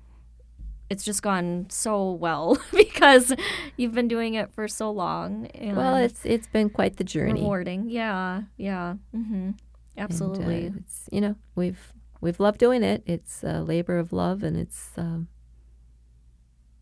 It's 0.92 1.06
just 1.06 1.22
gone 1.24 1.68
so 1.70 2.12
well 2.12 2.58
because 2.72 3.34
you've 3.78 3.94
been 3.94 4.10
doing 4.10 4.34
it 4.34 4.52
for 4.54 4.68
so 4.68 4.92
long. 4.92 5.48
And 5.56 5.78
Well, 5.78 5.96
it's 5.96 6.26
it's 6.26 6.48
been 6.48 6.70
quite 6.70 6.98
the 6.98 7.06
journey. 7.06 7.40
rewarding. 7.42 7.90
Yeah, 7.90 8.42
yeah, 8.58 8.96
mm-hmm. 9.16 9.34
And, 9.34 9.56
absolutely. 9.98 10.68
uh, 10.68 10.72
it's 10.82 11.08
you 11.10 11.22
know 11.22 11.36
we've 11.56 11.94
we've 12.20 12.42
loved 12.42 12.60
doing 12.60 12.84
it. 12.84 13.04
It's 13.06 13.42
a 13.42 13.62
labor 13.62 13.98
of 14.00 14.12
love, 14.12 14.44
and 14.44 14.58
it's 14.58 14.90
um, 14.98 15.30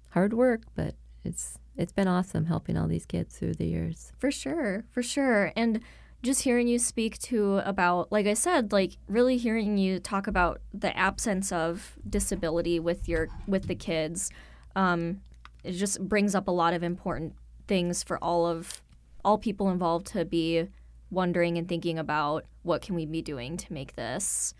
hard 0.10 0.34
work, 0.34 0.64
but 0.76 0.96
it's 1.24 1.60
it's 1.78 1.94
been 1.94 2.08
awesome 2.08 2.46
helping 2.46 2.78
all 2.78 2.88
these 2.88 3.06
kids 3.06 3.38
through 3.38 3.54
the 3.54 3.68
years. 3.68 4.12
For 4.18 4.32
sure, 4.32 4.86
for 4.92 5.04
sure. 5.04 5.54
And 5.56 5.82
just 6.22 6.44
hearing 6.44 6.68
you 6.68 6.80
speak 6.80 7.18
to 7.20 7.58
about, 7.60 8.12
like 8.12 8.28
I 8.28 8.34
said, 8.34 8.72
like 8.72 8.98
really 9.08 9.38
hearing 9.38 9.78
you 9.78 10.00
talk 10.00 10.28
about 10.28 10.62
the 10.74 10.96
absence 10.98 11.52
of 11.52 11.98
disability 12.08 12.80
with 12.80 13.08
your 13.08 13.30
with 13.48 13.68
the 13.68 13.76
kids, 13.76 14.30
um, 14.76 15.22
it 15.64 15.74
just 15.74 16.00
brings 16.08 16.36
up 16.36 16.48
a 16.48 16.52
lot 16.52 16.74
of 16.74 16.84
important 16.84 17.36
things 17.68 18.04
for 18.04 18.18
all 18.24 18.46
of 18.46 18.82
all 19.24 19.38
people 19.38 19.70
involved 19.70 20.08
to 20.08 20.26
be 20.26 20.68
wondering 21.12 21.58
and 21.58 21.68
thinking 21.68 21.98
about 22.00 22.46
what 22.64 22.82
can 22.82 22.96
we 22.96 23.06
be 23.06 23.22
doing 23.22 23.58
to 23.58 23.74
make 23.74 23.96
this 23.96 24.54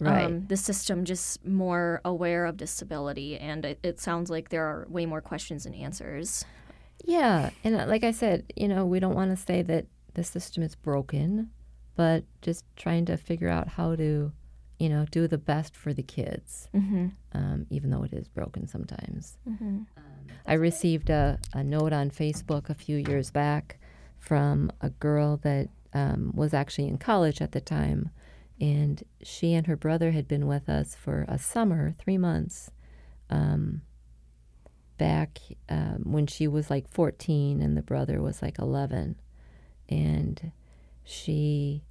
Right. 0.00 0.24
um, 0.24 0.46
the 0.48 0.56
system 0.56 1.04
just 1.04 1.46
more 1.46 2.00
aware 2.04 2.44
of 2.46 2.56
disability. 2.56 3.38
And 3.38 3.64
it, 3.64 3.78
it 3.84 4.00
sounds 4.00 4.30
like 4.30 4.48
there 4.48 4.64
are 4.64 4.86
way 4.88 5.06
more 5.06 5.20
questions 5.20 5.64
and 5.64 5.76
answers. 5.76 6.44
Yeah, 7.04 7.50
and 7.62 7.76
uh, 7.76 7.86
like 7.86 8.02
I 8.02 8.10
said, 8.10 8.52
you 8.56 8.66
know, 8.66 8.84
we 8.84 8.98
don't 8.98 9.14
want 9.14 9.30
to 9.30 9.36
say 9.36 9.62
that 9.62 9.86
the 10.14 10.24
system 10.24 10.62
is 10.62 10.74
broken, 10.74 11.50
but 11.96 12.24
just 12.40 12.64
trying 12.76 13.04
to 13.06 13.16
figure 13.16 13.48
out 13.48 13.68
how 13.68 13.96
to, 13.96 14.32
you 14.78 14.88
know, 14.88 15.06
do 15.10 15.26
the 15.26 15.38
best 15.38 15.76
for 15.76 15.92
the 15.92 16.02
kids, 16.02 16.68
mm-hmm. 16.74 17.08
um, 17.32 17.66
even 17.70 17.90
though 17.90 18.02
it 18.02 18.12
is 18.12 18.28
broken 18.28 18.66
sometimes. 18.66 19.38
Mm-hmm. 19.48 19.80
I 20.46 20.54
received 20.54 21.10
a, 21.10 21.38
a 21.52 21.62
note 21.62 21.92
on 21.92 22.10
Facebook 22.10 22.68
a 22.68 22.74
few 22.74 22.96
years 22.96 23.30
back 23.30 23.78
from 24.18 24.70
a 24.80 24.90
girl 24.90 25.38
that 25.38 25.68
um, 25.92 26.32
was 26.34 26.54
actually 26.54 26.88
in 26.88 26.98
college 26.98 27.40
at 27.40 27.52
the 27.52 27.60
time. 27.60 28.10
And 28.60 29.02
she 29.22 29.54
and 29.54 29.66
her 29.66 29.76
brother 29.76 30.12
had 30.12 30.28
been 30.28 30.46
with 30.46 30.68
us 30.68 30.94
for 30.94 31.24
a 31.28 31.38
summer, 31.38 31.94
three 31.98 32.18
months, 32.18 32.70
um, 33.30 33.82
back 34.98 35.40
um, 35.68 36.02
when 36.04 36.26
she 36.26 36.46
was 36.46 36.70
like 36.70 36.88
14 36.88 37.60
and 37.60 37.76
the 37.76 37.82
brother 37.82 38.22
was 38.22 38.40
like 38.40 38.58
11. 38.58 39.16
And 39.88 40.52
she 41.04 41.82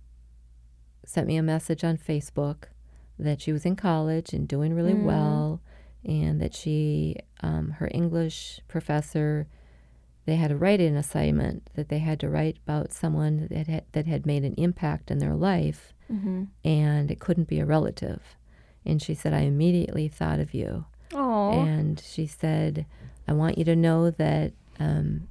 sent 1.05 1.27
me 1.27 1.37
a 1.37 1.43
message 1.43 1.83
on 1.83 1.97
Facebook 1.97 2.65
that 3.19 3.41
she 3.41 3.51
was 3.51 3.65
in 3.65 3.75
college 3.75 4.33
and 4.33 4.47
doing 4.47 4.73
really 4.73 4.93
Mm. 4.93 5.03
well 5.03 5.61
and 6.03 6.41
that 6.41 6.55
she 6.55 7.15
um, 7.41 7.71
her 7.71 7.87
english 7.93 8.59
professor 8.67 9.47
they 10.25 10.35
had 10.35 10.51
a 10.51 10.55
write-in 10.55 10.95
assignment 10.95 11.69
that 11.75 11.89
they 11.89 11.99
had 11.99 12.19
to 12.19 12.29
write 12.29 12.57
about 12.65 12.91
someone 12.93 13.47
that 13.51 13.67
had, 13.67 13.83
that 13.91 14.05
had 14.07 14.25
made 14.25 14.43
an 14.43 14.53
impact 14.57 15.11
in 15.11 15.19
their 15.19 15.35
life 15.35 15.93
Mm-hmm. 16.11 16.43
and 16.65 17.09
it 17.11 17.19
couldn't 17.19 17.47
be 17.47 17.59
a 17.59 17.65
relative 17.65 18.21
and 18.85 19.01
she 19.01 19.13
said 19.13 19.33
i 19.33 19.41
immediately 19.41 20.07
thought 20.07 20.39
of 20.39 20.53
you 20.53 20.85
Oh, 21.13 21.51
and 21.51 21.99
she 21.99 22.25
said 22.25 22.85
i 23.27 23.33
want 23.33 23.57
you 23.59 23.65
to 23.65 23.75
know 23.75 24.09
that 24.09 24.53
um, 24.79 25.27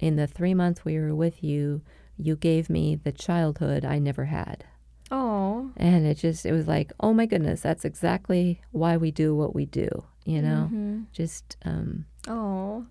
in 0.00 0.16
the 0.16 0.26
three 0.26 0.54
months 0.54 0.84
we 0.84 0.98
were 0.98 1.14
with 1.14 1.44
you 1.44 1.82
you 2.16 2.34
gave 2.36 2.68
me 2.68 2.96
the 2.96 3.12
childhood 3.12 3.84
i 3.84 3.98
never 3.98 4.24
had. 4.26 4.64
Oh, 5.12 5.70
and 5.76 6.06
it 6.06 6.18
just 6.18 6.44
it 6.46 6.52
was 6.52 6.66
like 6.68 6.92
oh 7.00 7.12
my 7.12 7.26
goodness 7.26 7.60
that's 7.60 7.84
exactly 7.84 8.60
why 8.72 8.96
we 8.96 9.10
do 9.10 9.34
what 9.34 9.54
we 9.54 9.66
do 9.66 9.88
you 10.24 10.40
know? 10.42 10.68
Mhm. 10.72 11.06
just 11.12 11.56
um 11.64 12.04
oh, 12.28 12.86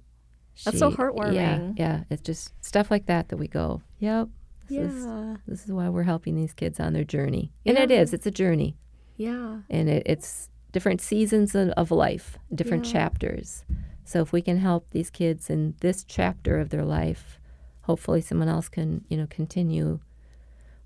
That's 0.65 0.79
so 0.79 0.91
heartwarming. 0.91 1.33
yeah 1.35 1.71
yeah 1.77 2.03
it's 2.09 2.21
just 2.21 2.53
stuff 2.63 2.89
like 2.91 3.05
that 3.05 3.29
that 3.29 3.37
we 3.37 3.47
go 3.47 3.81
yep 3.99 4.27
this 4.67 4.93
is 4.93 5.05
yeah, 5.05 5.35
this 5.47 5.63
is 5.65 5.71
why 5.71 5.89
we're 5.89 6.03
helping 6.03 6.35
these 6.35 6.53
kids 6.53 6.79
on 6.79 6.93
their 6.93 7.03
journey. 7.03 7.51
And 7.65 7.75
it 7.77 7.89
Yeah. 7.89 8.01
is 8.01 8.13
it's 8.13 8.27
a 8.27 8.31
journey. 8.31 8.77
Yeah, 9.17 9.61
and 9.69 9.89
it, 9.89 10.03
it's 10.05 10.49
different 10.71 11.01
seasons 11.01 11.55
of, 11.55 11.69
of 11.69 11.89
life 11.91 12.37
different 12.53 12.85
Yeah. 12.85 12.91
chapters 12.93 13.63
so 14.09 14.21
if 14.21 14.31
we 14.31 14.41
can 14.41 14.57
help 14.57 14.87
these 14.91 15.09
kids 15.09 15.49
in 15.49 15.75
this 15.81 16.03
chapter 16.03 16.59
of 16.59 16.69
their 16.69 16.85
life 16.85 17.39
hopefully 17.81 18.21
someone 18.21 18.47
else 18.47 18.67
can 18.69 19.03
you 19.09 19.17
know 19.17 19.27
continue 19.29 19.99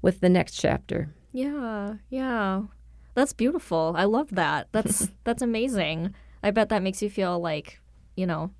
with 0.01 0.19
the 0.19 0.29
next 0.29 0.55
chapter 0.55 1.13
yeah, 1.33 1.95
yeah. 2.09 2.61
That's 3.15 3.33
beautiful. 3.33 3.93
I 3.97 4.05
love 4.05 4.29
that. 4.31 4.69
That's 4.71 5.09
that's 5.23 5.41
amazing. 5.41 6.15
I 6.41 6.51
bet 6.51 6.69
that 6.69 6.83
makes 6.83 7.01
you 7.01 7.09
feel 7.09 7.39
like, 7.39 7.79
you 8.15 8.25
know, 8.25 8.51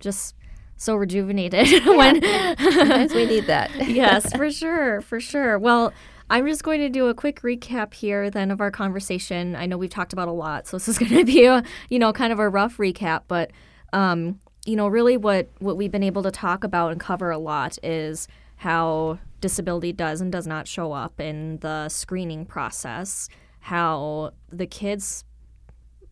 just 0.00 0.34
so 0.76 0.94
rejuvenated 0.96 1.86
when 1.86 2.22
sometimes 2.58 3.14
we 3.14 3.26
need 3.26 3.46
that 3.46 3.70
yes, 3.88 4.34
for 4.34 4.50
sure, 4.50 5.00
for 5.02 5.20
sure. 5.20 5.58
Well, 5.58 5.92
I'm 6.28 6.46
just 6.46 6.64
going 6.64 6.80
to 6.80 6.88
do 6.88 7.08
a 7.08 7.14
quick 7.14 7.42
recap 7.42 7.94
here 7.94 8.30
then 8.30 8.50
of 8.50 8.60
our 8.60 8.70
conversation. 8.70 9.54
I 9.54 9.66
know 9.66 9.76
we've 9.76 9.90
talked 9.90 10.12
about 10.12 10.28
a 10.28 10.32
lot, 10.32 10.66
so 10.66 10.76
this 10.76 10.88
is 10.88 10.98
going 10.98 11.12
to 11.12 11.24
be 11.24 11.44
a, 11.44 11.62
you 11.90 11.98
know, 11.98 12.12
kind 12.12 12.32
of 12.32 12.38
a 12.38 12.48
rough 12.48 12.78
recap, 12.78 13.22
but 13.28 13.50
um, 13.92 14.40
you 14.64 14.76
know, 14.76 14.88
really 14.88 15.16
what 15.16 15.48
what 15.58 15.76
we've 15.76 15.92
been 15.92 16.02
able 16.02 16.22
to 16.22 16.30
talk 16.30 16.64
about 16.64 16.92
and 16.92 17.00
cover 17.00 17.30
a 17.30 17.38
lot 17.38 17.78
is 17.82 18.28
how 18.56 19.18
disability 19.40 19.92
does 19.92 20.20
and 20.20 20.32
does 20.32 20.46
not 20.46 20.66
show 20.66 20.92
up 20.92 21.20
in 21.20 21.58
the 21.58 21.88
screening 21.88 22.44
process, 22.46 23.28
how 23.60 24.32
the 24.50 24.66
kids 24.66 25.24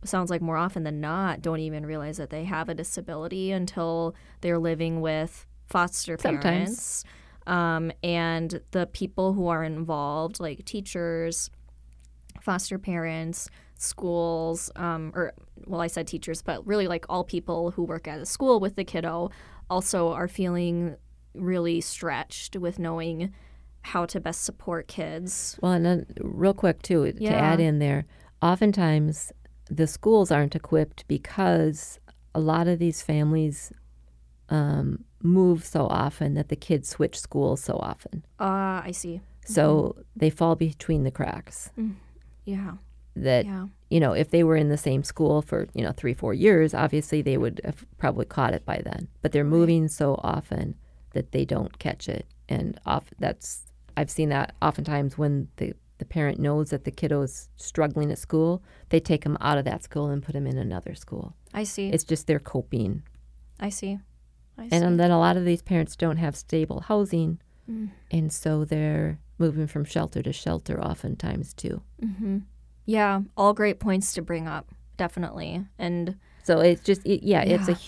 sounds 0.05 0.31
like 0.31 0.43
more 0.43 0.57
often 0.57 0.83
than 0.85 1.01
not 1.01 1.41
don't 1.41 1.61
even 1.61 1.87
realize 1.87 2.19
that 2.19 2.31
they 2.31 2.45
have 2.45 2.69
a 2.69 2.75
disability 2.75 3.51
until 3.51 4.15
they're 4.43 4.59
living 4.59 5.01
with 5.01 5.47
foster 5.67 6.17
Sometimes. 6.21 6.43
parents 6.43 7.05
um, 7.47 7.91
and 8.03 8.61
the 8.73 8.87
people 8.87 9.33
who 9.33 9.49
are 9.49 9.65
involved 9.65 10.41
like 10.41 10.65
teachers 10.65 11.51
foster 12.41 12.79
parents 12.79 13.49
schools 13.85 14.71
um, 14.77 15.13
or 15.15 15.33
well 15.67 15.81
i 15.81 15.87
said 15.87 16.07
teachers 16.07 16.43
but 16.43 16.67
really 16.67 16.89
like 16.89 17.05
all 17.09 17.25
people 17.25 17.71
who 17.73 17.83
work 17.85 18.07
at 18.09 18.19
a 18.21 18.27
school 18.27 18.59
with 18.61 18.75
the 18.77 18.85
kiddo 18.85 19.31
also 19.71 20.13
are 20.13 20.29
feeling 20.29 20.97
really 21.35 21.81
stretched 21.81 22.57
with 22.57 22.79
knowing 22.79 23.33
how 23.83 24.07
to 24.07 24.19
best 24.21 24.45
support 24.45 24.89
kids. 24.89 25.59
Well, 25.61 25.73
and 25.73 25.85
then 25.85 26.07
real 26.21 26.55
quick 26.55 26.81
too 26.83 27.13
to 27.13 27.35
add 27.35 27.61
in 27.61 27.81
there, 27.81 28.07
oftentimes 28.41 29.31
the 29.71 29.87
schools 29.87 30.31
aren't 30.31 30.55
equipped 30.55 31.07
because 31.09 31.99
a 32.35 32.41
lot 32.41 32.67
of 32.69 32.79
these 32.79 33.03
families 33.03 33.73
um, 34.49 35.05
move 35.23 35.65
so 35.65 35.87
often 35.87 36.35
that 36.35 36.49
the 36.49 36.57
kids 36.57 36.89
switch 36.89 37.19
schools 37.19 37.63
so 37.63 37.75
often, 37.79 38.25
Uh, 38.41 38.81
I 38.85 38.93
see. 38.93 39.21
so 39.45 39.97
they 40.17 40.31
fall 40.31 40.55
between 40.57 41.05
the 41.05 41.11
cracks. 41.11 41.71
Yeah. 42.45 42.73
That 43.17 43.47
Yeah. 43.47 43.69
you 43.91 44.01
know, 44.01 44.13
if 44.13 44.31
they 44.31 44.43
were 44.43 44.57
in 44.57 44.69
the 44.71 44.77
same 44.77 45.05
school 45.05 45.41
for 45.43 45.69
you 45.75 45.83
know 45.85 45.93
three 45.93 46.15
four 46.15 46.35
years, 46.35 46.75
obviously 46.75 47.23
they 47.23 47.37
would 47.39 47.61
have 47.65 47.85
probably 47.99 48.25
caught 48.27 48.55
it 48.55 48.65
by 48.65 48.83
then. 48.85 49.09
But 49.23 49.33
they're 49.33 49.45
moving 49.45 49.89
so 49.89 50.19
often 50.23 50.75
that 51.13 51.31
they 51.33 51.45
don't 51.45 51.79
catch 51.79 52.09
it, 52.09 52.27
and 52.49 52.79
off 52.87 53.05
that's 53.21 53.67
I've 53.97 54.11
seen 54.11 54.31
that 54.31 54.55
oftentimes 54.61 55.17
when 55.17 55.49
the 55.57 55.75
the 55.99 56.05
parent 56.05 56.41
knows 56.41 56.71
that 56.71 56.83
the 56.85 56.91
kiddo 56.91 57.23
is 57.23 57.49
struggling 57.55 58.11
at 58.11 58.19
school, 58.19 58.63
they 58.89 58.99
take 58.99 59.23
him 59.25 59.37
out 59.41 59.59
of 59.59 59.65
that 59.65 59.85
school 59.85 60.09
and 60.09 60.25
put 60.25 60.35
him 60.35 60.45
in 60.47 60.59
another 60.59 60.97
school. 60.97 61.35
I 61.55 61.63
see. 61.63 61.89
It's 61.91 62.03
just 62.03 62.27
their 62.27 62.41
coping, 62.41 63.05
I 63.61 63.69
see. 63.69 64.01
I 64.59 64.69
see. 64.69 64.75
and 64.77 64.99
then 64.99 65.13
a 65.13 65.21
lot 65.21 65.37
of 65.37 65.45
these 65.45 65.63
parents 65.63 65.95
don't 65.95 66.17
have 66.17 66.35
stable 66.35 66.81
housing, 66.81 67.39
Mm. 67.71 67.91
and 68.11 68.33
so 68.33 68.65
they're 68.65 69.21
moving 69.39 69.69
from 69.69 69.85
shelter 69.85 70.21
to 70.23 70.33
shelter 70.33 70.83
oftentimes 70.83 71.55
too. 71.55 71.81
Yeah, 72.85 73.21
all 73.37 73.55
great 73.55 73.81
points 73.81 74.13
to 74.15 74.23
bring 74.23 74.47
up. 74.47 74.69
Definitely. 74.97 75.67
And 75.79 76.17
So 76.43 76.61
it's 76.61 76.83
just 76.83 77.05
it, 77.05 77.23
yeah, 77.25 77.43
it's 77.43 77.69
a 77.69 77.73
Yeah. 77.73 77.79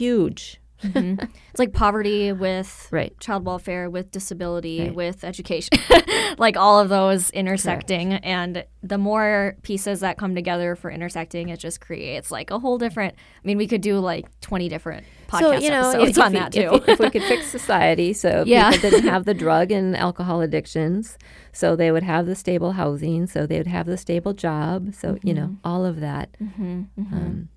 Huge 0.78 0.94
mm-hmm. 0.94 1.24
it's 1.50 1.58
like 1.58 1.72
poverty 1.72 2.32
with 2.32 2.88
right. 2.90 3.18
child 3.20 3.44
welfare, 3.44 3.88
with 3.90 4.10
disability, 4.10 4.80
Right. 4.80 4.94
with 4.94 5.24
education, 5.24 5.78
like 6.38 6.56
all 6.56 6.80
of 6.80 6.88
those 6.88 7.30
intersecting. 7.30 8.14
And 8.14 8.64
the 8.82 8.98
more 8.98 9.56
pieces 9.62 10.00
that 10.00 10.18
come 10.18 10.34
together 10.34 10.76
for 10.76 10.90
intersecting, 10.90 11.48
it 11.48 11.60
just 11.60 11.80
creates 11.80 12.30
like 12.30 12.50
a 12.50 12.58
whole 12.58 12.78
different. 12.78 13.14
I 13.14 13.46
mean, 13.46 13.58
we 13.58 13.66
could 13.66 13.80
do 13.80 13.98
like 13.98 14.26
20 14.40 14.68
different 14.68 15.06
podcast 15.28 15.40
so 15.40 15.52
you 15.52 15.70
know 15.70 15.90
episodes 15.90 16.18
if, 16.18 16.24
on 16.24 16.34
if, 16.34 16.40
that 16.40 16.52
too. 16.52 16.74
if, 16.74 16.88
if 16.88 16.98
we 17.00 17.10
could 17.10 17.22
fix 17.28 17.46
society 17.46 18.12
so 18.12 18.44
Yeah. 18.46 18.70
people 18.70 18.90
didn't 18.90 19.08
have 19.08 19.24
the 19.24 19.34
drug 19.34 19.72
and 19.72 19.96
alcohol 19.96 20.40
addictions 20.40 21.18
so 21.52 21.76
they 21.76 21.90
would 21.90 22.02
have 22.02 22.26
the 22.26 22.34
stable 22.34 22.72
housing 22.72 23.26
so 23.26 23.46
they 23.46 23.58
would 23.58 23.66
have 23.66 23.86
the 23.86 23.96
stable 23.96 24.32
job 24.34 24.94
so 24.94 25.18
you 25.22 25.34
know 25.34 25.46
mm-hmm. 25.46 25.68
all 25.68 25.84
of 25.84 26.00
that 26.00 26.30
mm-hmm. 26.40 26.84
um, 26.98 27.48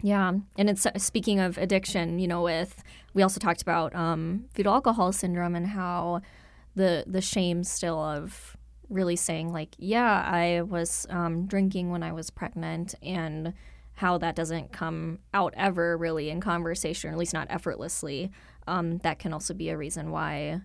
Yeah, 0.00 0.32
and 0.56 0.70
it's 0.70 0.86
speaking 0.98 1.40
of 1.40 1.58
addiction, 1.58 2.18
you 2.18 2.28
know, 2.28 2.42
with 2.42 2.82
we 3.14 3.22
also 3.22 3.40
talked 3.40 3.62
about 3.62 3.94
um, 3.96 4.44
fetal 4.54 4.72
alcohol 4.72 5.12
syndrome 5.12 5.56
and 5.56 5.66
how 5.66 6.22
the 6.76 7.04
the 7.06 7.20
shame 7.20 7.64
still 7.64 8.00
of 8.00 8.56
really 8.88 9.16
saying 9.16 9.52
like, 9.52 9.74
yeah, 9.76 10.22
I 10.24 10.62
was 10.62 11.06
um, 11.10 11.46
drinking 11.46 11.90
when 11.90 12.02
I 12.02 12.12
was 12.12 12.30
pregnant, 12.30 12.94
and 13.02 13.54
how 13.94 14.18
that 14.18 14.36
doesn't 14.36 14.72
come 14.72 15.18
out 15.34 15.52
ever 15.56 15.96
really 15.96 16.30
in 16.30 16.40
conversation, 16.40 17.10
or 17.10 17.12
at 17.12 17.18
least 17.18 17.34
not 17.34 17.48
effortlessly. 17.50 18.30
Um, 18.68 18.98
that 18.98 19.18
can 19.18 19.32
also 19.32 19.52
be 19.54 19.70
a 19.70 19.76
reason 19.76 20.12
why 20.12 20.60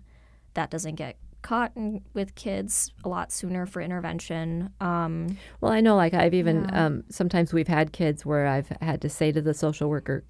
that 0.54 0.70
doesn't 0.70 0.94
get 0.94 1.16
caught 1.44 1.70
in, 1.76 2.00
with 2.14 2.34
kids 2.34 2.90
a 3.04 3.08
lot 3.08 3.30
sooner 3.30 3.66
for 3.66 3.80
intervention. 3.80 4.70
Um, 4.80 5.36
well 5.60 5.70
i 5.70 5.80
know 5.80 5.94
like 5.94 6.14
i've 6.14 6.34
even 6.34 6.68
um, 6.74 7.04
sometimes 7.08 7.52
we've 7.52 7.68
had 7.68 7.92
kids 7.92 8.26
where 8.26 8.46
i've 8.46 8.70
had 8.80 9.00
to 9.02 9.08
say 9.08 9.30
to 9.30 9.40
the 9.40 9.54
social 9.54 9.88
worker 9.88 10.24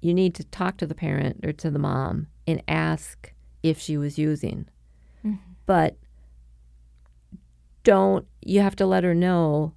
you 0.00 0.12
need 0.14 0.34
to 0.34 0.44
talk 0.44 0.76
to 0.78 0.86
the 0.86 0.94
parent 0.94 1.44
or 1.44 1.52
to 1.52 1.70
the 1.70 1.78
mom 1.78 2.26
and 2.46 2.62
ask 2.68 3.32
if 3.62 3.78
she 3.80 3.96
was 3.96 4.18
using. 4.18 4.66
But 5.66 5.96
don't 7.82 8.26
you 8.42 8.60
have 8.60 8.76
to 8.76 8.86
let 8.86 9.04
her 9.04 9.14
know 9.14 9.74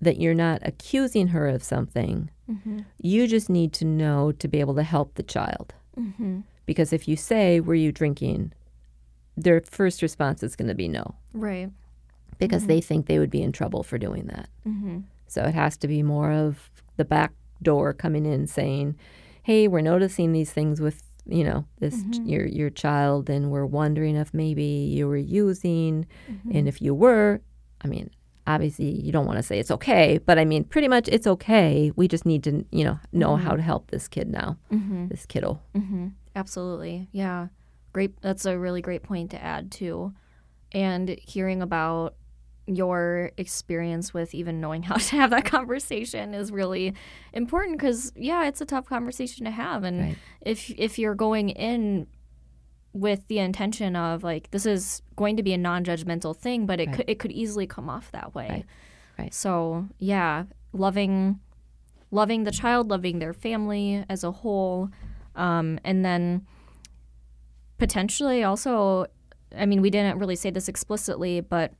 that 0.00 0.20
you're 0.20 0.34
not 0.34 0.60
accusing 0.64 1.28
her 1.28 1.48
of 1.48 1.62
something. 1.64 2.30
You 3.02 3.26
just 3.26 3.50
need 3.50 3.72
to 3.74 3.84
know 3.84 4.32
to 4.32 4.48
be 4.48 4.60
able 4.60 4.74
to 4.76 4.82
help 4.84 5.14
the 5.14 5.22
child. 5.24 5.74
Because 6.66 6.92
if 6.92 7.08
you 7.08 7.16
say 7.16 7.60
were 7.60 7.74
you 7.74 7.90
drinking 7.92 8.52
their 9.42 9.62
first 9.62 10.02
response 10.02 10.42
is 10.42 10.56
going 10.56 10.68
to 10.68 10.74
be 10.74 10.88
no 10.88 11.14
right. 11.32 11.70
because 12.38 12.62
mm-hmm. 12.62 12.68
they 12.68 12.80
think 12.80 13.06
they 13.06 13.18
would 13.18 13.30
be 13.30 13.42
in 13.42 13.52
trouble 13.52 13.82
for 13.82 13.98
doing 13.98 14.26
that. 14.26 14.48
Mm-hmm. 14.66 15.00
So 15.26 15.42
it 15.42 15.54
has 15.54 15.76
to 15.78 15.88
be 15.88 16.02
more 16.02 16.32
of 16.32 16.70
the 16.96 17.04
back 17.04 17.32
door 17.62 17.92
coming 17.92 18.26
in 18.26 18.46
saying, 18.46 18.96
"Hey, 19.42 19.68
we're 19.68 19.80
noticing 19.80 20.32
these 20.32 20.52
things 20.52 20.80
with 20.80 21.02
you 21.26 21.44
know 21.44 21.64
this 21.78 21.94
mm-hmm. 21.96 22.26
your 22.26 22.46
your 22.46 22.70
child, 22.70 23.30
and 23.30 23.50
we're 23.50 23.66
wondering 23.66 24.16
if 24.16 24.32
maybe 24.32 24.64
you 24.64 25.06
were 25.06 25.16
using, 25.16 26.06
and 26.54 26.68
if 26.68 26.82
you 26.82 26.94
were, 26.94 27.40
I 27.80 27.88
mean." 27.88 28.10
Obviously, 28.46 28.86
you 28.86 29.12
don't 29.12 29.26
want 29.26 29.36
to 29.36 29.42
say 29.42 29.58
it's 29.58 29.70
okay, 29.70 30.16
but 30.24 30.38
I 30.38 30.46
mean, 30.46 30.64
pretty 30.64 30.88
much 30.88 31.06
it's 31.06 31.26
okay. 31.26 31.92
We 31.96 32.08
just 32.08 32.24
need 32.24 32.42
to, 32.44 32.64
you 32.72 32.82
know, 32.82 32.98
know 33.12 33.36
how 33.36 33.54
to 33.54 33.60
help 33.60 33.90
this 33.90 34.08
kid 34.08 34.26
now, 34.26 34.56
this 35.10 35.26
kiddo. 35.26 35.60
Absolutely. 36.34 37.08
Yeah. 37.12 37.48
Great. 37.92 38.20
That's 38.20 38.44
a 38.44 38.58
really 38.58 38.80
great 38.82 39.02
point 39.02 39.30
to 39.32 39.42
add, 39.42 39.70
too. 39.70 40.12
And 40.72 41.18
hearing 41.22 41.62
about 41.62 42.14
your 42.66 43.30
experience 43.38 44.12
with 44.12 44.34
even 44.34 44.60
knowing 44.60 44.82
how 44.90 44.96
to 44.96 45.16
have 45.16 45.30
that 45.30 45.44
conversation 45.46 46.34
is 46.34 46.52
really 46.52 46.94
important 47.32 47.78
because, 47.78 48.12
yeah, 48.14 48.46
it's 48.46 48.60
a 48.60 48.66
tough 48.66 48.86
conversation 48.86 49.44
to 49.46 49.50
have. 49.50 49.84
And 49.84 50.00
Right. 50.00 50.16
if, 50.42 50.70
if 50.76 50.98
you're 50.98 51.14
going 51.14 51.48
in 51.50 52.06
with 52.94 53.26
the 53.28 53.38
intention 53.38 53.94
of 53.94 54.24
like 54.24 54.50
this 54.50 54.64
is 54.64 55.02
going 55.14 55.36
to 55.36 55.42
be 55.42 55.52
a 55.52 55.58
non-judgmental 55.58 56.34
thing 56.34 56.64
but 56.64 56.80
it 56.80 56.86
Right. 56.88 56.96
could 56.96 57.04
it 57.10 57.18
could 57.18 57.30
easily 57.30 57.66
come 57.66 57.88
off 57.88 58.10
that 58.12 58.34
way 58.34 58.48
Right. 58.48 58.64
Right. 59.18 59.34
so 59.34 59.86
yeah 59.98 60.44
loving 60.72 61.38
loving 62.10 62.44
the 62.44 62.50
child 62.50 62.88
loving 62.88 63.18
their 63.18 63.34
family 63.34 64.04
as 64.08 64.24
a 64.24 64.32
whole 64.32 64.88
um, 65.36 65.78
and 65.84 66.02
then 66.02 66.46
potentially 67.78 68.42
also 68.44 69.06
i 69.56 69.64
mean 69.64 69.80
we 69.80 69.90
didn't 69.90 70.18
really 70.18 70.36
say 70.36 70.50
this 70.50 70.68
explicitly 70.68 71.40
but 71.40 71.72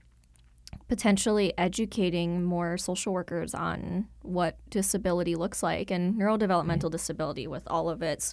potentially 0.88 1.52
educating 1.58 2.42
more 2.42 2.78
social 2.78 3.12
workers 3.12 3.54
on 3.54 4.06
what 4.22 4.56
disability 4.70 5.34
looks 5.34 5.62
like 5.62 5.90
and 5.90 6.14
neurodevelopmental 6.14 6.90
disability 6.90 7.46
with 7.46 7.62
all 7.66 7.90
of 7.90 8.02
its 8.02 8.32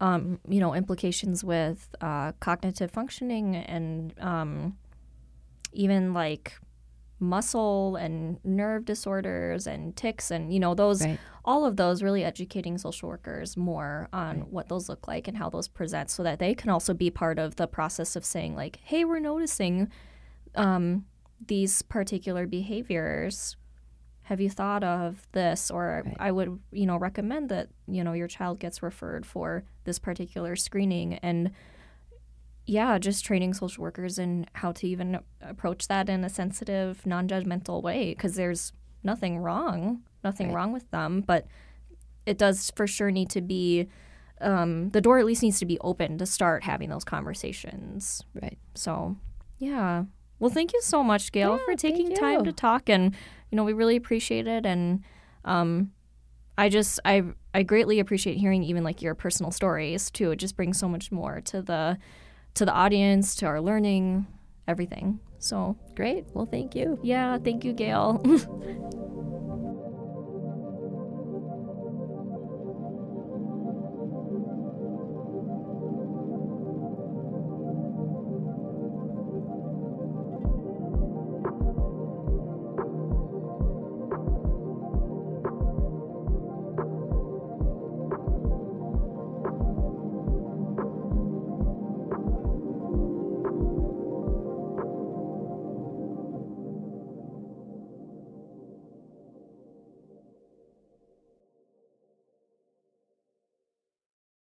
um, 0.00 0.38
you 0.48 0.60
know 0.60 0.74
implications 0.74 1.42
with 1.42 1.88
uh, 2.00 2.32
cognitive 2.40 2.90
functioning 2.90 3.56
and 3.56 4.14
um, 4.20 4.76
even 5.72 6.12
like 6.12 6.58
muscle 7.18 7.96
and 7.96 8.38
nerve 8.44 8.84
disorders 8.84 9.66
and 9.66 9.96
tics 9.96 10.30
and 10.30 10.52
you 10.52 10.60
know 10.60 10.74
those 10.74 11.02
Right. 11.04 11.18
all 11.46 11.64
of 11.64 11.76
those 11.76 12.02
really 12.02 12.22
educating 12.24 12.76
social 12.76 13.08
workers 13.08 13.56
more 13.56 14.08
on 14.12 14.40
what 14.50 14.68
those 14.68 14.88
look 14.88 15.08
like 15.08 15.26
and 15.26 15.36
how 15.36 15.48
those 15.48 15.66
present 15.66 16.10
so 16.10 16.22
that 16.22 16.38
they 16.38 16.54
can 16.54 16.68
also 16.68 16.92
be 16.92 17.10
part 17.10 17.38
of 17.38 17.56
the 17.56 17.66
process 17.66 18.16
of 18.16 18.24
saying 18.24 18.54
like 18.54 18.80
hey 18.84 19.04
we're 19.04 19.18
noticing 19.18 19.90
um, 20.56 21.06
these 21.46 21.80
particular 21.82 22.46
behaviors 22.46 23.56
have 24.22 24.40
you 24.40 24.50
thought 24.50 24.84
of 24.84 25.26
this 25.32 25.70
or 25.70 26.02
Right. 26.04 26.16
i 26.20 26.30
would 26.30 26.58
you 26.70 26.84
know 26.84 26.98
recommend 26.98 27.48
that 27.48 27.68
you 27.86 28.04
know 28.04 28.12
your 28.12 28.28
child 28.28 28.58
gets 28.58 28.82
referred 28.82 29.24
for 29.24 29.64
this 29.84 29.98
particular 29.98 30.54
screening 30.54 31.14
and 31.14 31.50
yeah 32.66 32.98
just 32.98 33.24
training 33.24 33.54
social 33.54 33.82
workers 33.82 34.18
in 34.18 34.46
how 34.54 34.72
to 34.72 34.86
even 34.88 35.18
approach 35.40 35.88
that 35.88 36.08
in 36.08 36.24
a 36.24 36.28
sensitive 36.28 37.04
non-judgmental 37.06 37.82
way 37.82 38.10
because 38.10 38.34
there's 38.34 38.72
nothing 39.02 39.38
wrong 39.38 40.02
nothing 40.24 40.48
Right. 40.48 40.54
wrong 40.56 40.72
with 40.72 40.90
them 40.90 41.20
but 41.20 41.46
it 42.26 42.38
does 42.38 42.72
for 42.74 42.86
sure 42.86 43.10
need 43.10 43.30
to 43.30 43.40
be 43.40 43.88
um, 44.40 44.90
the 44.90 45.00
door 45.00 45.18
at 45.18 45.24
least 45.24 45.42
needs 45.42 45.58
to 45.60 45.64
be 45.66 45.78
open 45.80 46.18
to 46.18 46.26
start 46.26 46.64
having 46.64 46.90
those 46.90 47.04
conversations 47.04 48.22
Right. 48.34 48.58
so, 48.74 49.16
yeah. 49.58 50.04
Well, 50.38 50.50
thank 50.50 50.74
you 50.74 50.82
so 50.82 51.02
much, 51.02 51.32
Gail, 51.32 51.52
Yeah, 51.52 51.64
for 51.64 51.74
taking 51.76 52.14
time 52.14 52.44
to 52.44 52.52
talk, 52.52 52.90
and 52.90 53.14
you 53.50 53.56
know 53.56 53.64
we 53.64 53.72
really 53.72 53.96
appreciate 53.96 54.46
it. 54.46 54.66
And 54.66 55.02
um, 55.46 55.92
I 56.58 56.68
just 56.68 57.00
I 57.06 57.22
I 57.54 57.62
greatly 57.62 58.00
appreciate 58.00 58.36
hearing 58.36 58.62
even 58.62 58.84
like 58.84 59.00
your 59.00 59.14
personal 59.14 59.50
stories 59.50 60.10
too. 60.10 60.32
It 60.32 60.36
just 60.36 60.54
brings 60.54 60.78
so 60.78 60.88
much 60.88 61.10
more 61.10 61.40
to 61.46 61.62
the 61.62 61.96
to 62.56 62.64
the 62.64 62.72
audience, 62.72 63.34
to 63.36 63.46
our 63.46 63.60
learning, 63.60 64.26
everything. 64.66 65.20
So 65.38 65.76
Great. 65.94 66.24
Well, 66.34 66.46
thank 66.46 66.74
you. 66.74 66.98
yeah, 67.02 67.38
thank 67.38 67.64
you, 67.64 67.72
Gail. 67.72 68.20